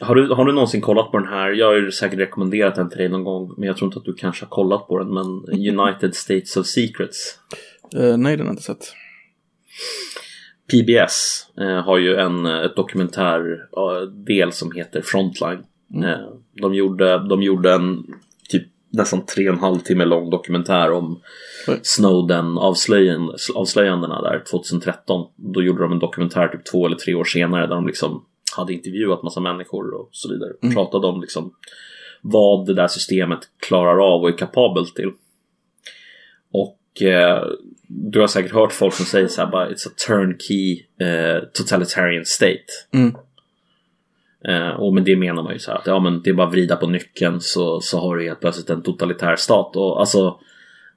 har 0.00 0.14
du, 0.14 0.28
har 0.28 0.44
du 0.44 0.52
någonsin 0.52 0.80
kollat 0.80 1.10
på 1.10 1.18
den 1.18 1.28
här? 1.28 1.50
Jag 1.50 1.66
har 1.66 1.74
ju 1.74 1.92
säkert 1.92 2.18
rekommenderat 2.18 2.74
den 2.74 2.88
till 2.88 2.98
dig 2.98 3.08
någon 3.08 3.24
gång 3.24 3.54
Men 3.56 3.66
jag 3.66 3.76
tror 3.76 3.88
inte 3.88 3.98
att 3.98 4.04
du 4.04 4.14
kanske 4.14 4.44
har 4.44 4.50
kollat 4.50 4.88
på 4.88 4.98
den 4.98 5.14
Men 5.14 5.26
United 5.78 6.14
States 6.14 6.56
of 6.56 6.66
Secrets 6.66 7.38
Eh, 7.94 8.16
nej, 8.16 8.36
den 8.36 8.46
har 8.46 8.46
jag 8.46 8.52
inte 8.52 8.62
sett. 8.62 8.92
PBS 10.70 11.46
eh, 11.60 11.84
har 11.84 11.98
ju 11.98 12.14
en 12.14 12.46
eh, 12.46 12.60
ett 12.60 12.76
dokumentär-del 12.76 14.52
som 14.52 14.72
heter 14.72 15.02
Frontline 15.02 15.64
eh, 16.04 16.28
de, 16.52 16.74
gjorde, 16.74 17.28
de 17.28 17.42
gjorde 17.42 17.72
en 17.72 18.06
typ 18.48 18.62
nästan 18.90 19.26
tre 19.26 19.48
och 19.48 19.54
en 19.54 19.60
halv 19.60 19.78
timme 19.78 20.04
lång 20.04 20.30
dokumentär 20.30 20.92
om 20.92 21.20
Oj. 21.68 21.80
Snowden-avslöjandena 21.82 24.22
där 24.22 24.44
2013. 24.50 25.26
Då 25.36 25.62
gjorde 25.62 25.82
de 25.82 25.92
en 25.92 25.98
dokumentär 25.98 26.48
typ 26.48 26.64
två 26.64 26.86
eller 26.86 26.96
tre 26.96 27.14
år 27.14 27.24
senare 27.24 27.66
där 27.66 27.74
de 27.74 27.86
liksom 27.86 28.24
hade 28.56 28.72
intervjuat 28.72 29.22
massa 29.22 29.40
människor 29.40 29.94
och 29.94 30.08
så 30.12 30.32
vidare. 30.32 30.52
Pratade 30.74 31.06
om 31.06 31.20
liksom 31.20 31.54
vad 32.22 32.66
det 32.66 32.74
där 32.74 32.88
systemet 32.88 33.40
klarar 33.66 34.14
av 34.14 34.22
och 34.22 34.28
är 34.28 34.38
kapabelt 34.38 34.94
till. 34.94 35.12
Och 36.52 36.78
eh, 37.02 37.42
du 37.88 38.20
har 38.20 38.26
säkert 38.26 38.52
hört 38.52 38.72
folk 38.72 38.94
som 38.94 39.06
säger 39.06 39.28
så 39.28 39.40
här 39.40 39.50
bara 39.50 39.70
It's 39.70 39.88
a 39.88 39.90
turnkey 40.06 40.82
eh, 41.00 41.42
totalitarian 41.52 42.24
state. 42.24 42.64
Mm. 42.92 43.16
Eh, 44.48 44.68
och 44.68 44.94
med 44.94 45.04
det 45.04 45.16
menar 45.16 45.42
man 45.42 45.52
ju 45.52 45.58
så 45.58 45.70
här 45.70 45.78
att 45.78 45.86
ja, 45.86 46.00
men 46.00 46.22
det 46.22 46.30
är 46.30 46.34
bara 46.34 46.46
att 46.46 46.52
vrida 46.52 46.76
på 46.76 46.86
nyckeln 46.86 47.40
så, 47.40 47.80
så 47.80 48.00
har 48.00 48.16
du 48.16 48.24
helt 48.24 48.40
plötsligt 48.40 48.70
en 48.70 48.82
totalitär 48.82 49.36
stat. 49.36 49.76
Och 49.76 50.00
alltså, 50.00 50.40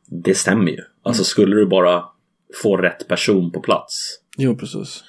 det 0.05 0.35
stämmer 0.35 0.71
ju. 0.71 0.81
Alltså 1.03 1.23
skulle 1.23 1.55
du 1.55 1.65
bara 1.65 2.05
få 2.63 2.77
rätt 2.77 3.07
person 3.07 3.51
på 3.51 3.59
plats 3.59 4.19
Jo, 4.37 4.55
precis. 4.55 5.03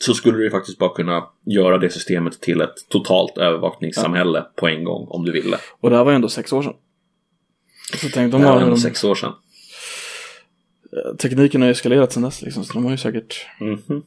så 0.00 0.14
skulle 0.14 0.38
du 0.38 0.44
ju 0.44 0.50
faktiskt 0.50 0.78
bara 0.78 0.94
kunna 0.94 1.24
göra 1.46 1.78
det 1.78 1.90
systemet 1.90 2.40
till 2.40 2.60
ett 2.60 2.74
totalt 2.88 3.38
övervakningssamhälle 3.38 4.44
på 4.56 4.68
en 4.68 4.84
gång 4.84 5.06
om 5.10 5.24
du 5.24 5.32
ville. 5.32 5.56
Och 5.80 5.90
det 5.90 5.96
här 5.96 6.04
var 6.04 6.12
ju 6.12 6.16
ändå 6.16 6.28
sex 6.28 6.52
år 6.52 6.62
sedan. 6.62 6.74
Så 7.96 8.08
tänk, 8.14 8.32
de 8.32 8.40
Det 8.40 8.46
har, 8.46 8.54
var 8.54 8.62
ändå 8.62 8.74
de, 8.74 8.80
sex 8.80 9.04
år 9.04 9.14
sedan. 9.14 9.32
Tekniken 11.18 11.60
har 11.62 11.68
ju 11.68 11.72
eskalerat 11.72 12.12
sedan 12.12 12.22
dess 12.22 12.42
liksom, 12.42 12.64
så 12.64 12.72
de 12.72 12.84
har 12.84 12.90
ju 12.90 12.96
säkert 12.96 13.46
Mhm. 13.60 14.02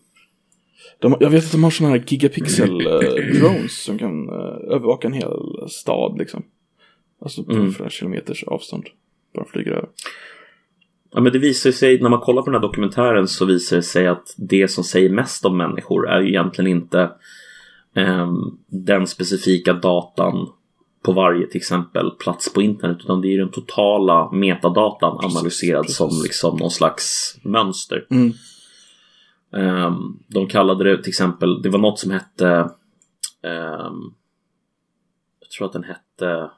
de, 1.00 1.18
Jag 1.20 1.30
vet 1.30 1.46
att 1.46 1.52
de 1.52 1.64
har 1.64 1.72
sådana 1.72 1.96
här 1.96 2.04
gigapixel 2.08 2.88
eh, 2.88 3.68
som 3.70 3.98
kan 3.98 4.30
eh, 4.30 4.36
övervaka 4.76 5.08
en 5.08 5.14
hel 5.14 5.32
stad 5.70 6.18
liksom. 6.18 6.44
Alltså 7.22 7.44
på 7.44 7.52
Mm. 7.52 7.72
flera 7.72 7.90
kilometers 7.90 8.44
avstånd. 8.44 8.84
Bara 9.36 9.46
flyger 9.46 9.72
över. 9.72 9.90
Ja, 11.14 11.22
men 11.22 11.34
det 11.34 11.40
visar 11.40 11.72
sig, 11.72 12.02
när 12.02 12.10
man 12.10 12.20
kollar 12.20 12.42
på 12.42 12.46
den 12.52 12.62
här 12.62 12.68
dokumentären 12.68 13.28
så 13.28 13.46
visar 13.46 13.76
det 13.78 13.84
sig 13.84 14.08
att 14.08 14.34
det 14.38 14.68
som 14.68 14.84
säger 14.84 15.10
mest 15.10 15.46
om 15.46 15.58
människor 15.58 16.10
är 16.10 16.22
ju 16.22 16.28
egentligen 16.28 16.72
inte 16.72 17.10
ehm, 17.96 18.36
den 18.68 19.08
specifika 19.08 19.74
datan 19.74 20.50
på 21.04 21.12
varje 21.12 21.48
till 21.48 21.58
exempel 21.58 22.12
plats 22.12 22.54
på 22.54 22.62
internet 22.62 22.98
utan 23.00 23.22
det 23.22 23.34
är 23.34 23.38
den 23.38 23.52
totala 23.52 24.32
metadatan 24.32 25.18
analyserad 25.26 25.82
precis. 25.82 25.98
som 25.98 26.10
liksom 26.24 26.58
någon 26.58 26.72
slags 26.72 27.38
mönster. 27.44 28.06
Mm. 28.12 28.34
Ehm, 29.54 30.20
de 30.28 30.48
kallade 30.48 30.84
det 30.84 31.04
till 31.04 31.10
exempel, 31.10 31.62
det 31.62 31.70
var 31.70 31.80
något 31.80 32.00
som 32.00 32.12
hette 32.12 32.50
ehm, 33.44 34.14
Jag 35.40 35.50
tror 35.58 35.68
att 35.68 35.74
den 35.74 35.84
hette 35.84 36.50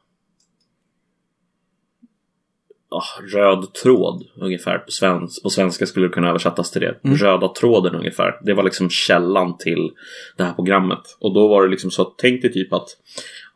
ah, 2.90 3.22
Röd 3.34 3.74
tråd 3.74 4.24
ungefär 4.36 4.78
på, 4.78 4.92
svensk, 4.92 5.44
på 5.44 5.50
svenska 5.50 5.86
skulle 5.86 6.08
det 6.08 6.14
kunna 6.14 6.30
översättas 6.30 6.72
till 6.72 6.82
det. 6.82 7.00
Mm. 7.04 7.18
Röda 7.18 7.48
tråden 7.48 7.96
ungefär. 7.96 8.40
Det 8.42 8.54
var 8.54 8.64
liksom 8.64 8.90
källan 8.90 9.58
till 9.58 9.92
det 10.38 10.44
här 10.44 10.54
programmet. 10.54 11.18
Och 11.20 11.34
då 11.34 11.48
var 11.48 11.64
det 11.64 11.70
liksom 11.70 11.92
så 11.92 12.04
tänk 12.06 12.42
dig 12.42 12.54
typ 12.54 12.74
att 12.74 12.88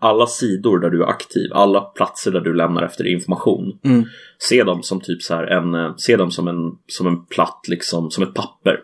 alla 0.04 0.28
sidor 0.28 0.80
där 0.80 0.90
du 0.90 1.04
är 1.04 1.08
aktiv, 1.08 1.52
alla 1.54 1.82
platser 1.82 2.32
där 2.32 2.42
du 2.42 2.54
lämnar 2.54 2.84
efter 2.84 3.08
information. 3.08 3.80
Mm. 3.84 4.06
Se 4.38 4.64
dem 4.64 4.84
som 4.84 5.02
typ 5.02 5.22
så 5.22 5.36
här 5.36 5.44
en, 5.44 5.76
eh, 5.76 5.96
se 5.98 6.16
dem 6.16 6.32
som 6.32 6.48
en, 6.48 6.78
som 6.88 7.08
en 7.08 7.26
platt 7.26 7.66
liksom, 7.68 8.12
som 8.12 8.24
ett 8.24 8.34
papper 8.34 8.80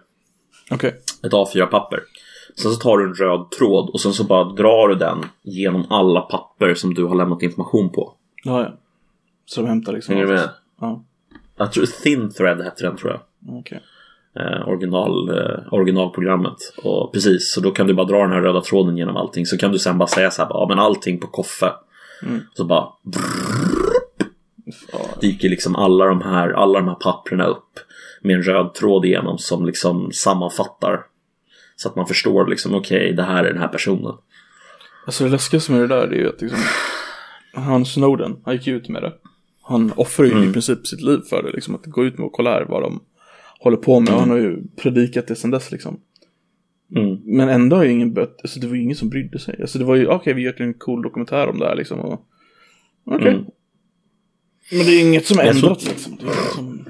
Okej. 0.71 0.95
ett 1.23 1.31
A4-papper. 1.31 1.99
Sen 2.55 2.71
så 2.71 2.79
tar 2.79 2.97
du 2.97 3.05
en 3.07 3.13
röd 3.13 3.51
tråd 3.51 3.89
och 3.89 4.01
sen 4.01 4.13
så 4.13 4.23
bara 4.23 4.43
drar 4.43 4.87
du 4.87 4.95
den 4.95 5.25
genom 5.41 5.85
alla 5.91 6.21
papper 6.21 6.73
som 6.73 6.93
du 6.93 7.05
har 7.05 7.15
lämnat 7.15 7.41
information 7.43 7.89
på. 7.89 8.13
Ja, 8.43 8.61
ja. 8.63 8.77
Så 9.45 9.61
de 9.61 9.67
hämtar 9.67 9.93
liksom 9.93 10.15
Hänger 10.15 10.27
du 10.27 10.33
med? 10.33 10.49
Ja, 10.81 11.03
Jag 11.57 11.71
tror 11.73 11.85
Thin 12.03 12.33
Thread 12.33 12.61
hette 12.61 12.83
den 12.83 12.97
tror 12.97 13.11
jag. 13.11 13.21
okej. 13.59 13.81
Eh, 14.35 14.67
original, 14.67 15.29
eh, 15.29 15.73
originalprogrammet. 15.73 16.57
Och 16.83 17.13
precis, 17.13 17.51
så 17.53 17.61
då 17.61 17.71
kan 17.71 17.87
du 17.87 17.93
bara 17.93 18.07
dra 18.07 18.21
den 18.21 18.31
här 18.31 18.41
röda 18.41 18.61
tråden 18.61 18.97
genom 18.97 19.17
allting. 19.17 19.45
Så 19.45 19.57
kan 19.57 19.71
du 19.71 19.79
sen 19.79 19.97
bara 19.97 20.07
säga 20.07 20.31
så 20.31 20.41
här, 20.41 20.49
ja 20.49 20.65
men 20.69 20.79
allting 20.79 21.19
på 21.19 21.27
koffe. 21.27 21.71
Mm. 22.23 22.41
Så 22.53 22.65
bara 22.65 22.89
dyker 25.21 25.49
liksom 25.49 25.75
alla 25.75 26.05
de 26.05 26.21
här, 26.21 26.49
alla 26.49 26.79
de 26.79 26.87
här 26.87 26.95
papperna 26.95 27.45
upp 27.45 27.79
med 28.21 28.35
en 28.35 28.43
röd 28.43 28.73
tråd 28.73 29.05
igenom 29.05 29.37
som 29.37 29.65
liksom 29.65 30.11
sammanfattar. 30.11 31.05
Så 31.75 31.89
att 31.89 31.95
man 31.95 32.07
förstår 32.07 32.47
liksom, 32.47 32.75
okej, 32.75 33.13
det 33.13 33.23
här 33.23 33.43
är 33.43 33.53
den 33.53 33.61
här 33.61 33.67
personen. 33.67 34.13
Alltså 35.05 35.23
det 35.23 35.29
läskigaste 35.29 35.71
med 35.71 35.81
det 35.81 35.87
där 35.87 36.07
är 36.07 36.15
ju 36.15 36.29
att 36.29 36.41
liksom, 36.41 36.59
han 37.53 37.85
Snowden, 37.85 38.37
han 38.45 38.53
gick 38.53 38.67
ju 38.67 38.75
ut 38.75 38.89
med 38.89 39.01
det. 39.01 39.13
Han 39.61 39.91
offrar 39.95 40.25
ju 40.25 40.31
Mm. 40.31 40.49
i 40.49 40.53
princip 40.53 40.87
sitt 40.87 41.01
liv 41.01 41.19
för 41.29 41.43
det, 41.43 41.51
liksom 41.51 41.75
att 41.75 41.85
gå 41.85 42.05
ut 42.05 42.17
med 42.17 42.25
och 42.25 42.33
kolla 42.33 42.49
här 42.49 42.65
vad 42.69 42.81
de 42.81 42.99
håller 43.59 43.77
på 43.77 43.99
med. 43.99 44.13
Och 44.13 44.19
han 44.19 44.29
har 44.29 44.37
ju 44.37 44.63
predikat 44.75 45.27
det 45.27 45.35
sedan 45.35 45.51
dess 45.51 45.71
liksom. 45.71 45.99
Mm. 46.95 47.19
Men 47.25 47.49
ändå 47.49 47.75
har 47.75 47.83
ju 47.83 47.91
ingen 47.91 48.13
bött, 48.13 48.39
alltså 48.43 48.59
det 48.59 48.67
var 48.67 48.75
ju 48.75 48.81
ingen 48.81 48.97
som 48.97 49.09
brydde 49.09 49.39
sig. 49.39 49.55
Alltså 49.61 49.79
det 49.79 49.85
var 49.85 49.95
ju, 49.95 50.07
okej 50.07 50.33
vi 50.33 50.41
gör 50.41 50.61
en 50.61 50.73
cool 50.73 51.01
dokumentär 51.01 51.47
om 51.47 51.59
det 51.59 51.65
här 51.65 51.75
liksom. 51.75 51.99
Okej. 53.05 53.27
Mm. 53.27 53.45
Men 54.71 54.85
det 54.85 54.91
är 54.91 55.01
inget 55.01 55.25
som 55.25 55.37
har 55.37 55.45
Jag 55.45 55.59
tror- 55.59 55.69
ändrats 55.69 55.89
liksom. 55.89 56.17
Som... 56.55 56.85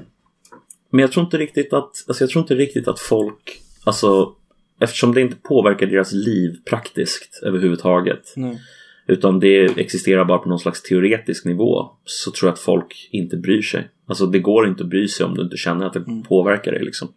Men 0.90 1.00
jag 1.02 1.12
tror 1.12 1.26
inte 1.26 1.38
riktigt 1.38 1.74
att, 1.74 2.06
alltså 2.08 2.24
jag 2.24 2.30
tror 2.30 2.42
inte 2.42 2.56
riktigt 2.56 2.88
att 2.88 3.00
folk, 3.00 3.62
alltså 3.84 4.36
eftersom 4.80 5.14
det 5.14 5.22
inte 5.22 5.36
påverkar 5.36 5.88
deras 5.88 6.12
liv 6.12 6.58
praktiskt 6.70 7.40
överhuvudtaget. 7.44 8.34
Nej. 8.36 8.62
Utan 9.08 9.40
det 9.40 9.64
existerar 9.80 10.26
bara 10.26 10.38
på 10.38 10.50
någon 10.50 10.60
slags 10.60 10.82
teoretisk 10.82 11.46
nivå. 11.46 11.92
Så 12.06 12.32
tror 12.32 12.48
jag 12.48 12.54
att 12.54 12.60
folk 12.60 13.10
inte 13.12 13.38
bryr 13.38 13.62
sig. 13.62 13.88
Alltså 14.10 14.26
det 14.26 14.40
går 14.40 14.68
inte 14.68 14.84
att 14.84 14.90
bry 14.90 15.08
sig 15.08 15.26
om 15.26 15.36
du 15.36 15.42
inte 15.42 15.58
känner 15.58 15.86
att 15.86 15.94
det 15.94 16.24
påverkar 16.28 16.72
dig 16.72 16.84
liksom. 16.86 17.08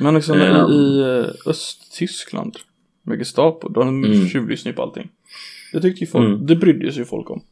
Men 0.00 0.14
liksom 0.14 0.40
Ehm. 0.40 0.70
i, 0.70 0.74
i 0.74 1.00
eh, 1.00 1.26
Östtyskland 1.46 2.56
med 3.02 3.18
Gestapo, 3.18 3.68
de 3.68 4.04
Mm. 4.04 4.28
tjuvlyssnar 4.28 4.72
ju 4.72 4.76
på 4.76 4.82
allting. 4.82 5.08
Det 5.72 5.80
tyckte 5.80 6.00
ju 6.04 6.10
folk, 6.10 6.26
Mm. 6.28 6.46
det 6.46 6.56
brydde 6.56 6.92
sig 6.92 6.98
ju 6.98 7.04
folk 7.04 7.30
om. 7.30 7.42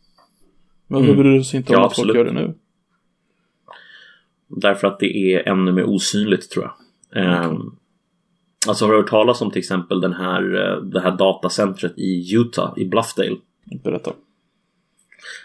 Men 0.87 1.05
Mm. 1.05 1.17
bryr 1.17 1.43
sig 1.43 1.57
inte 1.57 1.73
om 1.77 1.81
Ja, 1.81 1.87
att 1.87 1.97
folk 1.97 2.09
absolut. 2.09 2.17
gör 2.17 2.25
det 2.25 2.47
nu? 2.47 2.55
Därför 4.49 4.87
att 4.89 4.99
det 4.99 5.17
är 5.35 5.49
ännu 5.49 5.73
mer 5.73 5.85
osynligt 5.85 6.51
tror 6.51 6.65
jag. 6.65 6.75
Ehm, 7.25 7.61
alltså 8.69 8.85
har 8.85 8.93
du 8.93 8.99
hört 8.99 9.11
talas 9.11 9.41
om 9.43 9.51
till 9.51 9.59
exempel 9.59 10.01
den 10.01 10.13
här, 10.13 10.43
eh, 10.73 10.83
det 10.83 11.01
här 11.01 11.17
datacentret 11.17 11.99
i 11.99 12.35
Utah, 12.35 12.73
i 12.77 12.85
Bluffdale? 12.85 13.37
Berätta. 13.85 14.13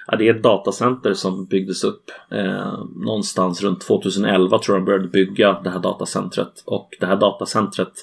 Ja, 0.08 0.18
det 0.18 0.28
är 0.28 0.36
ett 0.36 0.44
datacenter 0.44 1.14
som 1.14 1.46
byggdes 1.46 1.84
upp 1.84 2.12
eh, 2.32 2.80
någonstans 2.96 3.64
runt 3.64 3.82
2011 3.82 4.60
tror 4.60 4.78
jag 4.78 4.82
de 4.82 4.86
började 4.86 5.08
bygga 5.08 5.62
det 5.64 5.70
här 5.70 5.80
datacentret. 5.80 6.64
Och 6.66 6.90
det 7.00 7.06
här 7.06 7.16
datacentret, 7.16 7.94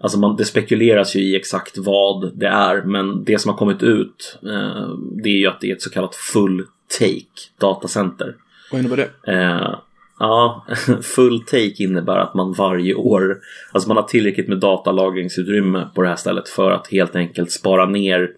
alltså 0.00 0.18
man, 0.18 0.36
det 0.36 0.44
spekuleras 0.44 1.16
ju 1.16 1.20
i 1.20 1.36
exakt 1.36 1.78
vad 1.78 2.32
det 2.34 2.46
är 2.46 2.82
men 2.82 3.24
det 3.24 3.38
som 3.38 3.50
har 3.50 3.58
kommit 3.58 3.82
ut 3.82 4.38
eh, 4.42 4.88
det 5.22 5.28
är 5.28 5.38
ju 5.38 5.46
att 5.46 5.60
det 5.60 5.70
är 5.70 5.74
ett 5.74 5.82
så 5.82 5.90
kallat 5.90 6.14
full 6.14 6.66
take 6.98 7.50
datacenter. 7.58 8.36
Vad 8.70 8.80
innebär 8.80 8.96
det? 8.96 9.32
Eh, 9.32 9.74
ja, 10.18 10.66
full 11.02 11.40
take 11.40 11.82
innebär 11.82 12.16
att 12.16 12.34
man 12.34 12.52
varje 12.52 12.94
år, 12.94 13.38
alltså 13.72 13.88
man 13.88 13.96
har 13.96 14.04
tillräckligt 14.04 14.48
med 14.48 14.58
datalagringsutrymme 14.58 15.88
på 15.94 16.02
det 16.02 16.08
här 16.08 16.16
stället 16.16 16.48
för 16.48 16.70
att 16.70 16.88
helt 16.88 17.16
enkelt 17.16 17.50
spara 17.50 17.86
ner 17.86 18.30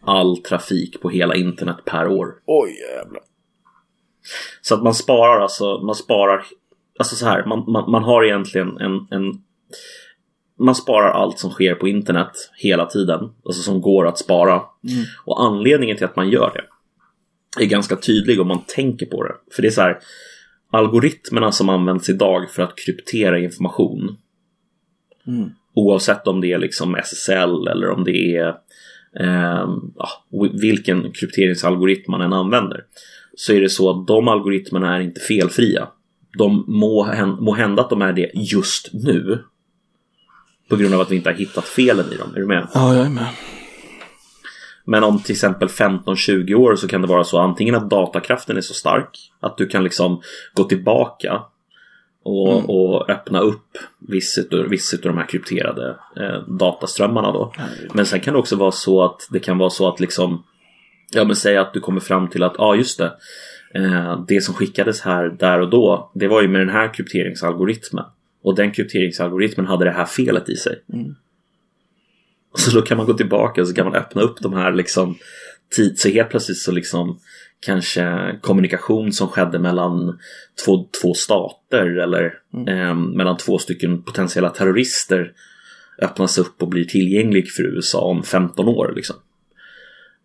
all 0.00 0.36
trafik 0.36 1.00
på 1.00 1.10
hela 1.10 1.34
internet 1.34 1.76
per 1.84 2.06
år. 2.06 2.34
Oj 2.46 2.70
jävlar. 2.96 3.22
Så 4.60 4.74
att 4.74 4.82
man 4.82 4.94
sparar 4.94 5.40
alltså, 5.40 5.78
man 5.78 5.94
sparar, 5.94 6.44
alltså 6.98 7.16
så 7.16 7.26
här, 7.26 7.46
man, 7.46 7.64
man, 7.72 7.90
man 7.90 8.04
har 8.04 8.24
egentligen 8.24 8.78
en, 8.78 9.06
en 9.10 9.42
man 10.60 10.74
sparar 10.74 11.10
allt 11.10 11.38
som 11.38 11.50
sker 11.50 11.74
på 11.74 11.88
internet 11.88 12.32
hela 12.56 12.86
tiden, 12.86 13.30
alltså 13.44 13.62
som 13.62 13.80
går 13.80 14.06
att 14.06 14.18
spara. 14.18 14.52
Mm. 14.52 15.04
Och 15.24 15.42
anledningen 15.42 15.96
till 15.96 16.06
att 16.06 16.16
man 16.16 16.30
gör 16.30 16.52
det 16.54 16.64
är 17.58 17.66
ganska 17.66 17.96
tydlig 17.96 18.40
om 18.40 18.48
man 18.48 18.62
tänker 18.66 19.06
på 19.06 19.22
det. 19.22 19.34
För 19.52 19.62
det 19.62 19.68
är 19.68 19.72
så 19.72 19.80
här, 19.80 19.98
algoritmerna 20.70 21.52
som 21.52 21.68
används 21.68 22.08
idag 22.08 22.50
för 22.50 22.62
att 22.62 22.78
kryptera 22.78 23.38
information. 23.38 24.16
Mm. 25.26 25.50
Oavsett 25.74 26.26
om 26.26 26.40
det 26.40 26.52
är 26.52 26.58
liksom 26.58 26.94
SSL 26.94 27.68
eller 27.68 27.90
om 27.90 28.04
det 28.04 28.36
är 28.36 28.54
eh, 29.20 29.68
vilken 30.52 31.12
krypteringsalgoritm 31.12 32.10
man 32.10 32.20
än 32.20 32.32
använder. 32.32 32.84
Så 33.36 33.52
är 33.52 33.60
det 33.60 33.68
så 33.68 33.90
att 33.90 34.06
de 34.06 34.28
algoritmerna 34.28 34.96
är 34.96 35.00
inte 35.00 35.20
felfria. 35.20 35.88
De 36.38 36.64
må, 36.68 37.14
må 37.40 37.54
hända 37.54 37.82
att 37.82 37.90
de 37.90 38.02
är 38.02 38.12
det 38.12 38.30
just 38.34 38.90
nu. 38.92 39.44
På 40.68 40.76
grund 40.76 40.94
av 40.94 41.00
att 41.00 41.10
vi 41.10 41.16
inte 41.16 41.28
har 41.28 41.34
hittat 41.34 41.64
felen 41.64 42.12
i 42.12 42.16
dem. 42.16 42.34
Är 42.34 42.40
du 42.40 42.46
med? 42.46 42.68
Ja, 42.74 42.94
jag 42.94 43.06
är 43.06 43.10
med. 43.10 43.26
Men 44.84 45.04
om 45.04 45.22
till 45.22 45.32
exempel 45.32 45.68
15-20 45.68 46.54
år 46.54 46.76
så 46.76 46.88
kan 46.88 47.02
det 47.02 47.08
vara 47.08 47.24
så 47.24 47.38
antingen 47.38 47.74
att 47.74 47.90
datakraften 47.90 48.56
är 48.56 48.60
så 48.60 48.74
stark 48.74 49.30
att 49.40 49.56
du 49.56 49.66
kan 49.66 49.84
liksom 49.84 50.22
gå 50.54 50.64
tillbaka 50.64 51.42
och, 52.28 52.52
Mm. 52.52 52.70
och 52.70 53.10
öppna 53.10 53.40
upp 53.40 53.78
vissa 53.98 54.40
utav 54.40 55.12
de 55.12 55.18
här 55.18 55.26
krypterade 55.26 55.96
eh, 56.16 56.42
dataströmmarna 56.48 57.32
då. 57.32 57.52
Men 57.94 58.06
sen 58.06 58.20
kan 58.20 58.34
det 58.34 58.40
också 58.40 58.56
vara 58.56 58.72
så 58.72 59.04
att 59.04 59.28
det 59.30 59.40
kan 59.40 59.58
vara 59.58 59.70
så 59.70 59.88
att 59.88 60.00
liksom 60.00 60.44
Ja 61.10 61.24
men 61.24 61.36
säg 61.36 61.56
att 61.56 61.72
du 61.72 61.80
kommer 61.80 62.00
fram 62.00 62.28
till 62.28 62.42
att, 62.42 62.54
ja 62.58 62.64
ah, 62.64 62.74
just 62.74 62.98
det 62.98 63.12
eh, 63.74 64.20
Det 64.28 64.40
som 64.40 64.54
skickades 64.54 65.00
här 65.00 65.28
där 65.28 65.60
och 65.60 65.70
då 65.70 66.10
Det 66.14 66.28
var 66.28 66.42
ju 66.42 66.48
med 66.48 66.60
den 66.60 66.68
här 66.68 66.94
krypteringsalgoritmen 66.94 68.04
Och 68.42 68.54
den 68.54 68.72
krypteringsalgoritmen 68.72 69.66
hade 69.66 69.84
det 69.84 69.90
här 69.90 70.04
felet 70.04 70.48
i 70.48 70.56
sig 70.56 70.82
Mm. 70.92 71.14
Så 72.54 72.70
då 72.70 72.82
kan 72.82 72.96
man 72.96 73.06
gå 73.06 73.12
tillbaka 73.12 73.60
och 73.60 73.68
så 73.68 73.74
kan 73.74 73.86
man 73.86 73.94
öppna 73.94 74.22
upp 74.22 74.40
de 74.40 74.52
här 74.52 74.72
liksom 74.72 75.16
tid, 75.76 75.98
så 75.98 76.08
helt 76.08 76.30
plötsligt 76.30 76.58
så 76.58 76.72
liksom 76.72 77.18
kanske 77.60 78.34
kommunikation 78.40 79.12
som 79.12 79.28
skedde 79.28 79.58
mellan 79.58 80.18
två, 80.64 80.88
två 81.02 81.14
stater 81.14 81.98
eller 81.98 82.34
eh, 82.68 82.94
mellan 82.94 83.36
två 83.36 83.58
stycken 83.58 84.02
potentiella 84.02 84.50
terrorister 84.50 85.32
öppnas 86.02 86.38
upp 86.38 86.62
och 86.62 86.68
blir 86.68 86.84
tillgänglig 86.84 87.50
för 87.50 87.62
USA 87.62 88.00
om 88.00 88.22
15 88.22 88.68
år. 88.68 88.92
Liksom. 88.96 89.16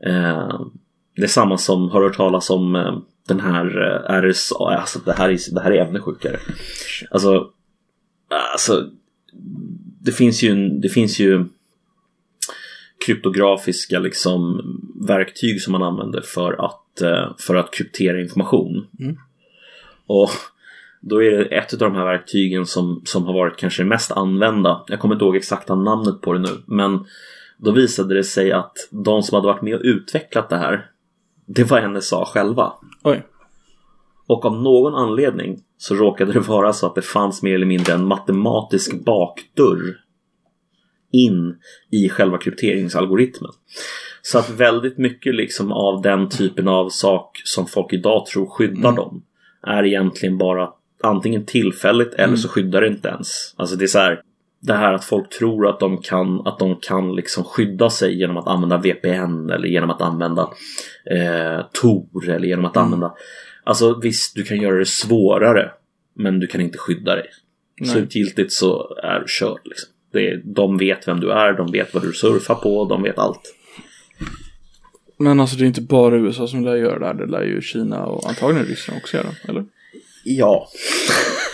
Eh, 0.06 0.62
det 1.16 1.24
är 1.24 1.28
samma 1.28 1.58
som, 1.58 1.90
har 1.90 2.00
du 2.02 2.08
hört 2.08 2.18
talas 2.18 2.50
om 2.50 2.76
eh, 2.76 2.98
den 3.28 3.40
här 3.40 3.66
eh, 4.10 4.22
RSA, 4.22 4.56
alltså 4.56 5.00
det 5.06 5.14
här 5.14 5.30
är, 5.30 5.54
det 5.56 5.62
här 5.62 5.72
är 5.72 5.86
ännu 5.86 6.00
sjukare. 6.00 6.40
Alltså, 7.12 7.50
alltså 8.54 8.90
det 10.02 10.12
finns 10.12 10.44
ju, 10.44 10.52
en- 10.52 10.82
det 10.82 10.90
finns 10.90 11.20
ju 11.20 11.46
kryptografiska 13.06 14.00
liksom, 14.00 14.62
verktyg 15.08 15.62
som 15.62 15.72
man 15.72 15.84
använder 15.84 16.22
för 16.22 16.66
att, 16.66 17.02
eh, 17.02 17.36
för 17.38 17.56
att 17.56 17.74
kryptera 17.74 18.22
information. 18.22 18.88
Mm. 19.00 19.18
Och 20.08 20.30
då 21.02 21.24
är 21.24 21.32
det 21.32 21.46
ett 21.46 21.74
av 21.74 21.80
de 21.80 21.96
här 21.96 22.06
verktygen 22.06 22.66
som, 22.66 23.02
som 23.06 23.26
har 23.26 23.34
varit 23.34 23.58
kanske 23.58 23.84
mest 23.84 24.12
använda. 24.12 24.84
Jag 24.88 25.00
kommer 25.00 25.16
inte 25.16 25.26
ihåg 25.26 25.36
exakta 25.36 25.76
namnet 25.76 26.22
på 26.22 26.34
det 26.34 26.40
nu. 26.40 26.64
Men 26.66 27.06
då 27.58 27.72
visade 27.72 28.16
det 28.16 28.24
sig 28.24 28.52
att 28.52 28.74
de 28.90 29.24
som 29.24 29.36
hade 29.36 29.48
varit 29.48 29.62
med 29.62 29.76
och 29.76 29.82
utvecklat 29.84 30.50
det 30.50 30.58
här 30.58 30.90
det 31.46 31.64
var 31.64 31.88
NSA 31.88 32.26
själva. 32.26 32.74
Oj. 33.04 33.24
Och 34.28 34.46
av 34.46 34.62
någon 34.62 34.96
anledning 34.96 35.60
så 35.78 35.96
råkade 35.96 36.32
det 36.32 36.40
vara 36.40 36.74
så 36.74 36.88
att 36.88 36.96
det 36.96 37.02
fanns 37.02 37.44
mer 37.44 37.56
eller 37.56 37.66
mindre 37.66 37.94
en 37.94 38.06
matematisk 38.06 39.06
bakdörr 39.06 40.03
in 41.14 41.56
i 41.92 42.10
själva 42.10 42.38
krypteringsalgoritmen. 42.38 43.52
Så 44.22 44.40
att 44.40 44.50
väldigt 44.50 44.98
mycket 44.98 45.36
liksom 45.36 45.72
av 45.72 46.02
den 46.02 46.30
typen 46.30 46.68
av 46.68 46.90
sak 46.90 47.42
som 47.44 47.68
folk 47.68 47.94
idag 47.94 48.26
tror 48.26 48.46
skyddar 48.46 48.90
Mm. 48.90 48.96
dem 48.96 49.24
är 49.68 49.84
egentligen 49.86 50.38
bara 50.38 50.70
antingen 51.04 51.46
tillfälligt 51.46 52.14
eller 52.14 52.36
så 52.36 52.48
skyddar 52.48 52.82
det 52.82 52.88
inte 52.88 53.08
ens. 53.08 53.54
Alltså 53.58 53.76
det 53.76 53.86
är 53.86 53.88
så 53.88 54.00
här 54.00 54.22
det 54.60 54.74
här 54.74 54.94
att 54.94 55.06
folk 55.06 55.30
tror 55.30 55.68
att 55.68 55.80
de 55.80 55.98
kan, 55.98 56.48
att 56.48 56.60
de 56.60 56.76
kan 56.76 57.16
liksom 57.16 57.44
skydda 57.44 57.90
sig 57.90 58.20
genom 58.20 58.38
att 58.38 58.48
använda 58.48 58.78
VPN 58.78 59.50
eller 59.50 59.68
genom 59.68 59.90
att 59.90 60.02
använda 60.02 60.42
eh, 61.12 61.66
Tor 61.82 62.30
eller 62.30 62.48
genom 62.48 62.66
att 62.66 62.78
använda 62.78 63.14
Alltså 63.64 64.00
visst, 64.00 64.36
du 64.36 64.44
kan 64.44 64.58
göra 64.58 64.78
det 64.78 64.86
svårare 64.86 65.72
men 66.16 66.40
du 66.40 66.48
kan 66.48 66.62
inte 66.62 66.78
skydda 66.78 67.16
dig. 67.16 67.26
Nej. 67.80 67.90
Slutgiltigt 67.90 68.52
så 68.52 68.96
är 69.04 69.20
du 69.20 69.26
körd. 69.28 69.60
Liksom. 69.64 69.90
Det 70.14 70.30
är, 70.30 70.42
de 70.46 70.78
vet 70.78 71.08
vem 71.08 71.20
du 71.20 71.32
är, 71.32 71.54
de 71.54 71.72
vet 71.72 71.94
vad 71.94 72.04
du 72.04 72.14
surfar 72.14 72.56
på, 72.56 72.86
de 72.86 73.04
vet 73.04 73.18
allt. 73.18 73.56
Men 75.18 75.40
alltså 75.40 75.56
det 75.56 75.64
är 75.64 75.68
inte 75.68 75.82
bara 75.82 76.16
USA 76.18 76.48
som 76.48 76.64
lär 76.64 76.76
göra 76.76 77.00
det 77.00 77.06
här. 77.06 77.14
Det 77.14 77.26
lär 77.26 77.44
ju 77.44 77.62
Kina 77.62 78.06
och 78.06 78.30
antagligen 78.30 78.66
Ryssland 78.66 79.02
också 79.02 79.18
göra. 79.18 79.30
Eller? 79.48 79.66
Ja. 80.24 80.68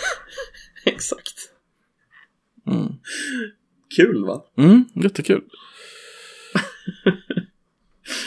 Exakt. 0.84 1.34
Mm. 2.66 2.92
Kul 3.96 4.24
va? 4.24 4.44
Mm, 4.58 4.84
jättekul. 4.94 5.42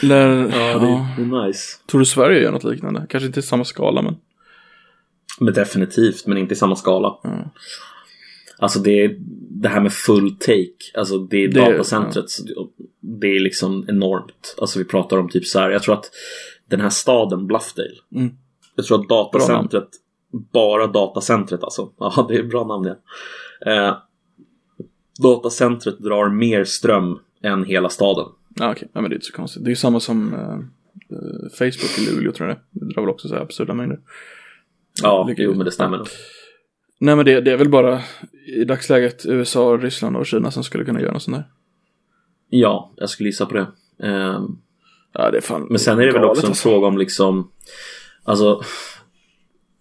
Lär, 0.02 0.28
Ja, 0.28 0.56
ja, 0.58 0.78
det, 0.78 1.06
det 1.16 1.36
är 1.36 1.46
nice. 1.46 1.78
Tror 1.90 1.98
du 1.98 2.04
Sverige 2.04 2.42
gör 2.42 2.52
något 2.52 2.64
liknande? 2.64 3.06
Kanske 3.08 3.26
inte 3.26 3.40
i 3.40 3.42
samma 3.42 3.64
skala 3.64 4.02
men. 4.02 4.16
Men 5.40 5.54
definitivt, 5.54 6.26
men 6.26 6.38
inte 6.38 6.54
i 6.54 6.56
samma 6.56 6.76
skala. 6.76 7.18
Mm. 7.24 7.48
Alltså 8.58 8.78
det, 8.78 9.16
det 9.50 9.68
här 9.68 9.80
med 9.80 9.92
full 9.92 10.36
take, 10.38 10.98
alltså 10.98 11.18
det, 11.18 11.46
Det- 11.46 11.60
datacentret, 11.60 12.24
det 13.00 13.26
är 13.36 13.40
liksom 13.40 13.84
enormt. 13.88 14.54
Alltså 14.58 14.78
vi 14.78 14.84
pratar 14.84 15.16
om 15.18 15.28
typ 15.28 15.46
så 15.46 15.58
här, 15.58 15.70
jag 15.70 15.82
tror 15.82 15.94
att 15.94 16.10
den 16.68 16.80
här 16.80 16.90
staden 16.90 17.46
Bluffdale, 17.46 17.88
Mm. 18.14 18.30
jag 18.76 18.86
tror 18.86 19.00
att 19.00 19.08
datacentret, 19.08 19.88
bara 20.52 20.86
datacentret 20.86 21.62
alltså, 21.64 21.90
ja 21.98 22.26
det 22.28 22.36
är 22.36 22.42
bra 22.42 22.64
namn 22.66 22.86
ja. 22.86 22.96
Eh, 23.72 23.96
datacentret 25.22 25.98
drar 25.98 26.28
mer 26.28 26.64
ström 26.64 27.18
än 27.42 27.64
hela 27.64 27.88
staden. 27.88 28.26
Ja, 28.56 28.72
okej. 28.72 28.88
Ja, 28.92 29.00
men 29.00 29.10
det 29.10 29.14
är 29.14 29.16
inte 29.16 29.26
så 29.26 29.32
konstigt. 29.32 29.64
Det 29.64 29.68
är 29.68 29.70
ju 29.70 29.76
samma 29.76 30.00
som 30.00 30.34
eh, 30.34 30.40
eh, 31.18 31.50
Facebook 31.58 31.98
i 31.98 32.10
Luleå 32.14 32.32
tror 32.32 32.48
jag 32.48 32.56
det. 32.56 32.80
Det 32.86 32.94
drar 32.94 33.02
väl 33.02 33.10
också 33.10 33.28
så 33.28 33.34
här 33.34 33.42
absurda 33.42 33.74
mängder. 33.74 33.98
Ja, 35.02 35.26
Lycka 35.28 35.42
jo 35.42 35.54
men 35.54 35.64
det 35.64 35.72
stämmer 35.72 35.98
nog. 35.98 36.06
Nej 36.98 37.16
men 37.16 37.24
det, 37.24 37.40
det 37.40 37.52
är 37.52 37.56
väl 37.56 37.68
bara 37.68 38.00
i 38.46 38.64
dagsläget 38.64 39.26
USA, 39.26 39.78
Ryssland 39.82 40.16
och 40.16 40.26
Kina 40.26 40.50
som 40.50 40.64
skulle 40.64 40.84
kunna 40.84 41.00
göra 41.00 41.12
något 41.12 41.22
sånt 41.22 41.36
där. 41.36 41.44
Ja, 42.48 42.92
jag 42.96 43.10
skulle 43.10 43.28
gissa 43.28 43.46
på 43.46 43.54
det. 43.54 43.66
Eh, 44.02 44.40
Ja, 45.16 45.30
det 45.30 45.40
fan 45.40 45.66
Men 45.70 45.78
sen 45.78 45.98
är 46.00 46.06
det 46.06 46.12
väl 46.12 46.24
också 46.24 46.42
en 46.42 46.48
alltså. 46.48 46.68
fråga 46.68 46.86
om 46.86 46.98
liksom 46.98 47.50
Alltså 48.24 48.62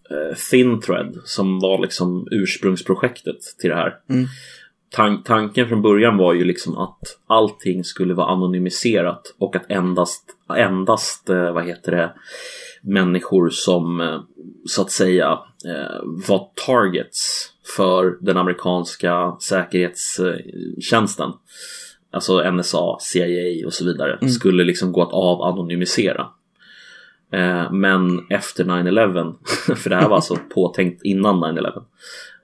eh, 0.09 0.35
Thin 0.51 0.81
Thread 0.81 1.17
som 1.25 1.59
var 1.59 1.81
liksom 1.81 2.27
ursprungsprojektet 2.31 3.37
till 3.59 3.69
det 3.69 3.75
här. 3.75 3.95
Mm. 4.09 4.25
Tan- 4.95 5.23
tanken 5.23 5.67
från 5.69 5.81
början 5.81 6.17
var 6.17 6.33
ju 6.33 6.43
liksom 6.43 6.77
att 6.77 6.99
allting 7.27 7.83
skulle 7.83 8.13
vara 8.13 8.27
anonymiserat 8.27 9.35
och 9.39 9.55
att 9.55 9.71
endast, 9.71 10.23
endast 10.57 11.29
eh, 11.29 11.53
vad 11.53 11.65
heter 11.65 11.91
det, 11.91 12.13
människor 12.83 13.49
som 13.49 14.01
eh, 14.01 14.21
så 14.65 14.81
att 14.81 14.91
säga 14.91 15.39
eh, 15.65 15.99
var 16.27 16.49
targets 16.65 17.49
för 17.75 18.17
den 18.21 18.37
amerikanska 18.37 19.35
säkerhetstjänsten 19.41 21.31
alltså 22.13 22.51
NSA, 22.51 22.97
CIA 22.99 23.65
och 23.65 23.73
så 23.73 23.85
vidare, 23.85 24.29
skulle 24.29 24.63
liksom 24.63 24.91
gå 24.91 25.01
att 25.01 25.13
avanonymisera. 25.13 26.27
Eh, 27.31 27.71
men 27.71 28.25
efter 28.29 28.63
9-11, 28.63 29.35
för 29.75 29.89
det 29.89 29.95
här 29.95 30.09
var 30.09 30.15
alltså 30.15 30.35
påtänkt 30.53 31.03
innan 31.03 31.43
9-11. 31.43 31.83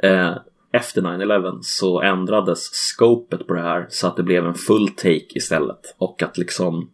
Eh, 0.03 0.37
efter 0.71 1.01
9-11 1.01 1.59
så 1.61 2.01
ändrades 2.01 2.59
scopet 2.59 3.47
på 3.47 3.53
det 3.53 3.61
här 3.61 3.87
så 3.89 4.07
att 4.07 4.15
det 4.15 4.23
blev 4.23 4.45
en 4.45 4.53
full 4.53 4.87
take 4.87 5.25
istället 5.35 5.95
och 5.97 6.23
att 6.23 6.37
liksom 6.37 6.89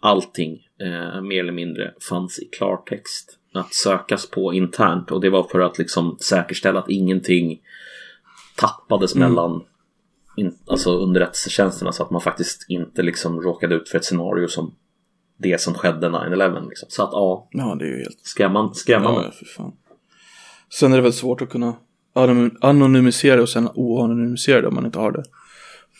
allting 0.00 0.65
eh, 0.80 1.22
mer 1.22 1.40
eller 1.40 1.52
mindre 1.52 1.94
fanns 2.08 2.38
i 2.38 2.44
klartext 2.44 3.38
att 3.54 3.74
sökas 3.74 4.30
på 4.30 4.54
internt 4.54 5.10
och 5.10 5.20
det 5.20 5.30
var 5.30 5.42
för 5.42 5.60
att 5.60 5.78
liksom 5.78 6.18
säkerställa 6.20 6.78
att 6.78 6.90
ingenting 6.90 7.60
tappades 8.56 9.14
mellan 9.14 9.62
in, 10.36 10.58
alltså 10.66 10.98
underrättelsetjänsterna 10.98 11.92
så 11.92 12.02
att 12.02 12.10
man 12.10 12.20
faktiskt 12.20 12.66
inte 12.68 13.02
liksom 13.02 13.42
råkade 13.42 13.74
ut 13.74 13.88
för 13.88 13.98
ett 13.98 14.04
scenario 14.04 14.48
som 14.48 14.74
det 15.36 15.60
som 15.60 15.74
skedde 15.74 16.08
9-11. 16.08 16.68
Liksom. 16.68 16.86
Så 16.90 17.02
att 17.02 17.10
ja, 17.12 17.48
Ja, 17.50 17.74
det 17.78 17.84
är 17.84 17.88
ju 17.88 17.98
helt... 17.98 18.20
skrämman, 18.22 18.74
skrämmande. 18.74 19.22
Ja, 19.24 19.30
för 19.30 19.44
fan. 19.44 19.72
Sen 20.72 20.92
är 20.92 20.96
det 20.96 21.02
väl 21.02 21.12
svårt 21.12 21.42
att 21.42 21.48
kunna 21.48 21.74
anonymisera 22.60 23.42
och 23.42 23.48
sen 23.48 23.68
oanonymisera 23.74 24.60
det 24.60 24.68
om 24.68 24.74
man 24.74 24.86
inte 24.86 24.98
har 24.98 25.12
det 25.12 25.24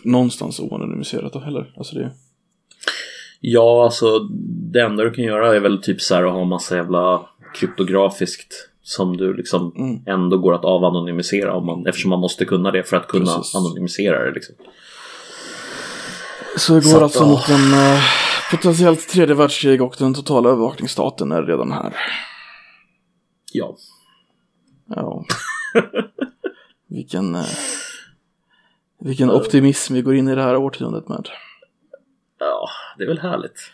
någonstans 0.05 0.61
oanonymiserat 0.61 1.33
då 1.33 1.39
heller. 1.39 1.75
Alltså 1.77 1.95
det 1.95 2.13
Ja, 3.41 3.85
alltså 3.85 4.19
det 4.73 4.81
enda 4.81 5.05
du 5.05 5.11
kan 5.11 5.25
göra 5.25 5.57
är 5.57 5.61
väl 5.61 5.83
typ 5.83 6.01
så 6.01 6.15
här 6.15 6.25
att 6.25 6.33
ha 6.33 6.45
massa 6.45 6.77
jävla 6.77 7.29
kryptografiskt 7.55 8.55
som 8.83 9.17
du 9.17 9.35
liksom 9.35 9.73
Mm. 9.77 10.01
ändå 10.07 10.39
går 10.39 10.55
att 10.55 10.65
avanonymisera 10.65 11.55
om 11.55 11.67
man, 11.67 11.87
eftersom 11.87 12.11
man 12.11 12.21
måste 12.21 12.45
kunna 12.45 12.71
det 12.71 12.83
för 12.83 12.97
att 12.97 13.07
kunna 13.09 13.37
Precis. 13.37 13.55
anonymisera 13.55 14.25
det. 14.25 14.31
Liksom. 14.33 14.55
Så 16.57 16.75
det 16.75 16.81
går 16.81 16.91
Så 16.91 16.97
att, 16.97 17.03
alltså 17.03 17.23
ja. 17.23 17.27
mot 17.29 17.49
en 17.49 17.73
eh, 17.73 18.01
potentiellt 18.51 19.09
tredje 19.09 19.35
världskrig 19.35 19.83
och 19.83 19.95
den 19.99 20.15
totala 20.15 20.49
övervakningsstaten 20.49 21.33
är 21.33 21.43
redan 21.43 21.73
här. 21.73 21.97
Ja. 23.53 23.77
Ja. 24.97 25.25
vilken, 26.89 27.35
eh, 27.35 27.45
vilken 29.01 29.31
optimism 29.31 29.95
vi 29.95 30.03
går 30.03 30.15
in 30.15 30.29
i 30.29 30.35
det 30.35 30.43
här 30.43 30.57
årtiondet 30.57 31.09
med. 31.09 31.29
Ja, 32.39 32.69
det 32.99 33.05
är 33.05 33.09
väl 33.09 33.19
härligt. 33.19 33.71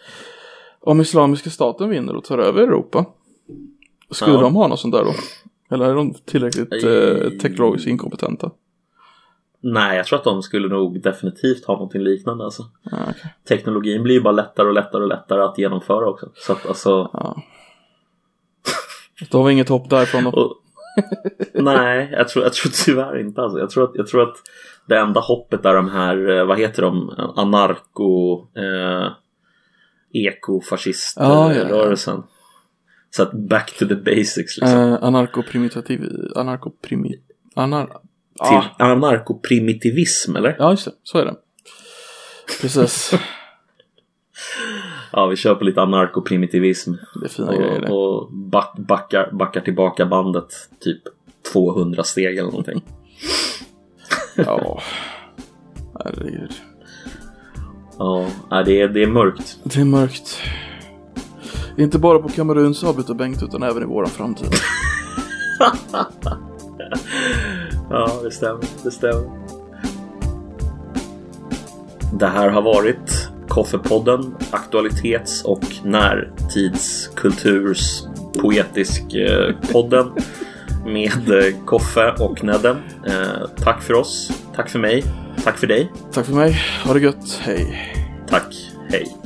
Om 0.80 1.00
Islamiska 1.00 1.50
staten 1.50 1.88
vinner 1.88 2.16
och 2.16 2.24
tar 2.24 2.38
över 2.38 2.62
Europa. 2.62 3.04
Skulle 4.10 4.34
Ja. 4.36 4.40
de 4.40 4.54
ha 4.54 4.66
något 4.68 4.80
sånt 4.80 4.94
där 4.94 5.04
då? 5.04 5.12
Eller 5.74 5.84
är 5.90 5.94
de 5.94 6.14
tillräckligt 6.14 6.84
eh, 6.84 7.30
teknologiskt 7.42 7.88
inkompetenta? 7.88 8.50
Nej, 9.60 9.96
jag 9.96 10.06
tror 10.06 10.18
att 10.18 10.24
de 10.24 10.42
skulle 10.42 10.68
nog 10.68 11.02
definitivt 11.02 11.64
ha 11.64 11.74
någonting 11.74 12.02
liknande. 12.02 12.44
Alltså. 12.44 12.62
Ja, 12.82 12.98
okej. 13.02 13.34
Teknologin 13.48 14.02
blir 14.02 14.14
ju 14.14 14.20
bara 14.20 14.32
lättare 14.32 14.66
och 14.68 14.74
lättare 14.74 15.02
och 15.02 15.08
lättare 15.08 15.42
att 15.42 15.58
genomföra 15.58 16.08
också. 16.08 16.30
Så 16.34 16.52
att 16.52 16.66
alltså... 16.66 17.10
ja. 17.12 17.42
Då 19.30 19.38
har 19.38 19.44
vi 19.44 19.52
inget 19.52 19.68
hopp 19.68 19.90
därifrån 19.90 20.24
då. 20.24 20.30
Och, 20.30 20.56
nej, 21.54 22.08
jag 22.12 22.28
tror, 22.28 22.44
jag 22.44 22.52
tror 22.52 22.72
tyvärr 22.84 23.20
inte 23.20 23.42
alltså. 23.42 23.58
Jag 23.58 23.70
tror, 23.70 23.84
att, 23.84 23.90
jag 23.94 24.06
tror 24.06 24.22
att 24.22 24.36
det 24.88 24.98
enda 24.98 25.20
hoppet 25.20 25.64
är 25.64 25.74
de 25.74 25.88
här, 25.88 26.38
eh, 26.38 26.44
vad 26.44 26.58
heter 26.58 26.82
de, 26.82 27.10
anarko, 27.36 28.46
eh, 28.56 28.62
Ja, 30.12 30.20
ja, 30.20 30.30
ja. 30.30 30.30
ekofascist-rörelsen. 30.30 32.22
Så 33.10 33.22
att 33.22 33.32
back 33.32 33.78
to 33.78 33.86
the 33.86 33.94
basics 33.94 34.58
liksom. 34.58 34.78
Eh, 34.78 34.98
anarkoprimitiv... 35.02 36.00
Anarkoprimi... 36.36 37.14
Anar... 37.54 37.96
Ah, 38.38 38.62
anarkoprimitivism 38.78 40.36
eller? 40.36 40.56
ja, 40.58 40.70
just 40.70 40.84
det. 40.84 40.92
Så 41.02 41.18
är 41.18 41.24
det. 41.24 41.34
Precis. 42.60 43.14
Ja, 45.12 45.26
vi 45.26 45.36
kör 45.36 45.54
på 45.54 45.64
lite 45.64 45.82
anarkoprimitivism. 45.82 46.92
Det 47.20 47.26
är 47.26 47.28
fina 47.28 47.56
grejer 47.56 47.80
det. 47.80 47.88
Och, 47.88 48.22
och 48.22 48.32
back, 48.32 48.74
backar, 48.78 49.30
backar 49.32 49.60
tillbaka 49.60 50.06
bandet 50.06 50.46
typ 50.80 51.02
200 51.52 52.04
steg 52.04 52.38
eller 52.38 52.50
någonting. 52.50 52.82
Ja. 54.36 54.80
Herregud. 56.04 56.52
Ja, 57.98 58.26
det 58.66 58.80
är, 58.80 58.88
det 58.88 59.02
är 59.02 59.06
mörkt. 59.06 59.58
Det 59.64 59.80
är 59.80 59.84
mörkt. 59.84 60.38
Inte 61.76 61.98
bara 61.98 62.18
på 62.18 62.28
Kameruns 62.28 62.82
och 62.82 63.16
Bengt 63.16 63.42
utan 63.42 63.62
även 63.62 63.82
i 63.82 63.86
våran 63.86 64.10
framtid. 64.10 64.48
Ja, 67.90 68.20
det 68.22 68.30
stämmer. 68.30 68.64
Det 68.82 68.90
stämmer. 68.90 69.30
Det 72.12 72.26
här 72.26 72.48
har 72.48 72.62
varit 72.62 73.28
Koffepodden, 73.48 74.34
aktualitets 74.50 75.44
och 75.44 75.64
närtidskulturs 75.84 78.02
poetisk 78.40 79.02
podden 79.72 80.12
med 80.84 81.30
eh, 81.30 81.64
Koffe 81.64 82.14
och 82.18 82.44
Nedden. 82.44 82.76
Eh, 83.06 83.48
tack 83.56 83.82
för 83.82 83.94
oss. 83.94 84.30
Tack 84.56 84.68
för 84.70 84.78
mig. 84.78 85.04
Tack 85.44 85.58
för 85.58 85.66
dig. 85.66 85.92
Tack 86.12 86.26
för 86.26 86.34
mig. 86.34 86.60
Ha 86.84 86.94
det 86.94 87.00
gött. 87.00 87.40
Hej. 87.42 87.94
Tack. 88.28 88.54
Hej. 88.90 89.21